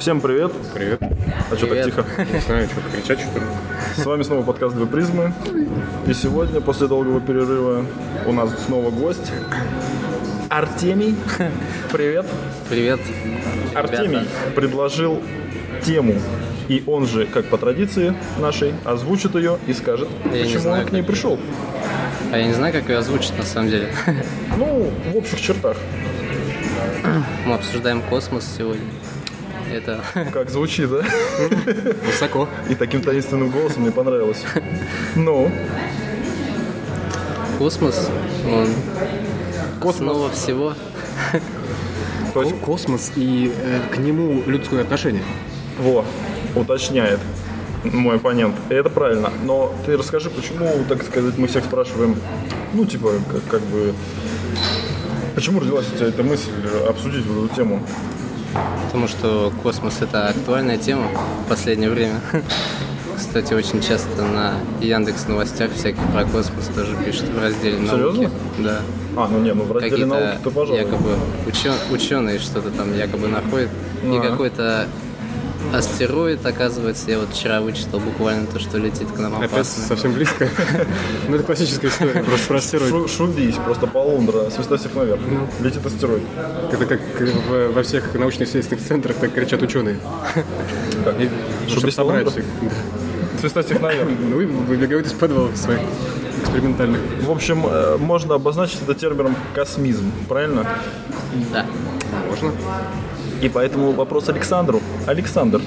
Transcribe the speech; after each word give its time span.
Всем 0.00 0.22
привет. 0.22 0.50
Привет. 0.72 0.98
А 1.50 1.56
что 1.56 1.66
так 1.66 1.84
тихо? 1.84 2.06
Не 2.32 2.40
знаю, 2.40 2.66
что 2.68 2.80
кричать, 2.90 3.20
что 3.20 3.38
ли? 3.38 3.44
С 3.96 4.06
вами 4.06 4.22
снова 4.22 4.42
подкаст 4.42 4.74
«Две 4.74 4.86
призмы». 4.86 5.34
И 6.06 6.14
сегодня, 6.14 6.62
после 6.62 6.86
долгого 6.88 7.20
перерыва, 7.20 7.84
у 8.26 8.32
нас 8.32 8.50
снова 8.64 8.90
гость. 8.90 9.30
Артемий. 10.48 11.16
Привет. 11.92 12.24
Привет. 12.70 12.98
Артемий 13.74 14.20
Ребята. 14.20 14.26
предложил 14.54 15.22
тему. 15.84 16.14
И 16.68 16.82
он 16.86 17.06
же, 17.06 17.26
как 17.26 17.44
по 17.44 17.58
традиции 17.58 18.14
нашей, 18.38 18.72
озвучит 18.86 19.34
ее 19.34 19.58
и 19.66 19.74
скажет, 19.74 20.08
Я 20.24 20.30
не 20.30 20.44
почему 20.44 20.60
знаю, 20.60 20.82
он 20.84 20.88
к 20.88 20.92
ней 20.92 21.02
как. 21.02 21.10
пришел. 21.10 21.38
А 22.32 22.38
я 22.38 22.46
не 22.46 22.54
знаю, 22.54 22.72
как 22.72 22.88
ее 22.88 22.96
озвучить 22.96 23.36
на 23.36 23.44
самом 23.44 23.68
деле. 23.68 23.92
Ну, 24.56 24.90
в 25.12 25.16
общих 25.16 25.38
чертах. 25.42 25.76
Мы 27.44 27.54
обсуждаем 27.54 28.00
космос 28.00 28.48
сегодня. 28.56 28.84
Это 29.70 30.00
Как 30.32 30.50
звучит, 30.50 30.90
да? 30.90 31.04
Высоко. 32.06 32.48
И 32.68 32.74
таким 32.74 33.02
таинственным 33.02 33.50
голосом 33.50 33.82
мне 33.82 33.92
понравилось. 33.92 34.42
Ну, 35.14 35.50
космос, 37.58 38.08
он 38.46 38.68
Космос. 39.80 40.10
основа 40.10 40.30
всего. 40.30 40.74
то 42.34 42.42
есть, 42.42 42.58
Космос 42.60 43.12
и 43.16 43.52
э, 43.56 43.80
к 43.94 43.98
нему 43.98 44.42
людское 44.46 44.82
отношение. 44.82 45.22
во, 45.78 46.04
уточняет 46.54 47.20
мой 47.84 48.16
оппонент. 48.16 48.54
И 48.68 48.74
это 48.74 48.90
правильно. 48.90 49.32
Но 49.44 49.74
ты 49.86 49.96
расскажи, 49.96 50.30
почему, 50.30 50.84
так 50.88 51.02
сказать, 51.02 51.38
мы 51.38 51.46
всех 51.48 51.64
спрашиваем, 51.64 52.16
ну, 52.74 52.84
типа, 52.84 53.12
как, 53.30 53.60
как 53.60 53.62
бы, 53.62 53.94
почему 55.34 55.60
родилась 55.60 55.86
у 55.92 55.96
тебя 55.96 56.08
эта 56.08 56.22
мысль 56.22 56.50
обсудить 56.88 57.24
вот 57.26 57.46
эту 57.46 57.54
тему? 57.54 57.82
Потому 58.86 59.08
что 59.08 59.52
космос 59.62 59.98
это 60.00 60.28
актуальная 60.28 60.76
тема 60.78 61.08
в 61.44 61.48
последнее 61.48 61.90
время. 61.90 62.20
Кстати, 63.16 63.52
очень 63.52 63.82
часто 63.82 64.22
на 64.22 64.54
Яндекс 64.80 65.28
новостях 65.28 65.72
всяких 65.72 66.00
про 66.12 66.24
космос 66.24 66.66
тоже 66.74 66.96
пишут 67.04 67.28
в 67.28 67.38
разделе 67.40 67.78
науки. 67.78 67.90
Серьезно? 68.16 68.30
Да. 68.58 68.80
А, 69.16 69.28
ну 69.30 69.38
не, 69.40 69.52
ну 69.52 69.64
в 69.64 69.72
разделе 69.72 70.06
науки 70.06 70.24
Какие-то 70.24 70.44
то 70.44 70.50
пожалуй. 70.50 70.80
якобы 70.80 71.16
ученые 71.92 72.38
что-то 72.38 72.70
там 72.70 72.96
якобы 72.96 73.28
находят. 73.28 73.68
И 74.02 74.16
Ага. 74.16 74.28
какой-то 74.30 74.86
астероид, 75.72 76.44
оказывается, 76.44 77.10
я 77.10 77.18
вот 77.18 77.30
вчера 77.32 77.60
вычитал 77.60 78.00
буквально 78.00 78.46
то, 78.46 78.58
что 78.58 78.78
летит 78.78 79.08
к 79.10 79.18
нам 79.18 79.36
Опять 79.36 79.52
опасно. 79.52 79.84
совсем 79.84 80.12
близко. 80.12 80.48
Ну, 81.28 81.36
это 81.36 81.44
классическая 81.44 81.88
история, 81.88 82.22
просто 82.24 82.48
про 82.48 82.56
астероид. 82.58 82.90
Шу- 82.90 83.08
шубись, 83.08 83.54
просто 83.56 83.86
полундра, 83.86 84.50
свистай 84.50 84.78
всех 84.78 84.94
наверх. 84.94 85.20
Летит 85.60 85.84
астероид. 85.86 86.22
Это 86.72 86.86
как 86.86 87.00
в- 87.20 87.72
во 87.72 87.82
всех 87.82 88.14
научно-исследовательских 88.14 88.84
центрах 88.86 89.16
так 89.16 89.32
кричат 89.32 89.62
ученые. 89.62 90.00
Шубись 91.68 91.72
Чтобы 91.72 91.92
собрать 91.92 92.28
всех. 92.30 92.44
Да. 92.62 92.70
Свистай 93.40 93.62
всех 93.64 93.80
наверх. 93.80 94.08
Ну 94.20 94.36
выбегают 94.66 95.06
из 95.06 95.12
подвалов 95.12 95.56
своих 95.56 95.80
экспериментальных. 96.42 97.00
В 97.26 97.30
общем, 97.30 97.64
э, 97.66 97.96
можно 97.98 98.34
обозначить 98.34 98.80
это 98.82 98.94
термином 98.94 99.36
космизм, 99.54 100.10
правильно? 100.28 100.66
Да. 101.52 101.66
Можно? 102.28 102.52
И 103.40 103.48
поэтому 103.48 103.92
вопрос 103.92 104.28
Александру. 104.28 104.80
Александр, 105.06 105.60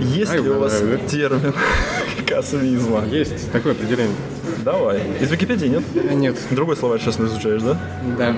есть 0.00 0.32
Ай, 0.32 0.42
ли 0.42 0.50
у 0.50 0.58
вас 0.58 0.80
да? 0.80 0.96
термин 1.08 1.54
космизма? 2.26 3.04
Есть 3.06 3.50
такое 3.52 3.72
определение. 3.72 4.14
Давай. 4.64 5.00
Из 5.20 5.30
Википедии 5.30 5.66
нет? 5.68 5.84
Нет. 6.12 6.36
Другой 6.50 6.76
словарь 6.76 7.00
сейчас 7.00 7.20
изучаешь, 7.20 7.62
да? 7.62 7.78
Да. 8.18 8.34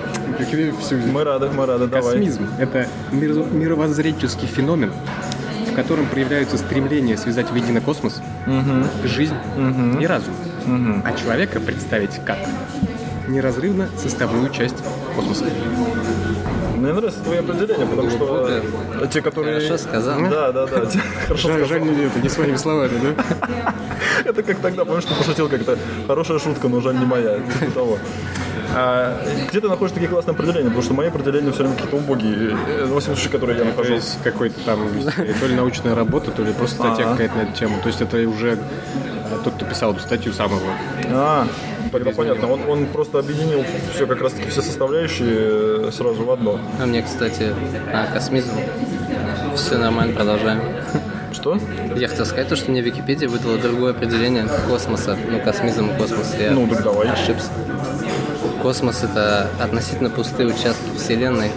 Всю 0.81 0.97
Мы 0.97 1.25
рады, 1.25 1.49
мы 1.49 1.65
рады, 1.65 1.87
давай. 1.87 2.13
Космизм– 2.17 2.47
это 2.59 2.87
мир- 3.13 3.47
мировоззренческий 3.51 4.47
феномен, 4.47 4.93
в 5.71 5.75
котором 5.75 6.07
проявляются 6.07 6.59
стремления 6.59 7.17
связать 7.17 7.51
воедино 7.51 7.81
космос, 7.81 8.21
жизнь 9.05 9.35
и 10.01 10.07
разум, 10.07 10.35
а 11.05 11.13
человека 11.13 11.61
представить 11.61 12.21
как 12.27 12.39
неразрывно 13.27 13.89
составную 13.97 14.51
часть 14.51 14.77
космоса. 15.17 15.45
Мне 16.79 16.93
нравится 16.93 17.21
твое 17.23 17.41
определение, 17.41 17.87
потому 17.87 18.11
что 18.11 18.63
те, 19.11 19.21
которые... 19.23 19.61
Хорошо 19.61 19.79
сказал. 19.79 20.21
Да, 20.31 20.53
да, 20.53 20.67
да. 20.67 20.81
Хорошо 21.27 21.49
Жаль, 21.49 21.65
сказал. 21.65 21.67
жаль, 21.69 21.83
не 21.83 22.05
это 22.07 22.21
не 22.21 22.29
своими 22.29 22.57
словами, 22.57 22.93
да? 23.03 23.25
Это 24.25 24.43
как 24.43 24.59
тогда, 24.59 24.85
помнишь, 24.85 25.05
ты 25.05 25.15
пошутил 25.15 25.49
как-то 25.49 25.79
хорошая 26.07 26.39
шутка, 26.39 26.69
но 26.69 26.81
жаль 26.81 26.99
не 26.99 27.07
моя. 27.07 27.39
Типа 27.61 27.71
того. 27.73 27.99
А 28.75 29.17
где 29.49 29.61
ты 29.61 29.69
находишь 29.69 29.93
такие 29.93 30.09
классные 30.11 30.33
определения? 30.35 30.65
Потому 30.67 30.83
что 30.83 30.95
мои 30.95 31.09
определения 31.09 31.51
все 31.53 31.61
время 31.63 31.75
какие-то 31.77 31.97
убогие. 31.97 32.57
э, 32.67 32.85
Во 32.87 33.01
всяком 33.01 33.17
случае, 33.17 33.33
которые 33.33 33.59
я 33.59 33.65
То 33.65 33.71
нахожу. 33.71 33.95
есть 33.95 34.19
какой-то 34.23 34.61
там 34.67 34.81
то 35.41 35.47
ли 35.47 35.55
научная 35.55 35.95
работа, 35.95 36.31
то 36.33 36.43
ли 36.43 36.53
просто 36.53 36.77
статья 36.77 37.07
какая-то 37.11 37.37
на 37.37 37.41
эту 37.43 37.53
тему. 37.53 37.77
То 37.83 37.89
есть 37.89 38.01
это 38.03 38.17
уже 38.29 38.53
э, 38.53 38.57
тот, 39.45 39.55
кто 39.55 39.65
писал 39.65 39.93
эту 39.93 40.01
статью, 40.01 40.33
сам 40.33 40.51
его. 40.51 40.61
А, 41.11 41.47
тогда 41.91 42.11
понятно. 42.13 42.53
Он, 42.53 42.61
он 42.69 42.87
просто 42.87 43.19
объединил 43.19 43.65
все 43.95 44.07
как 44.07 44.21
раз 44.21 44.33
таки 44.33 44.49
все 44.51 44.63
составляющие 44.63 45.89
э, 45.89 45.91
сразу 45.93 46.25
в 46.25 46.31
одно. 46.31 46.59
А 46.81 46.87
мне, 46.87 47.03
кстати, 47.03 47.53
а, 47.93 48.07
космизм. 48.13 48.53
Все 49.57 49.77
нормально, 49.79 50.15
продолжаем. 50.15 50.61
Что? 51.33 51.59
Я 51.97 52.09
хотел 52.09 52.25
сказать 52.25 52.49
то, 52.49 52.57
что 52.57 52.71
мне 52.71 52.81
Википедия 52.81 53.29
выдала 53.29 53.59
другое 53.59 53.91
определение 53.93 54.47
космоса. 54.69 55.17
Ну, 55.31 55.41
космизм 55.41 55.91
и 55.91 55.97
космос. 55.99 56.35
Я 56.39 56.53
Ну, 56.53 56.67
так 56.69 56.83
давай. 56.83 57.09
ошибся. 57.09 57.49
Космос— 58.63 59.03
это 59.05 59.49
относительно 59.61 60.11
пустые 60.11 60.49
участки 60.49 60.97
Вселенной 60.97 61.51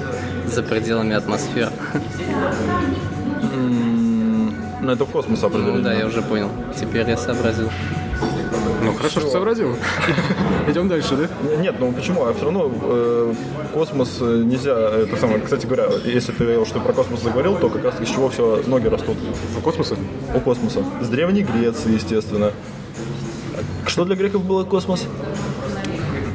за 0.46 0.62
пределами 0.62 1.16
атмосфер. 1.16 1.72
Ну, 4.82 4.92
это 4.92 5.06
в 5.06 5.10
космос 5.12 5.42
Ну 5.42 5.48
определение. 5.48 5.82
да, 5.84 5.94
я 5.94 6.06
уже 6.08 6.22
понял. 6.22 6.50
Теперь 6.80 7.08
я 7.10 7.18
сообразил. 7.18 7.70
Ну, 8.84 8.94
хорошо, 8.94 9.20
что 9.20 9.30
сообразил. 9.30 9.76
Идем 10.68 10.88
дальше, 10.88 11.16
да? 11.16 11.56
Нет, 11.58 11.76
ну 11.80 11.92
почему? 11.92 12.26
А 12.26 12.34
все 12.34 12.46
равно 12.46 12.72
э, 12.84 13.34
космос 13.74 14.18
э, 14.22 14.44
нельзя. 14.46 14.76
Это 14.76 15.18
самое. 15.18 15.40
Кстати 15.40 15.66
говоря, 15.66 15.88
если 16.04 16.32
ты 16.32 16.66
что 16.66 16.80
про 16.80 16.94
космос 16.94 17.22
заговорил, 17.22 17.56
то 17.56 17.70
как 17.70 17.84
раз 17.84 18.00
из 18.02 18.10
чего 18.10 18.30
все 18.30 18.64
ноги 18.68 18.88
растут 18.88 19.18
У 19.58 19.62
космоса? 19.62 19.96
у 20.34 20.40
космоса. 20.40 20.84
С 21.02 21.10
древней 21.10 21.44
Греции, 21.44 21.94
естественно. 21.94 22.52
Что 23.86 24.06
для 24.06 24.16
греков 24.16 24.44
было 24.44 24.64
космос? 24.64 25.06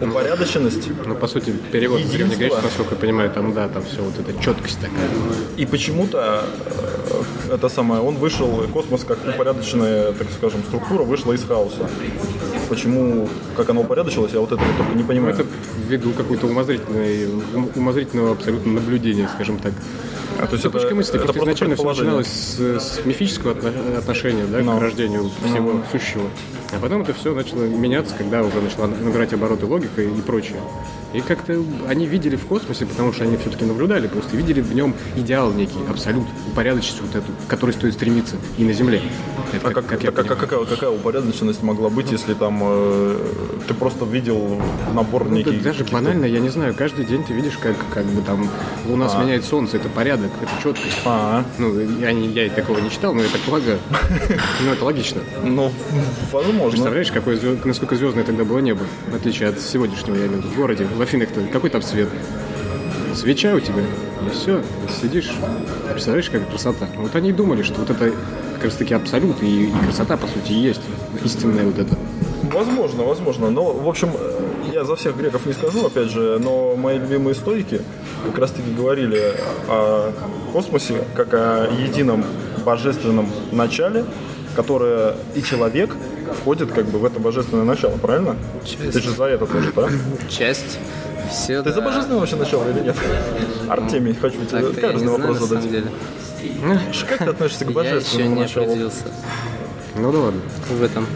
Упорядоченность. 0.00 0.88
Ну, 1.06 1.14
по 1.14 1.26
сути, 1.26 1.52
перевод 1.72 2.06
древней 2.10 2.36
Греции, 2.36 2.60
насколько 2.62 2.94
я 2.94 3.00
понимаю, 3.00 3.30
там, 3.30 3.52
да, 3.54 3.68
там 3.68 3.82
все 3.82 4.02
вот 4.02 4.14
эта 4.18 4.38
четкость 4.42 4.78
такая. 4.80 5.08
И 5.56 5.64
почему-то 5.64 6.44
э, 6.66 7.22
это 7.52 7.68
самое, 7.68 8.00
он 8.02 8.16
вышел, 8.16 8.48
космос 8.72 9.04
как 9.04 9.18
упорядоченная, 9.26 10.12
так 10.12 10.26
скажем, 10.36 10.62
структура 10.68 11.02
вышла 11.02 11.32
из 11.32 11.44
хаоса. 11.44 11.88
Почему, 12.68 13.28
как 13.56 13.70
она 13.70 13.80
упорядочилась, 13.80 14.32
я 14.32 14.40
вот 14.40 14.50
этого 14.52 14.66
только 14.76 14.92
не 14.94 15.02
Ну, 15.02 15.08
понимаю. 15.08 15.34
это 15.34 15.46
ввиду 15.88 16.12
какой-то 16.12 16.46
умозрительной, 16.46 17.26
ум- 17.54 17.70
умозрительного 17.76 18.32
абсолютно 18.32 18.72
наблюдения, 18.72 19.28
скажем 19.34 19.58
так. 19.58 19.72
А, 20.38 20.46
то 20.46 20.52
есть 20.52 20.64
Цепочка 20.64 20.94
мысли. 20.94 21.14
это 21.14 21.24
Просто 21.24 21.40
изначально 21.44 21.76
все 21.76 21.84
начиналось 21.84 22.26
с, 22.26 22.58
с 22.60 23.00
мифического 23.06 23.52
отно- 23.54 23.96
отношения 23.98 24.44
да, 24.46 24.58
Ну. 24.58 24.76
к 24.76 24.82
рождению 24.82 25.30
всего 25.44 25.80
сущего. 25.92 26.24
А 26.72 26.78
потом 26.80 27.02
это 27.02 27.14
все 27.14 27.32
начало 27.34 27.62
меняться, 27.62 28.14
когда 28.18 28.42
уже 28.42 28.60
начала 28.60 28.86
набирать 28.88 29.32
обороты 29.32 29.64
логика 29.66 30.02
и 30.02 30.08
прочее. 30.20 30.60
И 31.12 31.20
как-то 31.20 31.62
они 31.88 32.06
видели 32.06 32.36
в 32.36 32.46
космосе, 32.46 32.84
потому 32.86 33.12
что 33.12 33.24
они 33.24 33.36
все-таки 33.36 33.64
наблюдали, 33.64 34.06
просто 34.06 34.36
видели 34.36 34.60
в 34.60 34.74
нем 34.74 34.94
идеал 35.16 35.52
некий, 35.52 35.78
абсолют, 35.88 36.26
упорядоченность 36.50 37.00
вот 37.00 37.14
эту, 37.14 37.32
к 37.46 37.50
которой 37.50 37.70
стоит 37.72 37.94
стремиться 37.94 38.36
и 38.58 38.64
на 38.64 38.72
Земле. 38.72 39.00
Это 39.52 39.68
А 39.68 39.72
как, 39.72 39.86
как 39.86 40.02
я 40.02 40.10
так, 40.10 40.30
а 40.30 40.36
какая, 40.36 40.64
какая 40.64 40.90
упорядоченность 40.90 41.62
могла 41.62 41.88
быть, 41.88 42.10
если 42.10 42.34
там 42.34 42.60
э, 42.62 43.18
ты 43.68 43.74
просто 43.74 44.04
видел 44.04 44.60
набор 44.94 45.24
Ну, 45.26 45.36
некий? 45.36 45.52
да 45.58 45.64
даже 45.70 45.84
банально, 45.84 46.24
я 46.26 46.40
не 46.40 46.48
знаю, 46.48 46.74
каждый 46.74 47.04
день 47.04 47.24
ты 47.24 47.32
видишь, 47.32 47.56
как, 47.56 47.76
как 47.92 48.04
бы 48.06 48.22
там 48.22 48.48
Луна 48.86 49.08
сменяет 49.08 49.44
Солнце, 49.44 49.76
это 49.76 49.88
порядок, 49.88 50.30
это 50.42 50.50
четкость. 50.62 50.98
А, 51.04 51.44
Ну, 51.58 51.78
я, 52.00 52.12
не, 52.12 52.28
я 52.28 52.46
и 52.46 52.50
такого 52.50 52.78
не 52.78 52.90
читал, 52.90 53.14
но 53.14 53.22
так 53.22 53.40
полагаю. 53.42 53.78
Ну, 54.64 54.72
это 54.72 54.84
логично. 54.84 55.20
ну, 55.44 55.70
возможно. 56.32 56.70
Представляешь, 56.70 57.10
какое, 57.12 57.38
насколько 57.64 57.94
звездное 57.96 58.24
тогда 58.24 58.44
было 58.44 58.58
небо, 58.58 58.82
в 59.10 59.14
отличие 59.14 59.48
от 59.50 59.60
сегодняшнего, 59.60 60.14
я 60.16 60.26
имею 60.26 60.40
в 60.40 60.44
виду, 60.44 60.48
в 60.48 60.56
городе, 60.56 60.84
в 60.96 61.02
Афинах-то, 61.02 61.40
какой 61.52 61.70
там 61.70 61.82
свет? 61.82 62.08
Свеча 63.14 63.54
у 63.54 63.60
тебя, 63.60 63.82
и 64.26 64.30
все, 64.30 64.62
сидишь, 65.00 65.32
представляешь, 65.90 66.28
какая 66.28 66.46
красота. 66.46 66.86
Вот 66.96 67.14
они 67.14 67.32
думали, 67.32 67.62
что 67.62 67.80
вот 67.80 67.90
это 67.90 68.12
как 68.54 68.64
раз 68.64 68.74
таки 68.74 68.94
абсолют, 68.94 69.42
и, 69.42 69.66
и 69.66 69.72
красота, 69.84 70.16
по 70.16 70.26
сути, 70.26 70.52
есть 70.52 70.82
истинная 71.24 71.64
вот 71.64 71.78
эта. 71.78 71.96
Возможно, 72.52 73.04
возможно. 73.04 73.50
Но, 73.50 73.72
в 73.72 73.88
общем, 73.88 74.10
я 74.72 74.84
за 74.84 74.96
всех 74.96 75.16
греков 75.16 75.46
не 75.46 75.52
скажу, 75.52 75.86
опять 75.86 76.10
же, 76.10 76.38
но 76.38 76.76
мои 76.76 76.98
любимые 76.98 77.34
историки 77.34 77.80
как 78.26 78.38
раз-таки 78.38 78.70
говорили 78.70 79.34
о 79.68 80.12
космосе 80.52 81.04
как 81.14 81.32
о 81.34 81.68
едином 81.78 82.24
божественном 82.64 83.28
начале, 83.52 84.04
которая 84.54 85.14
и 85.34 85.42
человек 85.42 85.90
входит 86.34 86.72
как 86.72 86.86
бы 86.86 86.98
в 86.98 87.04
это 87.04 87.18
божественное 87.20 87.64
начало, 87.64 87.96
правильно? 87.96 88.36
Часть. 88.64 88.92
Ты 88.92 89.00
же 89.00 89.10
за 89.12 89.24
это 89.24 89.46
тоже, 89.46 89.72
да? 89.74 89.88
Часть. 90.28 90.78
Все, 91.30 91.62
Ты 91.62 91.70
за 91.72 91.80
да. 91.80 91.86
божественное 91.86 92.20
вообще 92.20 92.36
начало 92.36 92.68
или 92.70 92.80
нет? 92.80 92.96
Артемий, 93.68 94.14
хочу 94.14 94.44
тебе 94.44 94.60
каждый 94.80 94.98
знаю, 95.00 95.18
вопрос 95.18 95.40
на 95.40 95.46
задать. 95.46 95.64
самом 95.64 95.70
деле. 95.70 95.90
Как 97.08 97.18
ты 97.18 97.24
относишься 97.24 97.64
к 97.64 97.70
Я 97.70 97.80
еще 97.82 97.92
божественному 97.94 98.34
не 98.36 98.40
началу? 98.42 98.66
определился 98.66 99.02
Ну 99.96 100.12
да 100.12 100.18
ладно. 100.18 100.40
в 100.70 100.82
этом. 100.82 101.06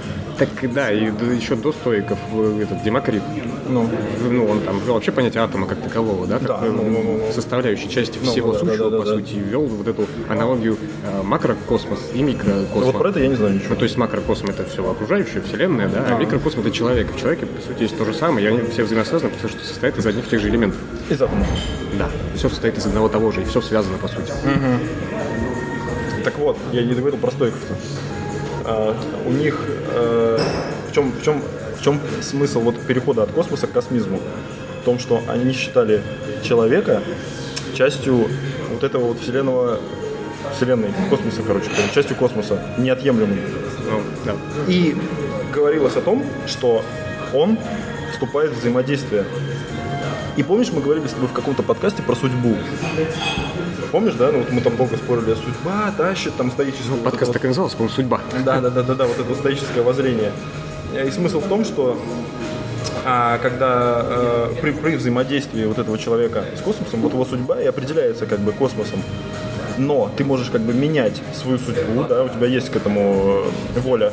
Так 0.41 0.73
да, 0.73 0.91
и 0.91 1.05
еще 1.05 1.55
до 1.55 1.71
стоиков 1.71 2.19
э, 2.33 2.63
этот 2.63 2.83
Демокрит, 2.83 3.23
Ну, 3.69 3.87
ну 4.31 4.47
он 4.47 4.61
там 4.63 4.79
ввел 4.81 4.95
вообще 4.95 5.13
понятие 5.13 5.43
атома 5.43 5.67
как 5.67 5.83
такового, 5.83 6.27
да, 6.27 6.39
как 6.39 6.47
Да, 6.49 6.61
ну, 6.63 6.83
ну, 6.83 7.03
ну, 7.03 7.03
ну. 7.27 7.33
составляющей 7.33 7.91
части 7.91 8.19
Ну, 8.25 8.31
всего 8.33 8.53
да, 8.55 8.59
сущего, 8.61 8.91
да, 8.91 8.91
да, 8.91 8.99
по 9.01 9.05
да. 9.05 9.13
сути, 9.17 9.35
ввел 9.35 9.67
вот 9.67 9.87
эту 9.87 10.07
аналогию 10.31 10.79
э, 11.05 11.23
макрокосмос 11.23 12.01
и 12.15 12.23
микрокосмос. 12.23 12.87
вот 12.87 12.97
про 12.97 13.11
это 13.11 13.21
я 13.21 13.29
не 13.29 13.35
знаю 13.35 13.53
Ну, 13.53 13.59
ничего. 13.59 13.75
то 13.75 13.85
есть 13.85 13.99
макрокосм 13.99 14.47
это 14.49 14.65
все 14.65 14.91
окружающее, 14.91 15.43
вселенная, 15.43 15.91
да, 15.91 16.07
а 16.09 16.19
микрокосм 16.19 16.61
это 16.61 16.71
человек. 16.71 17.13
В 17.15 17.21
человеке, 17.21 17.45
по 17.45 17.61
сути, 17.61 17.83
есть 17.83 17.99
то 17.99 18.07
же 18.07 18.15
самое, 18.15 18.47
и 18.47 18.49
они 18.51 18.67
все 18.71 18.85
взаимосвязаны, 18.85 19.31
потому 19.31 19.51
что 19.51 19.63
состоят 19.63 19.99
из 19.99 20.07
одних 20.07 20.27
и 20.27 20.31
тех 20.31 20.41
же 20.41 20.49
элементов. 20.49 20.81
Из 21.11 21.21
атома. 21.21 21.45
Да. 21.99 22.09
Все 22.35 22.49
состоит 22.49 22.79
из 22.79 22.87
одного 22.87 23.11
того 23.11 23.31
же, 23.31 23.43
и 23.43 23.45
все 23.45 23.61
связано, 23.61 23.99
по 23.99 24.09
сути. 24.09 24.33
Так 26.25 26.39
вот, 26.39 26.57
я 26.73 26.83
не 26.83 26.95
договорил 26.95 27.19
про 27.19 27.31
стойков-то. 27.31 27.75
А, 28.71 28.97
у 29.27 29.33
них 29.33 29.59
э, 29.93 30.39
в 30.89 30.95
чем 30.95 31.11
в 31.11 31.25
чем 31.25 31.43
в 31.79 31.83
чем 31.83 32.01
смысл 32.21 32.61
вот 32.61 32.79
перехода 32.83 33.25
от 33.25 33.33
космоса 33.33 33.67
к 33.67 33.73
космизму? 33.73 34.21
В 34.83 34.85
том, 34.85 34.99
что 34.99 35.23
они 35.27 35.53
считали 35.53 36.03
человека 36.45 37.03
частью 37.75 38.29
вот 38.71 38.85
этого 38.85 39.07
вот 39.07 39.21
вселенного 39.21 39.81
вселенной 40.55 40.91
космоса, 41.09 41.43
короче, 41.45 41.67
частью 41.95 42.17
космоса, 42.17 42.63
неотъемлемой. 42.79 43.39
Да. 44.25 44.37
И 44.69 44.97
говорилось 45.53 45.97
о 45.97 46.01
том, 46.01 46.25
что 46.47 46.85
он 47.33 47.59
вступает 48.13 48.53
в 48.53 48.61
взаимодействие. 48.61 49.25
И 50.37 50.43
помнишь, 50.43 50.71
мы 50.73 50.81
говорили 50.81 51.07
с 51.07 51.13
тобой 51.13 51.29
в 51.29 51.33
каком-то 51.33 51.63
подкасте 51.63 52.03
про 52.03 52.15
судьбу. 52.15 52.57
Помнишь, 53.93 54.15
да? 54.15 54.31
Ну 54.31 54.39
вот 54.39 54.53
мы 54.53 54.61
там 54.61 54.77
долго 54.77 54.97
спорили, 54.97 55.35
судьба 55.35 55.93
тащит, 55.97 56.35
там 56.37 56.51
стоическое. 56.51 56.91
вот 56.91 57.03
Подкаст 57.03 57.31
это 57.31 57.33
так 57.35 57.45
и 57.45 57.49
назывался, 57.49 57.77
по-моему, 57.77 57.95
«Судьба». 57.95 58.21
вот- 58.33 58.45
Да, 58.45 58.61
да, 58.61 58.71
да, 58.71 58.83
да, 58.83 58.95
да, 58.95 59.05
вот 59.07 59.15
это 59.19 59.25
вот 59.25 59.39
стоическое 59.39 59.83
воззрение. 59.83 60.33
И 60.95 61.11
смысл 61.11 61.41
в 61.41 61.49
том, 61.49 61.65
что 61.65 62.01
а, 63.05 63.39
когда 63.39 64.05
э, 64.05 64.55
при, 64.61 64.73
при 64.73 64.97
взаимодействии 64.97 65.65
вот 65.65 65.79
этого 65.79 65.99
человека 65.99 66.45
с 66.57 66.61
космосом, 66.61 67.01
вот 67.01 67.13
его 67.13 67.25
судьба 67.25 67.61
и 67.61 67.67
определяется 67.67 68.27
как 68.27 68.41
бы 68.41 68.53
космосом. 68.53 69.03
Но 69.79 70.11
ты 70.17 70.25
можешь 70.25 70.51
как 70.51 70.61
бы 70.63 70.73
менять 70.75 71.21
свою 71.35 71.59
судьбу, 71.59 72.05
да, 72.09 72.25
у 72.25 72.29
тебя 72.29 72.47
есть 72.47 72.71
к 72.71 72.77
этому 72.77 73.45
э, 73.77 73.81
воля. 73.81 74.13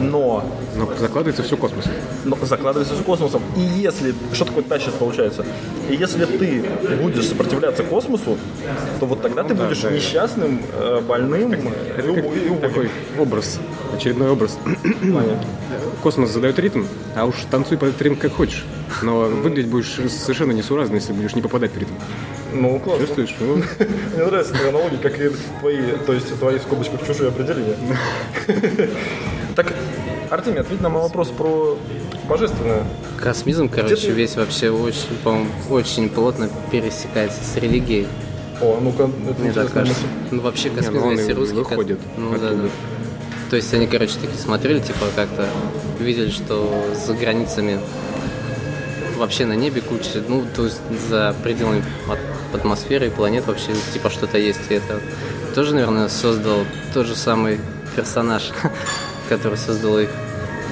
Но 0.00 0.44
Но 0.76 0.86
закладывается 0.98 1.42
все 1.42 1.56
космос. 1.56 1.84
но 2.24 2.36
закладывается 2.42 2.94
с 2.94 3.00
космосом. 3.02 3.42
И 3.56 3.60
если, 3.60 4.14
что 4.32 4.44
такое 4.44 4.64
тащит 4.64 4.94
получается? 4.94 5.44
И 5.90 5.94
если 5.94 6.24
ты 6.24 6.64
будешь 7.02 7.26
сопротивляться 7.28 7.82
космосу, 7.82 8.38
то 9.00 9.06
вот 9.06 9.22
тогда 9.22 9.42
ты 9.44 9.54
да, 9.54 9.64
будешь 9.66 9.80
да. 9.80 9.90
несчастным, 9.90 10.62
э, 10.72 11.00
больным 11.06 11.52
и 11.54 11.58
Это 11.96 12.08
и 12.08 12.10
убогим. 12.10 12.58
такой 12.60 12.90
образ, 13.18 13.58
очередной 13.94 14.30
образ. 14.30 14.58
Понятно. 15.00 15.38
Космос 16.02 16.30
задает 16.30 16.58
ритм, 16.58 16.84
а 17.16 17.24
уж 17.24 17.34
танцуй 17.50 17.76
под 17.78 17.90
этот 17.90 18.02
ритм 18.02 18.16
как 18.16 18.32
хочешь. 18.32 18.64
Но 19.02 19.20
выглядеть 19.20 19.70
будешь 19.70 19.92
совершенно 20.10 20.52
несуразно, 20.52 20.96
если 20.96 21.12
будешь 21.12 21.34
не 21.34 21.42
попадать 21.42 21.72
в 21.72 21.78
ритм. 21.78 21.92
Ну, 22.52 22.78
классно. 22.78 23.06
Чувствуешь? 23.06 23.36
Ну, 23.40 23.56
Мне 23.56 24.24
нравится 24.24 24.52
твоя 24.54 24.70
аналогия, 24.70 24.98
как 24.98 25.20
и 25.20 25.30
твои, 25.60 25.92
то 26.06 26.12
есть 26.12 26.38
твои 26.38 26.58
в 26.58 26.62
скобочках 26.62 27.06
чужие 27.06 27.28
определения. 27.28 27.76
Так, 29.56 29.74
Артемий, 30.30 30.60
ответь 30.60 30.80
на 30.80 30.88
вопрос 30.88 31.30
про 31.30 31.76
божественное. 32.28 32.84
Космизм, 33.20 33.68
короче, 33.68 34.12
весь 34.12 34.36
вообще 34.36 34.70
очень, 34.70 35.16
по-моему, 35.24 35.50
очень 35.70 36.08
плотно 36.08 36.48
пересекается 36.70 37.42
с 37.42 37.56
религией. 37.56 38.06
О, 38.60 38.78
ну-ка, 38.80 39.10
это 39.28 39.40
Мне 39.40 39.52
так 39.52 39.72
кажется. 39.72 40.02
Ну, 40.30 40.42
вообще, 40.42 40.70
ну 40.70 40.76
космизм, 40.76 41.04
он 41.04 41.12
если 41.12 41.32
и 41.32 41.34
русский... 41.34 41.56
выходит 41.56 41.98
Ну, 42.16 42.38
да, 42.38 42.50
да. 42.50 42.68
То 43.50 43.56
есть 43.56 43.72
они, 43.72 43.86
короче, 43.86 44.14
такие 44.20 44.38
смотрели, 44.38 44.80
типа, 44.80 45.06
как-то 45.16 45.48
видели, 45.98 46.30
что 46.30 46.70
за 46.94 47.14
границами 47.14 47.80
вообще 49.18 49.44
на 49.44 49.54
небе 49.54 49.80
куча, 49.80 50.22
ну, 50.26 50.44
то 50.54 50.64
есть 50.64 50.80
за 51.08 51.34
пределами 51.42 51.84
атмосферы 52.52 53.08
и 53.08 53.10
планет 53.10 53.46
вообще, 53.46 53.72
типа, 53.92 54.10
что-то 54.10 54.38
есть. 54.38 54.70
И 54.70 54.74
это 54.74 55.00
тоже, 55.54 55.74
наверное, 55.74 56.08
создал 56.08 56.64
тот 56.94 57.06
же 57.06 57.14
самый 57.16 57.60
персонаж, 57.96 58.50
который 59.28 59.58
создал 59.58 59.98
их. 59.98 60.10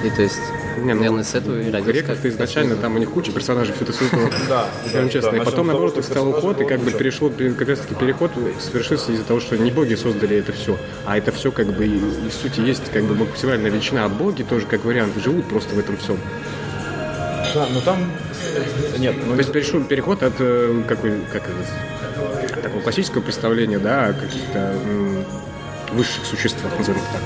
И 0.05 0.11
то 0.11 0.23
есть, 0.23 0.39
Не, 0.77 0.93
ну, 0.93 1.01
наверное, 1.01 1.25
с 1.25 1.35
этого 1.35 1.59
и 1.59 1.71
родился 1.71 1.93
греках-то 1.93 2.23
как 2.23 2.33
изначально 2.33 2.77
там 2.77 2.95
у 2.95 2.99
них 2.99 3.11
куча 3.11 3.33
персонажей, 3.33 3.75
все 3.75 3.85
это 3.85 3.93
создало. 3.93 4.31
Да, 4.49 4.69
да, 4.93 5.09
честно. 5.09 5.37
и 5.37 5.45
потом, 5.45 5.69
наоборот, 5.69 5.97
их 5.97 6.05
стал 6.05 6.29
уход, 6.29 6.61
и 6.61 6.65
как 6.65 6.81
бы 6.81 6.91
перешло, 6.91 7.31
как 7.31 7.69
раз 7.69 7.81
таки 7.81 7.95
переход 7.95 8.31
совершился 8.61 9.13
из-за 9.13 9.25
того, 9.25 9.41
что 9.41 9.57
не 9.57 9.71
боги 9.71 9.95
создали 9.95 10.37
это 10.37 10.53
все, 10.53 10.79
а 11.07 11.17
это 11.17 11.33
все 11.33 11.51
как 11.51 11.73
бы 11.73 11.87
и 11.87 12.29
в 12.29 12.33
сути 12.33 12.61
есть 12.61 12.91
как 12.93 13.05
бы 13.05 13.15
максимальная 13.15 13.71
величина, 13.71 14.05
а 14.05 14.09
боги 14.09 14.43
тоже 14.43 14.67
как 14.67 14.85
вариант 14.85 15.15
живут 15.17 15.49
просто 15.49 15.75
в 15.75 15.79
этом 15.79 15.97
всем. 15.97 16.19
Да, 17.57 17.67
но 17.73 17.81
там... 17.81 17.97
Нет, 18.99 19.15
ну 19.25 19.33
То 19.33 19.39
есть 19.39 19.51
перешел 19.51 19.83
переход 19.83 20.23
от 20.23 20.35
э, 20.41 20.83
какой, 20.87 21.23
как 21.33 21.49
такого 22.63 22.83
классического 22.83 23.23
представления, 23.23 23.79
да, 23.79 24.09
о 24.09 24.13
каких-то 24.13 24.75
высших 25.93 26.27
существах, 26.27 26.71
назовем 26.77 27.01
так, 27.15 27.23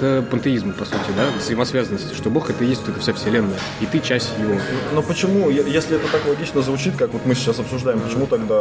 к 0.00 0.22
пантеизму, 0.30 0.72
по 0.72 0.84
сути, 0.84 1.12
да, 1.16 1.28
взаимосвязанности, 1.38 2.12
что 2.12 2.28
Бог 2.28 2.50
это 2.50 2.64
и 2.64 2.66
есть 2.66 2.80
вот 2.80 2.90
эта 2.90 3.00
вся 3.00 3.12
вселенная, 3.12 3.60
и 3.80 3.86
ты 3.86 4.00
часть 4.00 4.32
его. 4.40 4.58
Но 4.94 5.00
почему, 5.00 5.48
если 5.48 5.94
это 5.94 6.08
так 6.08 6.26
логично 6.26 6.60
звучит, 6.62 6.96
как 6.96 7.12
вот 7.12 7.24
мы 7.24 7.36
сейчас 7.36 7.60
обсуждаем, 7.60 8.00
почему 8.00 8.26
тогда 8.26 8.60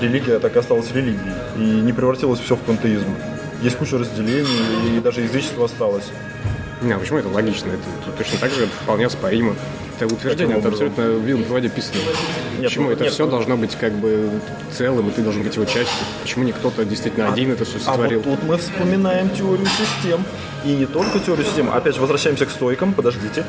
религия 0.00 0.40
так 0.40 0.56
и 0.56 0.58
осталась 0.58 0.90
религией 0.90 1.34
и 1.56 1.60
не 1.60 1.92
превратилась 1.92 2.40
все 2.40 2.56
в 2.56 2.60
пантеизм? 2.60 3.14
Есть 3.62 3.76
куча 3.76 3.98
разделений, 3.98 4.96
и 4.96 5.00
даже 5.00 5.20
язычество 5.20 5.66
осталось. 5.66 6.06
Не, 6.82 6.92
а 6.92 6.98
почему 6.98 7.18
это 7.18 7.28
логично? 7.28 7.68
Это, 7.68 8.16
точно 8.18 8.38
так 8.38 8.50
же 8.50 8.66
вполне 8.82 9.06
оспоримо. 9.06 9.54
Это 9.96 10.12
утверждение, 10.12 10.58
это 10.58 10.68
абсолютно 10.68 11.04
в 11.04 11.24
вилом 11.24 11.44
проводе 11.44 11.68
писано. 11.68 11.98
Нет, 12.58 12.64
почему 12.64 12.86
ну, 12.86 12.92
это 12.92 13.04
нет, 13.04 13.12
все 13.12 13.24
ну- 13.24 13.30
должно 13.30 13.56
быть 13.56 13.76
как 13.76 13.92
бы 13.92 14.40
целым, 14.72 15.08
и 15.08 15.12
ты 15.12 15.22
должен 15.22 15.42
быть 15.42 15.54
его 15.54 15.64
частью? 15.64 16.06
Почему 16.22 16.44
не 16.44 16.52
кто-то 16.52 16.84
действительно 16.84 17.32
один 17.32 17.52
это 17.52 17.64
все 17.64 17.76
А 17.86 17.92
вот 17.92 18.00
сотворил? 18.02 18.22
тут 18.22 18.42
мы 18.42 18.56
вспоминаем 18.58 19.30
теорию 19.30 19.66
систем. 19.66 20.24
И 20.64 20.68
не 20.68 20.86
только 20.86 21.18
теорию 21.20 21.44
систем. 21.46 21.70
Опять 21.72 21.94
же, 21.94 22.00
возвращаемся 22.00 22.46
к 22.46 22.50
стойкам. 22.50 22.92
Подождите. 22.94 23.44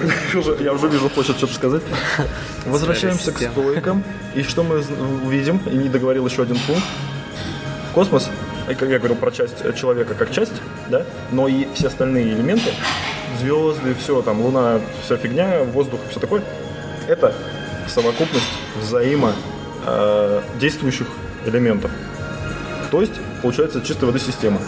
Я 0.60 0.72
уже 0.74 0.88
вижу, 0.88 1.08
хочет 1.08 1.36
что-то 1.38 1.54
сказать. 1.54 1.82
Возвращаемся 2.66 3.32
к 3.32 3.38
стойкам. 3.38 4.04
И 4.34 4.42
что 4.42 4.62
мы 4.64 4.82
увидим? 5.24 5.60
И 5.66 5.76
не 5.76 5.88
договорил 5.88 6.26
еще 6.26 6.42
один 6.42 6.58
пункт. 6.66 6.84
Космос, 7.94 8.28
как 8.66 8.90
я 8.90 8.98
говорил 8.98 9.16
про 9.16 9.30
часть 9.30 9.64
э, 9.64 9.72
человека 9.72 10.12
как 10.12 10.30
часть, 10.30 10.52
да, 10.90 11.06
но 11.32 11.48
и 11.48 11.66
все 11.72 11.86
остальные 11.86 12.34
элементы, 12.34 12.72
звезды, 13.36 13.94
все, 13.94 14.22
там, 14.22 14.40
Луна, 14.40 14.80
вся 15.04 15.16
фигня, 15.16 15.62
воздух, 15.64 16.00
все 16.10 16.20
такое, 16.20 16.42
это 17.08 17.34
совокупность 17.88 18.44
взаимо 18.80 19.32
э, 19.86 20.42
действующих 20.60 21.06
элементов. 21.46 21.90
То 22.90 23.00
есть, 23.00 23.14
получается, 23.42 23.80
чистая 23.80 24.06
воды 24.06 24.18
система. 24.18 24.60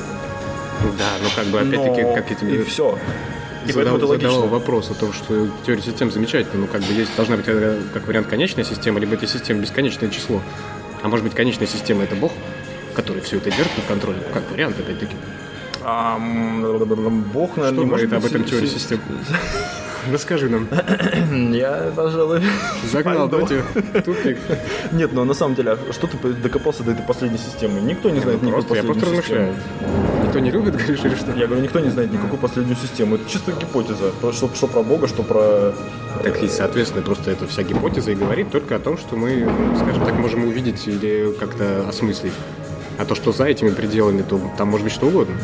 Да, 0.99 1.11
ну 1.23 1.29
как 1.35 1.47
бы 1.47 1.61
опять-таки, 1.61 2.03
Но 2.03 2.15
как 2.15 2.31
я 2.31 2.37
тебе 2.37 2.57
И 2.57 2.63
все. 2.63 2.99
И 3.67 3.73
поэтому 3.73 3.97
задал, 3.97 3.97
это 3.97 4.07
логично. 4.07 4.31
задавал 4.31 4.49
вопрос 4.49 4.91
о 4.91 4.95
том, 4.95 5.13
что 5.13 5.49
теория 5.67 5.83
систем 5.83 6.11
замечательна, 6.11 6.61
ну 6.61 6.67
как 6.69 6.83
бы 6.83 6.93
есть 6.93 7.15
должна 7.17 7.37
быть 7.37 7.47
э, 7.49 7.81
как 7.93 8.07
вариант 8.07 8.29
конечная 8.29 8.65
система, 8.65 9.01
либо 9.01 9.15
эта 9.15 9.27
система 9.27 9.61
бесконечное 9.61 10.09
число. 10.09 10.41
А 11.03 11.09
может 11.09 11.25
быть 11.25 11.35
конечная 11.35 11.67
система 11.67 12.05
это 12.05 12.15
Бог, 12.15 12.33
который 12.95 13.21
все 13.23 13.37
это 13.39 13.51
держит 13.51 13.73
под 13.73 13.85
контролем, 13.85 14.23
как 14.33 14.51
вариант 14.51 14.79
опять-таки. 14.79 15.15
А, 15.91 16.19
Бог, 17.33 17.57
наверное, 17.57 17.73
Что 17.73 17.85
не 17.85 17.91
может 17.91 18.11
говорит 18.11 18.13
об 18.13 18.25
этом 18.25 18.47
си- 18.47 18.67
систем? 18.67 19.01
Расскажи 20.13 20.49
нам. 20.51 20.69
Я, 21.53 21.91
пожалуй, 21.97 22.43
Загнал 22.93 23.29
в 23.29 24.03
тупик. 24.03 24.37
Нет, 24.93 25.13
но 25.13 25.25
на 25.25 25.33
самом 25.33 25.55
деле, 25.55 25.73
а 25.73 25.93
что 25.93 26.07
ты 26.07 26.19
докопался 26.35 26.83
до 26.83 26.93
этой 26.93 27.03
последней 27.07 27.39
системы? 27.39 27.81
Никто 27.81 28.11
не 28.11 28.21
знает 28.21 28.43
Ну, 28.43 28.49
никакой 28.49 28.65
просто, 28.65 28.75
я 28.77 28.83
просто 28.83 29.07
последней 29.07 29.19
размышляю. 29.21 29.55
Никто 30.25 30.39
не 30.41 30.51
любит, 30.51 30.77
говоришь, 30.77 31.01
или 31.05 31.15
что? 31.15 31.33
Я 31.33 31.47
говорю, 31.47 31.63
никто 31.63 31.81
не 31.81 31.89
знает 31.91 32.13
никакую 32.13 32.39
последнюю 32.39 32.77
систему. 32.77 33.15
Это 33.15 33.31
чисто 33.31 33.53
гипотеза. 33.53 34.11
То, 34.21 34.33
Что, 34.33 34.51
что 34.55 34.67
про 34.67 34.83
Бога, 34.83 35.09
что 35.09 35.23
про... 35.23 35.73
Так 36.23 36.43
и, 36.43 36.49
соответственно, 36.49 37.03
просто 37.03 37.31
эта 37.31 37.47
вся 37.47 37.63
гипотеза 37.63 38.11
и 38.13 38.15
говорит 38.15 38.51
только 38.51 38.77
о 38.77 38.79
том, 38.79 38.99
что 38.99 39.17
мы, 39.17 39.47
ну, 39.47 39.75
скажем 39.77 40.05
так, 40.05 40.15
можем 40.15 40.45
увидеть 40.45 40.87
или 40.87 41.33
как-то 41.39 41.89
осмыслить. 41.89 42.33
А 42.99 43.05
то, 43.05 43.15
что 43.15 43.33
за 43.33 43.45
этими 43.45 43.71
пределами, 43.71 44.23
то 44.23 44.41
там 44.57 44.69
может 44.69 44.85
быть 44.85 44.93
что 44.93 45.07
угодно. 45.07 45.37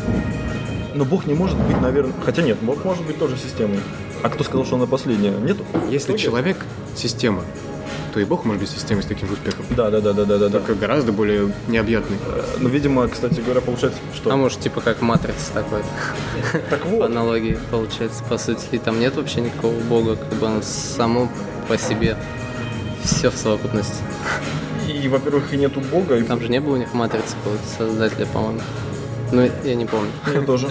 Но 0.93 1.05
Бог 1.05 1.25
не 1.25 1.33
может 1.33 1.57
быть, 1.57 1.79
наверное... 1.81 2.13
Хотя 2.23 2.41
нет, 2.41 2.57
Бог 2.61 2.83
может 2.85 3.05
быть 3.05 3.17
тоже 3.17 3.37
системой. 3.37 3.79
А 4.23 4.29
кто 4.29 4.43
сказал, 4.43 4.65
что 4.65 4.75
она 4.75 4.85
последняя? 4.85 5.31
Нет? 5.31 5.57
Если 5.89 6.13
Кто 6.13 6.17
человек– 6.17 6.57
система, 6.95 7.43
что 8.15 8.21
и 8.21 8.23
Бог 8.23 8.45
может 8.45 8.61
быть 8.61 8.69
системой 8.71 9.03
с 9.03 9.07
таким 9.07 9.27
же 9.27 9.33
успехом. 9.33 9.65
Да, 9.71 9.89
да, 9.91 9.99
да, 9.99 10.13
да, 10.13 10.23
да, 10.23 10.37
да, 10.37 10.47
да. 10.47 10.59
Только 10.59 10.73
гораздо 10.75 11.11
более 11.11 11.51
необъятный. 11.67 12.17
Ну, 12.59 12.69
видимо, 12.69 13.09
кстати 13.09 13.41
говоря, 13.41 13.59
получается, 13.59 13.99
что... 14.13 14.31
А 14.31 14.37
может, 14.37 14.61
типа 14.61 14.79
как 14.79 15.01
матрица 15.01 15.51
такой. 15.53 15.81
Так 16.69 16.79
По 16.83 16.87
вот, 16.87 17.05
аналогии, 17.07 17.59
получается, 17.71 18.23
по 18.23 18.37
сути. 18.37 18.67
И 18.71 18.77
там 18.77 19.01
нет 19.01 19.17
вообще 19.17 19.41
никакого 19.41 19.77
бога, 19.81 20.15
как 20.15 20.39
бы 20.39 20.47
он 20.47 20.63
само 20.63 21.29
по 21.67 21.77
себе. 21.77 22.15
Все 23.03 23.29
в 23.29 23.35
совокупности. 23.35 24.01
И, 24.87 25.07
во-первых, 25.07 25.53
и 25.53 25.57
нету 25.57 25.81
Бога, 25.81 26.17
и 26.17 26.23
Там 26.23 26.41
же 26.41 26.49
не 26.49 26.59
было 26.59 26.73
у 26.73 26.77
них 26.77 26.93
матрицы 26.93 27.35
создателя, 27.77 28.25
по-моему. 28.27 28.61
Ну, 29.31 29.49
я 29.63 29.75
не 29.75 29.85
помню. 29.85 30.09
я 30.33 30.41
тоже. 30.41 30.69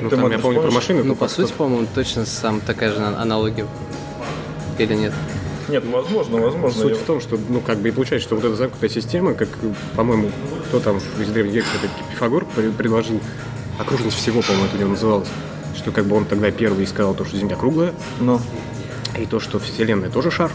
Ну, 0.00 0.10
там, 0.10 0.30
я 0.30 0.38
помню 0.38 0.60
про 0.62 0.70
машины. 0.70 1.02
Ну, 1.04 1.14
по 1.14 1.28
сути, 1.28 1.52
по-моему, 1.52 1.86
точно 1.94 2.26
сам 2.26 2.60
такая 2.60 2.90
же 2.92 2.98
аналогия. 2.98 3.66
Или 4.78 4.94
нет? 4.94 5.12
Нет, 5.68 5.84
ну, 5.86 5.92
возможно, 6.02 6.38
возможно. 6.40 6.82
Суть 6.82 6.90
я- 6.92 6.96
в 6.98 7.02
том, 7.06 7.20
что, 7.20 7.38
ну, 7.48 7.60
как 7.60 7.78
бы 7.78 7.88
и 7.88 7.92
получается, 7.92 8.26
что 8.26 8.34
вот 8.34 8.44
эта 8.44 8.56
замкнутая 8.56 8.90
система, 8.90 9.34
как, 9.34 9.48
по-моему, 9.94 10.30
кто 10.68 10.80
там 10.80 10.96
из 10.98 11.28
древних 11.28 11.52
греков, 11.52 11.70
это 11.84 11.92
Пифагор 12.10 12.44
пре- 12.56 12.72
предложил, 12.72 13.20
окружность 13.78 14.16
всего, 14.16 14.42
по-моему, 14.42 14.66
это 14.66 14.76
у 14.76 14.80
него 14.80 14.90
называлось, 14.90 15.28
что 15.76 15.92
как 15.92 16.06
бы 16.06 16.16
он 16.16 16.24
тогда 16.24 16.50
первый 16.50 16.84
сказал 16.86 17.14
то, 17.14 17.24
что 17.24 17.36
Земля 17.36 17.54
круглая, 17.56 17.92
Ну, 18.18 18.40
и 19.18 19.26
то, 19.26 19.40
что 19.40 19.58
Вселенная 19.58 20.10
тоже 20.10 20.30
шар 20.30 20.50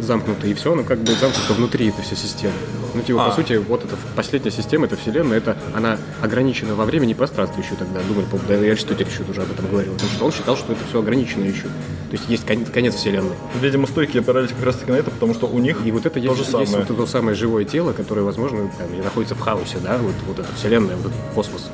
замкнутый, 0.00 0.50
и 0.50 0.54
все, 0.54 0.72
оно 0.72 0.84
как 0.84 0.98
бы 1.00 1.12
замкнуто 1.12 1.54
внутри 1.54 1.88
этой 1.88 2.02
всей 2.02 2.16
системы. 2.16 2.52
Ну, 2.94 3.02
типа, 3.02 3.26
А. 3.26 3.28
по 3.30 3.34
сути, 3.34 3.54
вот 3.54 3.84
эта 3.84 3.96
последняя 4.14 4.50
система, 4.50 4.86
эта 4.86 4.96
Вселенная, 4.96 5.38
это 5.38 5.56
она 5.74 5.98
ограничена 6.22 6.74
во 6.74 6.84
времени 6.84 7.10
и 7.10 7.14
пространстве 7.14 7.62
еще 7.62 7.74
тогда. 7.74 8.00
Думали, 8.02 8.24
по-моему, 8.26 8.48
да, 8.48 8.66
и 8.66 8.70
Аристотель 8.70 9.06
еще 9.06 9.22
тоже 9.24 9.42
об 9.42 9.50
этом 9.50 9.66
говорил. 9.68 9.92
Потому 9.94 10.10
что 10.12 10.24
он 10.26 10.32
считал, 10.32 10.56
что 10.56 10.72
это 10.72 10.80
все 10.88 11.00
ограничено 11.00 11.44
еще. 11.44 11.64
То 11.64 12.12
есть 12.12 12.24
есть 12.28 12.46
кон- 12.46 12.64
конец 12.64 12.94
Вселенной. 12.94 13.34
видимо, 13.60 13.86
стойки 13.86 14.18
опирались 14.18 14.50
как 14.50 14.64
раз 14.64 14.76
таки 14.76 14.92
на 14.92 14.96
это, 14.96 15.10
потому 15.10 15.34
что 15.34 15.46
у 15.46 15.58
них 15.58 15.76
И 15.84 15.90
вот 15.90 16.06
это 16.06 16.10
то 16.14 16.20
есть, 16.20 16.36
же 16.36 16.44
самое. 16.44 16.66
есть 16.70 16.88
вот 16.88 16.96
то 16.96 17.06
самое 17.06 17.34
живое 17.36 17.64
тело, 17.64 17.92
которое, 17.92 18.22
возможно, 18.22 18.70
там, 18.78 18.86
и 18.98 19.02
находится 19.02 19.34
в 19.34 19.40
хаосе, 19.40 19.78
да, 19.82 19.98
вот, 19.98 20.14
вот 20.26 20.38
эта 20.38 20.48
Вселенная, 20.54 20.96
вот 20.96 21.06
этот 21.06 21.20
космос. 21.34 21.68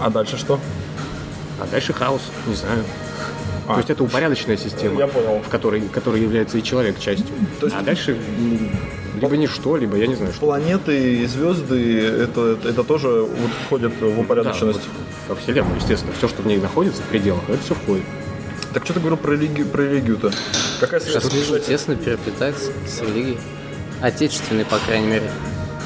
А 0.00 0.10
дальше 0.10 0.38
что? 0.38 0.58
А 1.60 1.66
дальше 1.70 1.92
хаос, 1.92 2.22
не 2.48 2.54
знаю. 2.54 2.82
А. 3.66 3.72
То 3.74 3.78
есть 3.78 3.90
это 3.90 4.04
упорядоченная 4.04 4.56
система, 4.56 4.98
Я 5.00 5.06
понял. 5.06 5.40
в 5.40 5.48
которой, 5.48 5.80
которой 5.80 6.20
является 6.22 6.58
и 6.58 6.62
человек 6.62 6.98
частью. 6.98 7.26
То 7.60 7.66
есть- 7.66 7.76
А 7.78 7.82
дальше 7.82 8.18
либо 9.20 9.36
ничто, 9.36 9.76
либо 9.76 9.96
я 9.96 10.06
не 10.06 10.14
знаю, 10.16 10.32
что. 10.32 10.40
Планеты 10.46 11.22
и 11.22 11.26
звезды, 11.26 12.00
это, 12.00 12.58
это 12.64 12.84
тоже 12.84 13.08
вот 13.22 13.50
входит 13.66 13.92
в 14.00 14.20
упорядоченность. 14.20 14.80
Да, 14.80 14.84
вот 15.28 15.36
во 15.36 15.42
Вселенную, 15.42 15.76
естественно. 15.76 16.12
Все, 16.18 16.28
что 16.28 16.42
в 16.42 16.46
ней 16.46 16.58
находится 16.58 17.00
в 17.02 17.06
пределах, 17.06 17.42
это 17.48 17.62
все 17.62 17.74
входит. 17.74 18.04
Так 18.74 18.84
что 18.84 18.94
ты 18.94 19.00
говорил 19.00 19.16
про 19.16 19.32
религию, 19.32 19.66
про 19.66 19.82
религию-то? 19.82 20.32
Какая 20.80 21.00
связь? 21.00 21.22
Космизм 21.22 21.60
тесно 21.60 21.94
переплетается 21.96 22.72
с 22.88 23.00
религией. 23.02 23.38
Отечественной, 24.02 24.64
по 24.64 24.78
крайней 24.78 25.06
мере. 25.06 25.30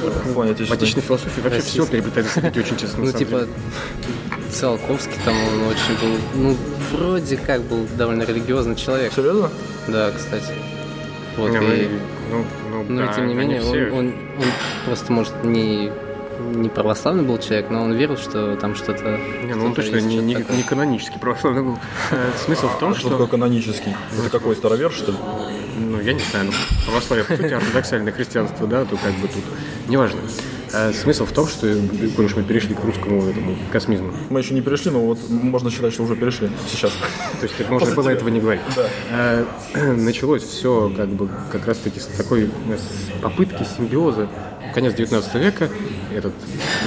В 0.03 0.41
отечественной. 0.41 1.03
философии 1.03 1.41
вообще 1.41 1.59
Российской. 1.59 1.83
все 1.83 1.87
переплетается 1.93 2.33
с 2.33 2.37
религией, 2.43 2.65
очень 2.65 2.77
честно. 2.79 3.05
Ну, 3.05 3.13
типа. 3.13 3.47
Циолковский 4.51 5.15
там 5.25 5.35
он 5.37 5.69
очень 5.69 5.95
был, 6.01 6.19
ну, 6.35 6.57
вроде 6.93 7.37
как 7.37 7.63
был 7.63 7.87
довольно 7.97 8.23
религиозный 8.23 8.77
человек. 8.77 9.13
Серьезно? 9.13 9.51
Да, 9.89 10.11
кстати. 10.11 10.53
Вот, 11.37 11.51
Не, 11.51 11.59
ну, 11.61 11.73
и, 11.73 11.89
ну, 12.31 12.45
ну, 12.71 12.85
но 12.89 13.07
да, 13.07 13.13
тем 13.13 13.29
не 13.29 13.35
менее, 13.35 13.61
он, 13.63 13.67
все- 13.69 13.91
он, 13.93 14.07
он 14.09 14.45
просто, 14.87 15.13
может, 15.13 15.45
не, 15.45 15.93
не 16.55 16.69
православный 16.69 17.23
был 17.23 17.39
человек, 17.39 17.71
но 17.71 17.83
он 17.83 17.93
верил, 17.93 18.17
что 18.17 18.57
там 18.57 18.75
что-то... 18.75 19.21
Не, 19.45 19.55
ну 19.55 19.67
он 19.67 19.75
точно 19.75 19.97
есть, 19.97 20.07
не, 20.09 20.17
не, 20.19 20.35
такое. 20.37 20.57
не 20.57 20.63
канонический 20.65 21.21
православный 21.21 21.63
был. 21.63 21.79
Э, 22.11 22.31
Смысл 22.45 22.69
в 22.69 22.79
том, 22.81 22.95
Что 22.95 23.11
такое 23.11 23.27
что... 23.27 23.37
канонический? 23.37 23.95
Это 24.19 24.31
какой, 24.31 24.57
старовер, 24.57 24.91
что 24.91 25.13
ли? 25.13 25.19
Ну, 25.79 26.01
я 26.01 26.13
не 26.13 26.21
знаю, 26.21 26.47
ну, 26.47 26.53
православие, 26.87 27.25
по 27.25 27.37
сути, 27.37 27.53
ортодоксальное 27.53 28.13
христианство, 28.13 28.67
да, 28.67 28.85
то 28.85 28.97
как 28.97 29.13
бы 29.15 29.29
тут... 29.29 29.45
Неважно. 29.89 30.21
Э, 30.73 30.93
Смысл 30.93 31.25
в 31.25 31.33
том, 31.33 31.47
что, 31.49 31.67
уж 31.67 32.37
мы 32.37 32.43
перешли 32.43 32.75
к 32.75 32.85
русскому 32.85 33.23
этому 33.29 33.57
космизму, 33.73 34.13
Мы 34.31 34.41
еще 34.41 34.55
не 34.55 34.61
перешли, 34.61 34.91
но 34.91 35.01
вот 35.01 35.19
можно 35.29 35.71
считать, 35.71 35.93
что 35.93 36.03
уже 36.03 36.17
перешли 36.17 36.51
сейчас. 36.71 36.93
То 37.41 37.47
есть 37.47 37.59
можно 37.61 37.79
После 37.79 37.95
было 37.95 38.05
тебя. 38.05 38.13
этого 38.15 38.29
не 38.29 38.41
говорить. 38.41 38.63
Да. 38.77 38.89
Э, 39.11 39.45
Началось 39.97 40.43
все 40.43 40.93
как 40.97 41.09
бы 41.09 41.29
как 41.51 41.67
раз 41.67 41.79
таки 41.79 42.01
с 42.01 42.07
такой 42.07 42.45
с 42.47 43.21
попытки 43.23 43.67
симбиоза. 43.77 44.29
Конец 44.75 44.95
19 44.95 45.35
века. 45.37 45.69
Этот 46.15 46.35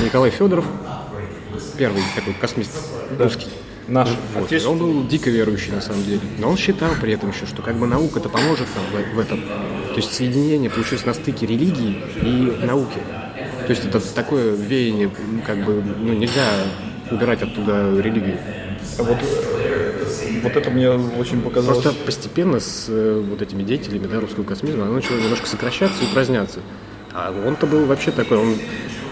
Николай 0.03 0.29
Федоров, 0.29 0.65
первый 1.77 2.01
такой 2.15 2.33
космист 2.33 2.71
русский. 3.17 3.47
Наш 3.87 4.09
Вот. 4.35 4.51
Он 4.65 4.77
был 4.77 5.07
дико 5.07 5.29
верующий 5.29 5.71
на 5.71 5.81
самом 5.81 6.03
деле. 6.05 6.21
Но 6.37 6.49
он 6.49 6.57
считал 6.57 6.91
при 7.01 7.13
этом 7.13 7.31
еще, 7.31 7.45
что 7.45 7.61
как 7.61 7.75
бы 7.75 7.87
наука-то 7.87 8.29
поможет 8.29 8.67
нам 8.75 8.85
в, 9.03 9.15
в 9.15 9.19
этом. 9.19 9.41
То 9.41 9.95
есть 9.97 10.13
соединение 10.13 10.69
получилось 10.69 11.05
на 11.05 11.13
стыке 11.13 11.45
религии 11.45 11.97
и 12.21 12.65
науки. 12.65 12.99
То 13.71 13.75
есть 13.75 13.87
это 13.87 14.13
такое 14.13 14.53
веяние, 14.53 15.09
ну, 15.31 15.41
как 15.47 15.63
бы, 15.63 15.81
ну, 15.81 16.11
нельзя 16.11 16.43
убирать 17.09 17.41
оттуда 17.41 17.97
религию. 18.01 18.37
Вот, 18.97 19.17
э, 19.21 20.41
вот 20.43 20.57
это 20.57 20.69
мне 20.69 20.89
очень 20.89 21.41
показалось. 21.41 21.81
Просто 21.81 22.03
постепенно 22.03 22.59
с 22.59 22.87
э, 22.89 23.23
вот 23.25 23.41
этими 23.41 23.63
деятелями 23.63 24.07
да, 24.07 24.19
русского 24.19 24.43
космизма 24.43 24.83
оно 24.83 24.95
начало 24.95 25.19
немножко 25.19 25.47
сокращаться 25.47 26.03
и 26.03 26.07
упраздняться. 26.07 26.59
А 27.13 27.33
он-то 27.47 27.65
был 27.65 27.85
вообще 27.85 28.11
такой, 28.11 28.39
он, 28.39 28.55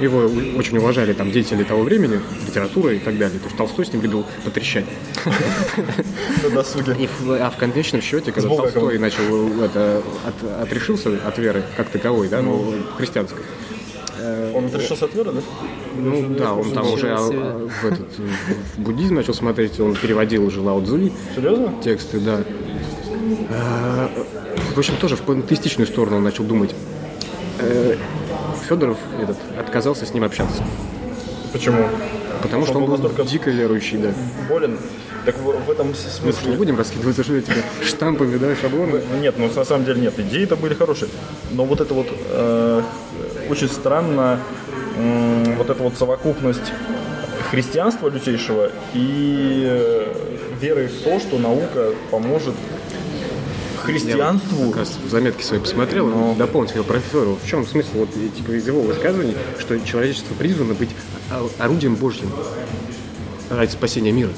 его 0.01 0.29
очень 0.57 0.77
уважали 0.77 1.13
там 1.13 1.31
деятели 1.31 1.63
того 1.63 1.83
времени, 1.83 2.19
литература 2.45 2.93
и 2.93 2.99
так 2.99 3.17
далее. 3.17 3.39
То 3.39 3.45
есть 3.45 3.55
Толстой 3.55 3.85
с 3.85 3.93
ним 3.93 4.01
любил 4.01 4.25
потрещать. 4.43 4.85
на 6.43 6.49
досуге. 6.49 6.97
А 7.29 7.49
в 7.49 7.55
конечном 7.55 8.01
счете, 8.01 8.33
когда. 8.33 8.49
Толстой 8.49 8.99
начал 8.99 9.63
э, 9.63 9.65
это, 9.67 10.03
отрешился 10.61 11.17
от 11.25 11.37
веры 11.37 11.63
как 11.77 11.87
таковой, 11.87 12.27
да, 12.27 12.41
ну, 12.41 12.73
христианской, 12.97 13.41
Он 14.55 14.65
отрешился 14.65 15.05
от 15.05 15.13
веры, 15.15 15.31
да? 15.33 15.41
ну 15.98 16.29
да, 16.38 16.53
он 16.53 16.71
там 16.71 16.91
уже 16.93 17.09
а, 17.12 17.17
а, 17.17 17.67
в, 17.67 17.86
этот, 17.86 18.07
в 18.77 18.79
буддизм 18.81 19.15
начал 19.15 19.33
смотреть, 19.33 19.79
он 19.79 19.95
переводил 19.95 20.45
уже 20.45 20.62
Лао 20.62 20.81
Цзы, 20.83 21.12
Серьезно? 21.36 21.74
тексты, 21.83 22.19
да. 22.19 22.39
А, 23.51 24.09
В 24.74 24.77
общем, 24.77 24.95
тоже 24.98 25.15
в 25.15 25.21
пантеистичную 25.21 25.88
сторону 25.88 26.17
он 26.17 26.24
начал 26.24 26.43
думать. 26.43 26.74
Э, 27.59 27.95
Федоров 28.67 28.98
этот 29.21 29.38
отказался 29.57 30.05
с 30.05 30.13
ним 30.13 30.24
общаться, 30.24 30.63
Почему? 31.51 31.86
потому 32.41 32.65
что 32.65 32.77
Он 32.77 32.83
он 32.83 32.89
был 32.89 32.98
настолько- 32.98 33.24
дико 33.24 33.50
верующий, 33.50 33.98
да. 33.98 34.13
Болен? 34.48 34.77
Так 35.25 35.38
в, 35.38 35.43
в 35.65 35.69
этом 35.69 35.93
с- 35.93 36.21
Мы 36.24 36.31
же 36.31 36.38
не 36.38 36.41
смысле... 36.41 36.57
будем 36.57 36.77
раскидываться 36.77 37.24
что 37.24 37.36
этими 37.36 37.57
штампами, 37.83 38.38
да, 38.38 38.55
шаблонами. 38.55 39.01
Нет, 39.21 39.36
ну 39.38 39.50
на 39.53 39.65
самом 39.65 39.83
деле 39.86 40.00
нет, 40.01 40.17
идеи-то 40.17 40.55
были 40.55 40.74
хорошие. 40.74 41.09
Но 41.51 41.65
вот 41.65 41.81
это 41.81 41.93
вот 41.93 42.07
э, 42.29 42.81
очень 43.50 43.70
странно, 43.70 44.39
вот 45.58 45.70
эта 45.70 45.82
вот 45.82 45.96
совокупность 45.98 46.72
христианства 47.50 48.10
лютейшего 48.10 48.72
и 48.94 49.63
э, 49.65 50.13
веры 50.62 50.88
в 50.88 51.03
то, 51.03 51.20
что 51.20 51.39
наука 51.39 51.94
поможет 52.12 52.53
христианству. 53.82 54.70
Как 54.70 54.79
раз 54.82 54.98
в 55.03 55.10
заметке 55.10 55.44
свои 55.44 55.60
посмотрел, 55.60 56.08
Ну. 56.08 56.36
дополнить 56.36 56.75
его 56.75 56.84
про 56.84 57.00
Федорова. 57.00 57.38
В 57.44 57.48
чем 57.48 57.65
смысл 57.65 57.89
вот, 57.96 58.10
типа, 58.13 58.51
из 58.51 58.68
его 58.68 58.82
высказываний, 58.82 59.36
что 59.58 59.79
человечество 59.79 60.34
призвано 60.36 60.74
быть 60.74 60.89
орудием 61.58 61.96
Божьим 61.96 62.29
ради 63.50 63.72
спасения 63.72 64.12
мира. 64.12 64.32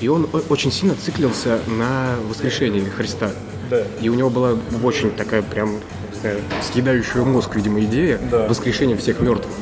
И 0.00 0.08
он 0.08 0.28
очень 0.48 0.70
сильно 0.70 0.94
циклился 0.94 1.58
на 1.66 2.14
воскрешении 2.28 2.80
Христа. 2.88 3.32
Да. 3.68 3.82
И 4.00 4.08
у 4.08 4.14
него 4.14 4.30
была 4.30 4.56
очень 4.82 5.10
такая 5.10 5.42
прям 5.42 5.80
знаю, 6.20 6.40
съедающая 6.72 7.22
мозг, 7.22 7.54
видимо, 7.56 7.80
идея 7.80 8.18
Да. 8.30 8.46
воскрешения 8.48 8.96
всех 8.96 9.20
мертвых. 9.20 9.52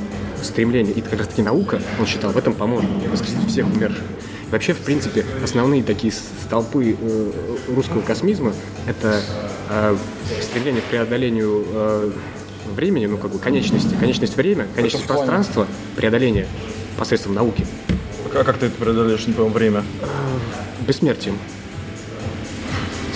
Стремление. 0.42 0.92
И 0.94 1.00
как 1.00 1.18
раз 1.18 1.28
таки 1.28 1.42
наука, 1.42 1.80
он 1.98 2.06
считал, 2.06 2.30
в 2.30 2.36
этом 2.36 2.54
поможет 2.54 2.88
воскресить 3.10 3.48
всех 3.48 3.66
умерших. 3.66 4.02
И 4.48 4.52
вообще, 4.52 4.74
в 4.74 4.78
принципе, 4.78 5.24
основные 5.42 5.82
такие 5.82 6.12
столпы 6.12 6.96
э, 7.00 7.32
русского 7.74 8.00
космизма– 8.02 8.52
это 8.86 9.20
э, 9.70 9.96
стремление 10.42 10.82
к 10.82 10.84
преодолению 10.84 11.64
э, 11.68 12.10
времени, 12.74 13.06
ну, 13.06 13.16
как 13.18 13.32
бы 13.32 13.38
конечности, 13.38 13.94
конечность 13.98 14.36
время, 14.36 14.68
конечность 14.74 15.04
в 15.04 15.06
плане? 15.08 15.22
пространства, 15.22 15.66
преодоление 15.96 16.46
посредством 16.96 17.34
науки, 17.34 17.66
А 18.34 18.44
как 18.44 18.58
ты 18.58 18.66
это 18.66 18.76
преодолеешь, 18.76 19.26
не 19.26 19.32
понимаю, 19.32 19.52
время? 19.54 19.84
бессмертием. 20.86 21.38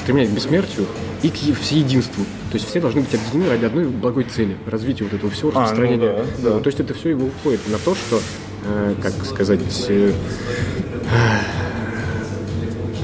Стремление 0.03 0.33
к 0.33 0.35
бессмертию 0.35 0.87
и 1.23 1.29
к 1.31 1.59
всеединству. 1.61 2.25
То 2.51 2.57
есть 2.57 2.69
все 2.69 2.81
должны 2.81 3.03
быть 3.03 3.15
объединены 3.15 3.49
ради 3.49 3.65
одной 3.65 3.85
благой 3.85 4.25
цели– 4.25 4.57
развития 4.67 5.05
вот 5.05 5.13
этого 5.13 5.31
всего, 5.31 5.53
ну 5.53 5.61
распространения. 5.61 6.09
да, 6.17 6.25
Ну, 6.43 6.51
да. 6.57 6.61
то 6.61 6.67
есть 6.67 6.81
это 6.81 6.95
все 6.95 7.11
его 7.11 7.27
уходит 7.27 7.61
на 7.69 7.79
то, 7.79 7.95
что, 7.95 8.21
э, 8.65 8.95
как 9.01 9.13
сказать, 9.25 9.61
э, 9.89 10.13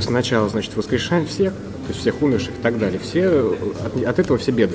сначала, 0.00 0.48
значит, 0.48 0.74
воскрешаем 0.76 1.26
всех, 1.26 1.52
то 1.52 1.88
есть 1.88 2.00
всех 2.00 2.20
умерших 2.22 2.50
и 2.58 2.62
так 2.62 2.76
далее. 2.78 2.98
Все, 2.98 3.22
э, 3.22 3.54
от, 3.84 4.04
от 4.04 4.18
этого 4.18 4.36
все 4.36 4.50
беды. 4.50 4.74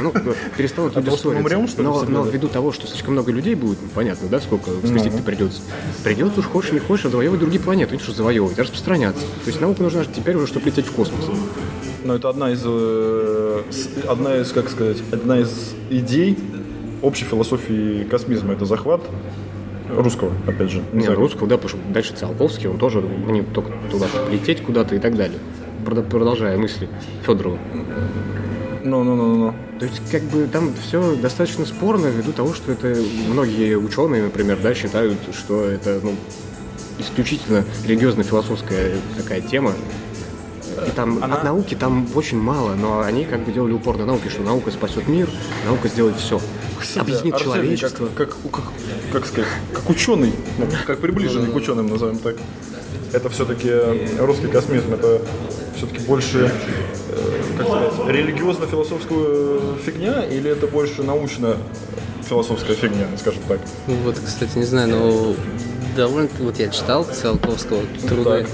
Ну, 0.00 0.12
бы 0.12 0.34
перестанут 0.56 0.96
люди 0.96 1.10
мы 1.10 1.16
ссориться. 1.16 1.40
умрем, 1.40 1.68
что 1.68 1.82
но, 1.82 2.02
но 2.04 2.24
ввиду 2.24 2.48
того, 2.48 2.72
что 2.72 2.86
слишком 2.86 3.12
много 3.12 3.32
людей 3.32 3.54
будет, 3.54 3.78
ну, 3.82 3.88
понятно, 3.94 4.28
да, 4.28 4.40
сколько 4.40 4.70
воскресить-то 4.70 5.22
придется. 5.22 5.60
Придется 6.02 6.40
уж 6.40 6.46
хочешь 6.46 6.72
не 6.72 6.78
хочешь 6.78 7.10
завоевывать 7.10 7.40
другие 7.40 7.60
планеты, 7.60 7.96
не 7.96 8.02
что 8.02 8.12
завоевывать, 8.12 8.58
а 8.58 8.62
распространяться. 8.62 9.22
То 9.44 9.48
есть 9.48 9.60
наука 9.60 9.82
нужна 9.82 10.04
теперь 10.04 10.36
уже, 10.36 10.46
чтобы 10.46 10.66
лететь 10.66 10.86
в 10.86 10.92
космос. 10.92 11.24
Но 12.04 12.14
это 12.14 12.28
одна 12.28 12.50
из 12.52 12.62
э, 12.64 13.62
одна 14.06 14.36
из, 14.36 14.52
как 14.52 14.68
сказать, 14.68 14.98
одна 15.10 15.40
из 15.40 15.74
идей 15.90 16.38
общей 17.02 17.24
философии 17.24 18.04
космизма 18.04 18.52
это 18.52 18.66
захват 18.66 19.00
русского, 19.88 20.32
опять 20.46 20.70
же. 20.70 20.82
Не, 20.92 21.08
русского, 21.08 21.48
да, 21.48 21.56
потому 21.56 21.80
что 21.80 21.92
дальше 21.92 22.14
Циолковский, 22.14 22.68
он 22.68 22.78
тоже 22.78 23.00
не 23.00 23.42
только 23.42 23.72
туда 23.90 24.06
полететь 24.06 24.62
куда-то 24.62 24.94
и 24.94 24.98
так 24.98 25.16
далее. 25.16 25.38
Продолжая 25.84 26.56
мысли 26.56 26.88
Федорова. 27.26 27.58
Ну, 28.84 29.02
ну, 29.02 29.14
ну, 29.14 29.26
ну, 29.26 29.36
ну. 29.36 29.54
То 29.78 29.86
есть, 29.86 30.00
как 30.10 30.22
бы 30.24 30.46
там 30.46 30.72
все 30.74 31.16
достаточно 31.16 31.64
спорно 31.64 32.08
ввиду 32.08 32.32
того, 32.32 32.52
что 32.52 32.72
это 32.72 32.94
многие 33.28 33.76
ученые, 33.76 34.24
например, 34.24 34.58
да, 34.62 34.74
считают, 34.74 35.18
что 35.32 35.64
это 35.64 36.00
ну, 36.02 36.14
исключительно 36.98 37.64
религиозно-философская 37.86 38.96
такая 39.16 39.40
тема. 39.40 39.72
И 40.86 40.90
там 40.90 41.22
Она- 41.22 41.36
от 41.36 41.44
науки 41.44 41.74
там 41.74 42.06
очень 42.14 42.38
мало, 42.38 42.74
но 42.74 43.00
они 43.00 43.24
как 43.24 43.44
бы 43.44 43.52
делали 43.52 43.72
упор 43.72 43.96
на 43.98 44.06
науке, 44.06 44.28
что 44.30 44.42
наука 44.42 44.70
спасет 44.70 45.08
мир, 45.08 45.28
наука 45.66 45.88
сделает 45.88 46.16
все. 46.16 46.40
Объединит 46.96 47.34
Арсений, 47.34 47.54
человечество. 47.54 48.08
Как, 48.14 48.30
как, 48.30 48.50
как, 48.50 48.64
как 49.12 49.26
сказать, 49.26 49.48
как 49.72 49.88
ученый, 49.88 50.32
ну, 50.58 50.66
как 50.86 50.98
приближенный 51.00 51.50
к 51.50 51.54
ученым, 51.54 51.88
назовем 51.88 52.18
так. 52.18 52.36
Это 53.12 53.28
все-таки 53.30 53.70
русский 54.18 54.48
космизм, 54.48 54.92
это 54.92 55.22
все-таки 55.76 56.00
больше, 56.00 56.52
э, 57.10 57.40
как 57.56 57.66
сказать, 57.68 58.08
религиозно-философская 58.08 59.60
фигня 59.84 60.24
или 60.24 60.50
это 60.50 60.66
больше 60.66 61.02
научно-философская 61.04 62.74
фигня, 62.76 63.06
скажем 63.18 63.42
так? 63.48 63.60
Ну 63.86 63.94
вот, 64.04 64.18
кстати, 64.18 64.58
не 64.58 64.64
знаю, 64.64 64.88
но 64.88 65.34
довольно... 65.96 66.28
Вот 66.40 66.58
я 66.58 66.68
читал 66.68 67.04
Циолковского 67.04 67.82
труды. 68.08 68.24
Так. 68.42 68.48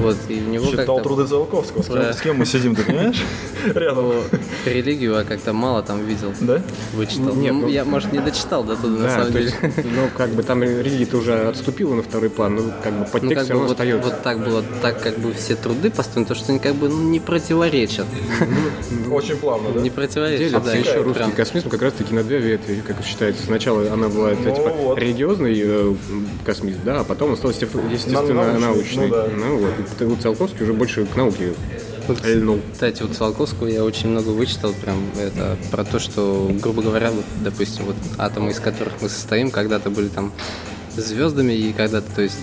Вот, 0.00 0.16
и 0.28 0.34
у 0.40 0.48
него 0.50 0.66
Читал 0.70 0.96
как-то... 0.96 1.02
труды 1.02 1.26
Циолковского, 1.28 1.82
с 1.82 1.86
кем, 1.86 1.96
Да. 1.96 2.12
с 2.12 2.20
кем 2.20 2.36
мы 2.38 2.46
сидим, 2.46 2.74
ты 2.74 2.84
понимаешь? 2.84 3.22
Рядом. 3.74 4.12
Религию 4.64 5.12
я 5.14 5.24
как-то 5.24 5.52
мало 5.52 5.82
там 5.82 6.04
видел. 6.04 6.32
Да? 6.40 6.60
Вычитал. 6.94 7.34
Нет, 7.34 7.52
Ну, 7.54 7.60
ну- 7.62 7.68
я, 7.68 7.84
может, 7.84 8.12
не 8.12 8.20
дочитал 8.20 8.64
до 8.64 8.76
туда, 8.76 9.02
на 9.04 9.10
самом 9.10 9.32
деле. 9.32 9.44
есть, 9.46 9.56
ну, 9.84 10.08
как 10.16 10.30
бы 10.30 10.42
там 10.42 10.62
религия-то 10.62 11.16
уже 11.18 11.48
отступила 11.48 11.94
на 11.94 12.02
второй 12.02 12.30
план, 12.30 12.56
ну, 12.56 12.72
как 12.82 12.92
бы 12.92 12.98
Ну, 13.00 13.06
подтекст 13.06 13.34
как 13.34 13.44
все 13.44 13.52
равно 13.52 13.66
вот, 13.68 13.72
остается. 13.80 14.08
вот 14.08 14.22
так 14.22 14.38
было, 14.44 14.62
так 14.80 15.02
как 15.02 15.18
бы 15.18 15.32
все 15.34 15.54
труды 15.56 15.90
построены, 15.90 16.26
то, 16.28 16.34
что 16.34 16.52
они 16.52 16.58
как 16.58 16.74
бы 16.74 16.88
ну, 16.88 17.02
не 17.02 17.20
противоречат. 17.20 18.06
Очень 19.10 19.36
плавно, 19.36 19.70
да? 19.72 19.80
Не 19.80 19.90
противоречат, 19.90 20.38
Делится 20.38 20.60
да. 20.60 20.76
еще 20.76 21.02
русский 21.02 21.30
космизм 21.32 21.68
как 21.68 21.82
раз 21.82 21.92
таки 21.94 22.14
на 22.14 22.22
две 22.22 22.38
ветви, 22.38 22.82
как 22.86 22.96
считается. 23.04 23.44
Сначала 23.44 23.90
она 23.92 24.08
была 24.08 24.32
это, 24.32 24.42
Ну 24.42 24.54
типа 24.54 24.98
религиозный 24.98 25.60
э, 25.64 25.94
космизм, 26.44 26.80
да, 26.84 27.00
а 27.00 27.04
потом 27.04 27.30
он 27.30 27.36
стал 27.36 27.50
естественно, 27.50 28.58
научный, 28.58 29.08
ну. 29.08 29.16
Ну 29.36 29.56
вот, 29.58 29.81
и 30.00 30.04
вот 30.04 30.20
Циолковский 30.20 30.62
уже 30.64 30.72
больше 30.72 31.06
к 31.06 31.16
науке 31.16 31.54
льнул. 32.24 32.60
Кстати, 32.72 33.02
у 33.02 33.08
Циолковского 33.08 33.68
я 33.68 33.84
очень 33.84 34.08
много 34.08 34.30
вычитал 34.30 34.72
прям 34.72 34.98
это 35.18 35.56
про 35.70 35.84
то, 35.84 35.98
что, 35.98 36.50
грубо 36.60 36.82
говоря, 36.82 37.10
вот, 37.10 37.24
допустим, 37.42 37.84
вот 37.84 37.96
атомы, 38.18 38.50
из 38.50 38.60
которых 38.60 38.94
мы 39.00 39.08
состоим, 39.08 39.50
когда-то 39.50 39.90
были 39.90 40.08
там 40.08 40.32
звездами, 40.96 41.52
и 41.52 41.72
когда-то, 41.72 42.10
то 42.14 42.22
есть, 42.22 42.38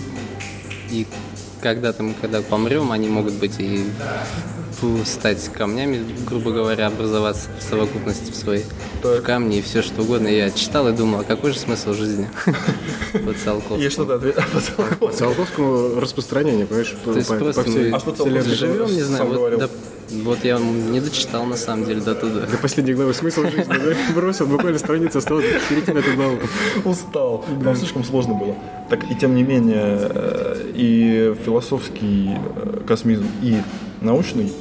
и 0.90 1.06
когда-то 1.60 2.02
мы, 2.02 2.14
когда 2.20 2.40
помрем, 2.42 2.90
они 2.90 3.08
могут 3.08 3.34
быть 3.34 3.58
и 3.58 3.84
стать 5.04 5.48
камнями, 5.52 6.04
грубо 6.28 6.50
говоря, 6.50 6.86
образоваться 6.86 7.48
в 7.58 7.62
совокупности 7.62 8.30
в 8.30 8.34
своей, 8.34 8.64
в 9.02 9.20
камни 9.22 9.58
и 9.58 9.62
все 9.62 9.82
что 9.82 10.02
угодно. 10.02 10.28
Я 10.28 10.50
читал 10.50 10.88
и 10.88 10.92
думал, 10.92 11.20
а 11.20 11.24
какой 11.24 11.52
же 11.52 11.58
смысл 11.58 11.92
жизни? 11.92 12.28
Вот 13.12 13.36
Циолковский. 13.36 13.86
И 13.86 13.90
что-то 13.90 14.14
ответил. 14.14 14.42
По 15.00 15.10
Циолковскому 15.10 16.00
распространение, 16.00 16.66
понимаешь, 16.66 16.94
по, 17.04 17.12
То 17.12 17.18
есть 17.18 17.28
по- 17.28 17.36
просто 17.36 17.62
по 17.64 17.70
мы 17.70 17.90
А 17.90 17.98
что 17.98 18.14
живем, 18.54 18.86
не 18.86 19.02
знаю, 19.02 19.68
вот, 20.10 20.44
я 20.44 20.58
не 20.58 21.00
дочитал 21.00 21.46
на 21.46 21.56
самом 21.56 21.84
деле 21.84 22.00
до 22.00 22.14
туда. 22.14 22.46
До 22.46 22.56
последней 22.58 22.94
главы 22.94 23.14
смысл 23.14 23.42
жизни, 23.42 23.64
да? 23.68 23.96
Бросил, 24.14 24.46
буквально 24.46 24.78
страница 24.78 25.18
осталось 25.18 25.44
перейти 25.68 25.92
на 25.92 25.98
эту 25.98 26.14
главу. 26.14 26.38
Устал. 26.84 27.44
Там 27.62 27.76
слишком 27.76 28.04
сложно 28.04 28.34
было. 28.34 28.56
Так 28.88 29.08
и 29.10 29.14
тем 29.14 29.34
не 29.36 29.44
менее, 29.44 29.98
э, 30.00 30.72
и 30.74 31.34
философский 31.44 32.30
э, 32.56 32.80
космизм, 32.86 33.26
и 33.42 33.58
научный, 34.00 34.52